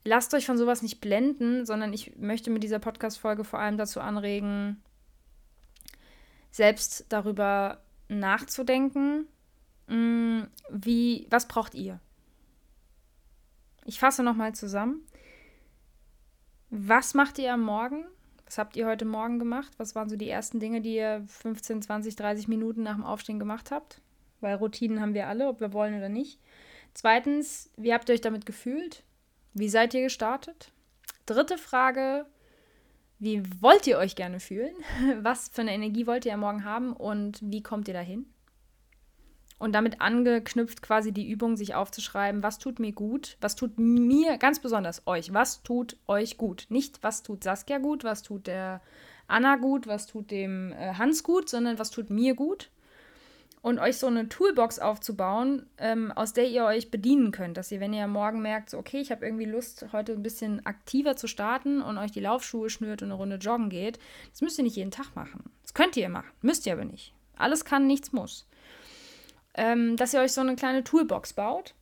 lasst 0.05 0.33
euch 0.35 0.47
von 0.47 0.57
sowas 0.57 0.83
nicht 0.83 1.01
blenden, 1.01 1.67
sondern 1.67 1.93
ich 1.93 2.17
möchte 2.17 2.51
mit 2.51 2.63
dieser 2.63 2.79
Podcast-Folge 2.79 3.45
vor 3.45 3.59
allem 3.59 3.77
dazu 3.77 4.01
anregen, 4.01 4.83
selbst 6.51 7.07
darüber 7.09 7.83
nachzudenken, 8.09 9.27
mm, 9.89 10.43
wie, 10.71 11.27
was 11.31 11.47
braucht 11.47 11.75
ihr? 11.75 12.01
Ich 13.89 13.99
fasse 13.99 14.23
nochmal 14.23 14.55
zusammen. 14.55 15.01
Was 16.69 17.15
macht 17.15 17.39
ihr 17.39 17.55
am 17.55 17.63
Morgen? 17.63 18.05
Was 18.45 18.59
habt 18.59 18.77
ihr 18.77 18.87
heute 18.87 19.07
Morgen 19.07 19.39
gemacht? 19.39 19.73
Was 19.79 19.95
waren 19.95 20.11
so 20.11 20.17
die 20.17 20.29
ersten 20.29 20.61
Dinge, 20.61 20.83
die 20.83 20.97
ihr 20.97 21.25
15, 21.27 21.81
20, 21.81 22.15
30 22.15 22.49
Minuten 22.49 22.83
nach 22.83 22.97
dem 22.97 23.07
Aufstehen 23.07 23.39
gemacht 23.39 23.71
habt? 23.71 24.03
Weil 24.43 24.57
Routinen 24.57 25.01
haben 25.01 25.15
wir 25.15 25.27
alle, 25.27 25.49
ob 25.49 25.61
wir 25.61 25.73
wollen 25.73 25.97
oder 25.97 26.11
nicht. 26.11 26.39
Zweitens, 26.93 27.71
wie 27.79 27.95
habt 27.95 28.11
ihr 28.11 28.15
euch 28.15 28.21
damit 28.21 28.45
gefühlt? 28.45 29.05
Wie 29.55 29.71
seid 29.71 29.95
ihr 29.95 30.03
gestartet? 30.03 30.71
Dritte 31.25 31.57
Frage, 31.57 32.27
wie 33.19 33.43
wollt 33.63 33.87
ihr 33.87 33.97
euch 33.97 34.17
gerne 34.17 34.39
fühlen? 34.39 34.75
Was 35.23 35.49
für 35.49 35.63
eine 35.63 35.73
Energie 35.73 36.07
wollt 36.07 36.27
ihr 36.27 36.35
am 36.35 36.41
Morgen 36.41 36.65
haben 36.65 36.93
und 36.93 37.39
wie 37.41 37.63
kommt 37.63 37.89
ihr 37.89 37.95
dahin? 37.95 38.27
Und 39.59 39.73
damit 39.73 40.01
angeknüpft 40.01 40.83
quasi 40.83 41.13
die 41.13 41.29
Übung, 41.29 41.57
sich 41.57 41.75
aufzuschreiben, 41.75 42.43
was 42.43 42.59
tut 42.59 42.79
mir 42.79 42.93
gut, 42.93 43.37
was 43.41 43.57
tut 43.57 43.79
mir 43.79 44.39
ganz 44.39 44.61
besonders 44.61 45.03
euch, 45.07 45.35
was 45.35 45.63
tut 45.63 45.97
euch 46.07 46.39
gut. 46.39 46.67
Nicht, 46.69 47.03
was 47.03 47.23
tut 47.23 47.43
Saskia 47.43 47.79
gut, 47.79 48.05
was 48.05 48.23
tut 48.23 48.47
der 48.47 48.81
Anna 49.27 49.57
gut, 49.57 49.87
was 49.87 50.07
tut 50.07 50.31
dem 50.31 50.73
äh, 50.73 50.95
Hans 50.95 51.23
gut, 51.23 51.49
sondern 51.49 51.79
was 51.79 51.91
tut 51.91 52.09
mir 52.11 52.35
gut. 52.35 52.71
Und 53.61 53.81
euch 53.81 53.99
so 53.99 54.07
eine 54.07 54.29
Toolbox 54.29 54.79
aufzubauen, 54.79 55.67
ähm, 55.79 56.13
aus 56.13 56.33
der 56.33 56.49
ihr 56.49 56.65
euch 56.65 56.93
bedienen 56.93 57.33
könnt. 57.33 57.57
Dass 57.57 57.73
ihr, 57.73 57.81
wenn 57.81 57.93
ihr 57.93 58.07
morgen 58.07 58.41
merkt, 58.41 58.71
so, 58.71 58.79
okay, 58.79 59.01
ich 59.01 59.11
habe 59.11 59.27
irgendwie 59.27 59.45
Lust, 59.47 59.87
heute 59.93 60.13
ein 60.13 60.23
bisschen 60.23 60.65
aktiver 60.65 61.17
zu 61.17 61.27
starten 61.27 61.83
und 61.83 61.99
euch 61.99 62.13
die 62.13 62.21
Laufschuhe 62.21 62.71
schnürt 62.71 63.03
und 63.03 63.09
eine 63.09 63.19
Runde 63.19 63.37
joggen 63.37 63.69
geht, 63.69 63.99
das 64.31 64.43
müsst 64.43 64.59
ihr 64.59 64.65
nicht 64.65 64.77
jeden 64.77 64.93
Tag 64.93 65.17
machen. 65.17 65.51
Das 65.63 65.75
könnt 65.75 65.97
ihr 65.97 66.09
machen, 66.09 66.31
müsst 66.41 66.67
ihr 66.67 66.73
aber 66.73 66.85
nicht. 66.85 67.13
Alles 67.37 67.65
kann, 67.65 67.89
nichts 67.89 68.13
muss 68.13 68.47
ähm, 69.59 69.97
dass 69.97 70.15
ihr 70.15 70.21
euch 70.21 70.33
so 70.33 70.41
eine 70.41 70.57
kleine 70.57 70.85
Toolbox 70.85 71.35
baut. 71.35 71.75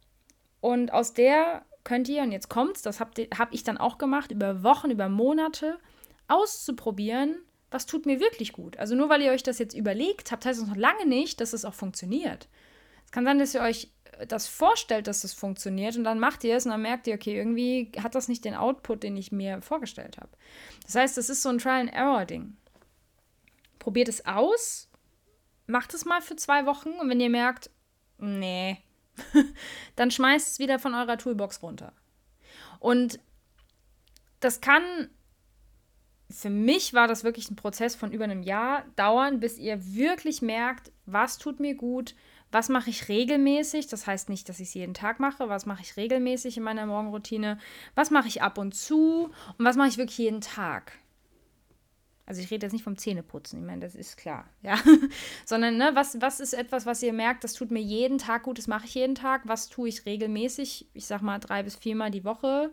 Und 0.61 0.93
aus 0.93 1.13
der 1.13 1.65
könnt 1.85 2.09
ihr, 2.09 2.23
und 2.23 2.33
jetzt 2.33 2.49
kommt's, 2.49 2.83
das 2.83 2.99
habe 2.99 3.29
hab 3.39 3.53
ich 3.53 3.63
dann 3.63 3.79
auch 3.79 3.99
gemacht, 3.99 4.33
über 4.33 4.65
Wochen, 4.65 4.91
über 4.91 5.09
Monate 5.09 5.79
auszuprobieren, 6.27 7.37
was 7.71 7.87
tut 7.87 8.07
mir 8.07 8.19
wirklich 8.19 8.53
gut. 8.53 8.79
Also 8.79 8.95
nur 8.95 9.09
weil 9.09 9.23
ihr 9.23 9.31
euch 9.31 9.43
das 9.43 9.59
jetzt 9.59 9.75
überlegt 9.75 10.33
habt, 10.33 10.47
heißt 10.47 10.61
es 10.61 10.67
noch 10.67 10.77
lange 10.77 11.07
nicht, 11.07 11.41
dass 11.41 11.53
es 11.53 11.65
auch 11.65 11.75
funktioniert. 11.75 12.49
Es 13.05 13.13
kann 13.13 13.25
sein, 13.25 13.39
dass 13.39 13.55
ihr 13.55 13.61
euch 13.61 13.93
das 14.27 14.49
vorstellt, 14.49 15.07
dass 15.07 15.25
es 15.25 15.35
funktioniert 15.35 15.97
und 15.97 16.05
dann 16.05 16.19
macht 16.19 16.43
ihr 16.43 16.57
es 16.57 16.65
und 16.65 16.73
dann 16.73 16.83
merkt 16.83 17.07
ihr, 17.07 17.15
okay, 17.15 17.37
irgendwie 17.37 17.93
hat 18.03 18.15
das 18.15 18.29
nicht 18.29 18.45
den 18.47 18.55
Output, 18.55 19.03
den 19.03 19.17
ich 19.17 19.31
mir 19.31 19.61
vorgestellt 19.61 20.17
habe. 20.17 20.31
Das 20.85 20.95
heißt, 20.95 21.19
das 21.19 21.29
ist 21.29 21.43
so 21.43 21.51
ein 21.51 21.59
Trial-and-Error-Ding. 21.59 22.57
Probiert 23.79 24.09
es 24.09 24.25
aus 24.25 24.89
macht 25.67 25.95
es 25.95 26.05
mal 26.05 26.21
für 26.21 26.37
zwei 26.37 26.67
Wochen 26.67 26.91
und 26.91 27.09
wenn 27.09 27.21
ihr 27.21 27.31
merkt, 27.31 27.71
nee, 28.19 28.79
dann 29.97 30.11
schmeißt 30.11 30.53
es 30.53 30.59
wieder 30.59 30.79
von 30.79 30.95
eurer 30.95 31.19
Toolbox 31.19 31.63
runter. 31.63 31.93
Und 32.79 33.19
das 34.41 34.61
kann, 34.61 34.83
für 36.31 36.51
mich 36.51 36.95
war 36.95 37.09
das 37.09 37.25
wirklich 37.25 37.51
ein 37.51 37.57
Prozess 37.57 37.95
von 37.95 38.13
über 38.13 38.25
einem 38.25 38.43
Jahr 38.43 38.85
dauern, 38.97 39.41
bis 39.41 39.59
ihr 39.59 39.95
wirklich 39.95 40.43
merkt, 40.43 40.93
was 41.07 41.39
tut 41.39 41.61
mir 41.61 41.75
gut, 41.75 42.15
was 42.53 42.69
mache 42.69 42.91
ich 42.91 43.09
regelmäßig. 43.09 43.89
Das 43.89 44.07
heißt 44.07 44.29
nicht, 44.29 44.49
dass 44.49 44.61
ich 44.61 44.69
es 44.69 44.75
jeden 44.75 44.95
Tag 44.95 45.21
mache, 45.21 45.49
was 45.49 45.67
mache 45.67 45.83
ich 45.83 45.97
regelmäßig 45.97 46.57
in 46.57 46.63
meiner 46.63 46.87
Morgenroutine, 46.87 47.59
was 47.95 48.11
mache 48.11 48.29
ich 48.29 48.43
ab 48.43 48.59
und 48.59 48.75
zu 48.75 49.31
und 49.59 49.65
was 49.65 49.77
mache 49.77 49.89
ich 49.89 49.99
wirklich 49.99 50.19
jeden 50.19 50.41
Tag. 50.41 50.93
Also 52.27 52.43
ich 52.43 52.51
rede 52.51 52.67
jetzt 52.67 52.73
nicht 52.73 52.83
vom 52.83 52.99
Zähneputzen, 52.99 53.61
ich 53.61 53.65
meine, 53.65 53.81
das 53.81 53.95
ist 53.95 54.17
klar, 54.17 54.51
ja. 54.63 54.77
Sondern, 55.45 55.77
ne, 55.77 55.93
was, 55.95 56.21
was 56.21 56.41
ist 56.41 56.55
etwas, 56.55 56.85
was 56.85 57.03
ihr 57.03 57.13
merkt, 57.13 57.45
das 57.45 57.55
tut 57.55 57.71
mir 57.71 57.81
jeden 57.81 58.19
Tag 58.19 58.43
gut, 58.43 58.59
das 58.59 58.67
mache 58.67 58.87
ich 58.87 58.95
jeden 58.95 59.15
Tag, 59.15 59.43
was 59.45 59.69
tue 59.69 59.89
ich 59.89 60.05
regelmäßig, 60.05 60.89
ich 60.93 61.07
sag 61.07 61.23
mal 61.23 61.39
drei 61.39 61.63
bis 61.63 61.77
viermal 61.77 62.11
die 62.11 62.25
Woche 62.25 62.73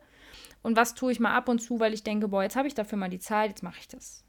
und 0.64 0.76
was 0.76 0.96
tue 0.96 1.12
ich 1.12 1.20
mal 1.20 1.36
ab 1.36 1.50
und 1.50 1.60
zu, 1.60 1.80
weil 1.80 1.94
ich 1.94 2.04
denke, 2.04 2.30
boah, 2.30 2.42
jetzt 2.42 2.56
habe 2.56 2.68
ich 2.68 2.74
dafür 2.74 2.98
mal 2.98 3.10
die 3.10 3.20
Zeit, 3.20 3.52
jetzt 3.52 3.64
mache 3.64 3.80
ich 3.80 3.88
das. 3.88 4.24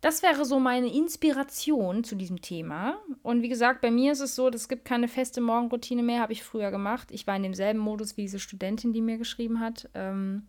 Das 0.00 0.22
wäre 0.22 0.44
so 0.44 0.60
meine 0.60 0.92
Inspiration 0.94 2.04
zu 2.04 2.14
diesem 2.14 2.42
Thema. 2.42 2.98
Und 3.22 3.40
wie 3.40 3.48
gesagt, 3.48 3.80
bei 3.80 3.90
mir 3.90 4.12
ist 4.12 4.20
es 4.20 4.34
so, 4.34 4.48
es 4.50 4.68
gibt 4.68 4.84
keine 4.84 5.08
feste 5.08 5.40
Morgenroutine 5.40 6.02
mehr, 6.02 6.20
habe 6.20 6.34
ich 6.34 6.44
früher 6.44 6.70
gemacht. 6.70 7.08
Ich 7.10 7.26
war 7.26 7.36
in 7.36 7.42
demselben 7.42 7.80
Modus 7.80 8.18
wie 8.18 8.22
diese 8.22 8.38
Studentin, 8.38 8.92
die 8.92 9.00
mir 9.00 9.16
geschrieben 9.16 9.60
hat. 9.60 9.88
Ähm, 9.94 10.46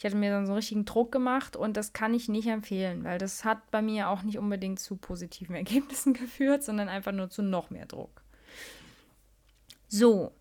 Ich 0.00 0.04
hatte 0.06 0.16
mir 0.16 0.30
dann 0.30 0.46
so 0.46 0.52
einen 0.52 0.56
richtigen 0.56 0.86
Druck 0.86 1.12
gemacht 1.12 1.56
und 1.56 1.76
das 1.76 1.92
kann 1.92 2.14
ich 2.14 2.26
nicht 2.26 2.46
empfehlen, 2.46 3.04
weil 3.04 3.18
das 3.18 3.44
hat 3.44 3.70
bei 3.70 3.82
mir 3.82 4.08
auch 4.08 4.22
nicht 4.22 4.38
unbedingt 4.38 4.80
zu 4.80 4.96
positiven 4.96 5.54
Ergebnissen 5.54 6.14
geführt, 6.14 6.64
sondern 6.64 6.88
einfach 6.88 7.12
nur 7.12 7.28
zu 7.28 7.42
noch 7.42 7.68
mehr 7.68 7.84
Druck. 7.84 8.22
So. 9.88 10.32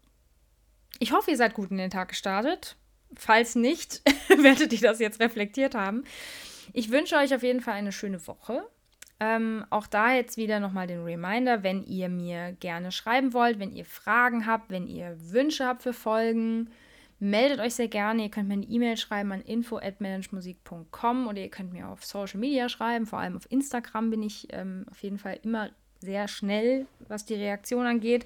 Ich 0.99 1.11
hoffe, 1.11 1.31
ihr 1.31 1.37
seid 1.37 1.55
gut 1.55 1.71
in 1.71 1.77
den 1.77 1.89
Tag 1.89 2.07
gestartet. 2.07 2.77
Falls 3.17 3.55
nicht, 3.55 4.01
werdet 4.29 4.71
ihr 4.71 4.79
das 4.79 4.99
jetzt 4.99 5.19
reflektiert 5.19 5.75
haben. 5.75 6.05
Ich 6.71 6.89
wünsche 6.89 7.17
euch 7.17 7.35
auf 7.35 7.43
jeden 7.43 7.59
Fall 7.59 7.73
eine 7.73 7.91
schöne 7.91 8.25
Woche. 8.27 8.65
Ähm, 9.19 9.65
auch 9.71 9.87
da 9.87 10.13
jetzt 10.13 10.37
wieder 10.37 10.61
nochmal 10.61 10.87
den 10.87 11.03
Reminder, 11.03 11.63
wenn 11.63 11.83
ihr 11.83 12.07
mir 12.07 12.53
gerne 12.61 12.93
schreiben 12.93 13.33
wollt, 13.33 13.59
wenn 13.59 13.73
ihr 13.73 13.83
Fragen 13.83 14.45
habt, 14.45 14.69
wenn 14.69 14.87
ihr 14.87 15.17
Wünsche 15.19 15.65
habt 15.65 15.83
für 15.83 15.91
Folgen, 15.91 16.69
meldet 17.19 17.59
euch 17.59 17.75
sehr 17.75 17.87
gerne. 17.87 18.23
Ihr 18.23 18.29
könnt 18.29 18.47
mir 18.47 18.55
eine 18.55 18.65
E-Mail 18.65 18.97
schreiben 18.97 19.31
an 19.31 19.41
info@managemusik.com 19.41 21.27
oder 21.27 21.39
ihr 21.39 21.49
könnt 21.49 21.73
mir 21.73 21.87
auf 21.87 22.05
Social 22.05 22.39
Media 22.39 22.69
schreiben. 22.69 23.05
Vor 23.05 23.19
allem 23.19 23.35
auf 23.35 23.51
Instagram 23.51 24.09
bin 24.09 24.23
ich 24.23 24.47
ähm, 24.51 24.85
auf 24.89 25.01
jeden 25.03 25.17
Fall 25.17 25.39
immer 25.43 25.69
sehr 25.99 26.27
schnell, 26.27 26.87
was 27.07 27.25
die 27.25 27.35
Reaktion 27.35 27.85
angeht. 27.85 28.25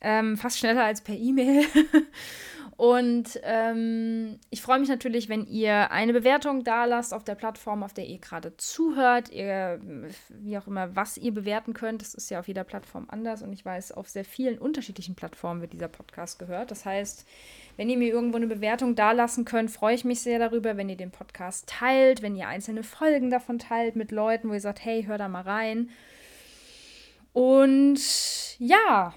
Ähm, 0.00 0.36
fast 0.36 0.58
schneller 0.58 0.84
als 0.84 1.00
per 1.00 1.14
E-Mail. 1.14 1.64
Und 2.76 3.38
ähm, 3.44 4.40
ich 4.50 4.60
freue 4.60 4.80
mich 4.80 4.88
natürlich, 4.88 5.28
wenn 5.28 5.46
ihr 5.46 5.92
eine 5.92 6.12
Bewertung 6.12 6.64
da 6.64 6.84
lasst 6.84 7.14
auf 7.14 7.22
der 7.22 7.36
Plattform, 7.36 7.84
auf 7.84 7.92
der 7.92 8.06
ihr 8.06 8.18
gerade 8.18 8.56
zuhört. 8.56 9.30
Ihr, 9.30 9.80
wie 10.30 10.58
auch 10.58 10.66
immer, 10.66 10.96
was 10.96 11.16
ihr 11.16 11.32
bewerten 11.32 11.74
könnt. 11.74 12.02
Das 12.02 12.14
ist 12.14 12.30
ja 12.30 12.40
auf 12.40 12.48
jeder 12.48 12.64
Plattform 12.64 13.06
anders. 13.08 13.42
Und 13.42 13.52
ich 13.52 13.64
weiß, 13.64 13.92
auf 13.92 14.08
sehr 14.08 14.24
vielen 14.24 14.58
unterschiedlichen 14.58 15.14
Plattformen 15.14 15.60
wird 15.60 15.74
dieser 15.74 15.88
Podcast 15.88 16.40
gehört. 16.40 16.72
Das 16.72 16.84
heißt, 16.84 17.24
wenn 17.76 17.88
ihr 17.88 17.96
mir 17.96 18.12
irgendwo 18.12 18.36
eine 18.36 18.46
Bewertung 18.46 18.94
da 18.94 19.12
lassen 19.12 19.44
könnt, 19.44 19.70
freue 19.70 19.94
ich 19.94 20.04
mich 20.04 20.20
sehr 20.20 20.38
darüber, 20.38 20.76
wenn 20.76 20.88
ihr 20.88 20.96
den 20.96 21.10
Podcast 21.10 21.68
teilt, 21.68 22.22
wenn 22.22 22.36
ihr 22.36 22.48
einzelne 22.48 22.82
Folgen 22.82 23.30
davon 23.30 23.58
teilt 23.58 23.96
mit 23.96 24.10
Leuten, 24.10 24.48
wo 24.48 24.54
ihr 24.54 24.60
sagt, 24.60 24.84
hey, 24.84 25.04
hör 25.04 25.18
da 25.18 25.28
mal 25.28 25.42
rein. 25.42 25.90
Und 27.32 28.00
ja, 28.58 29.14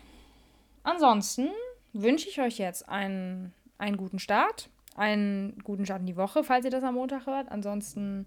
ansonsten 0.83 1.49
wünsche 1.93 2.29
ich 2.29 2.39
euch 2.39 2.57
jetzt 2.57 2.87
einen, 2.87 3.53
einen 3.77 3.97
guten 3.97 4.19
Start, 4.19 4.69
einen 4.95 5.59
guten 5.63 5.85
Start 5.85 6.01
in 6.01 6.07
die 6.07 6.17
Woche, 6.17 6.43
falls 6.43 6.65
ihr 6.65 6.71
das 6.71 6.83
am 6.83 6.95
Montag 6.95 7.25
hört. 7.25 7.51
Ansonsten 7.51 8.25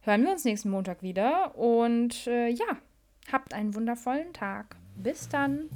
hören 0.00 0.24
wir 0.24 0.32
uns 0.32 0.44
nächsten 0.44 0.70
Montag 0.70 1.02
wieder 1.02 1.56
und 1.56 2.26
äh, 2.26 2.48
ja, 2.48 2.78
habt 3.30 3.54
einen 3.54 3.74
wundervollen 3.74 4.32
Tag. 4.32 4.76
Bis 4.96 5.28
dann. 5.28 5.68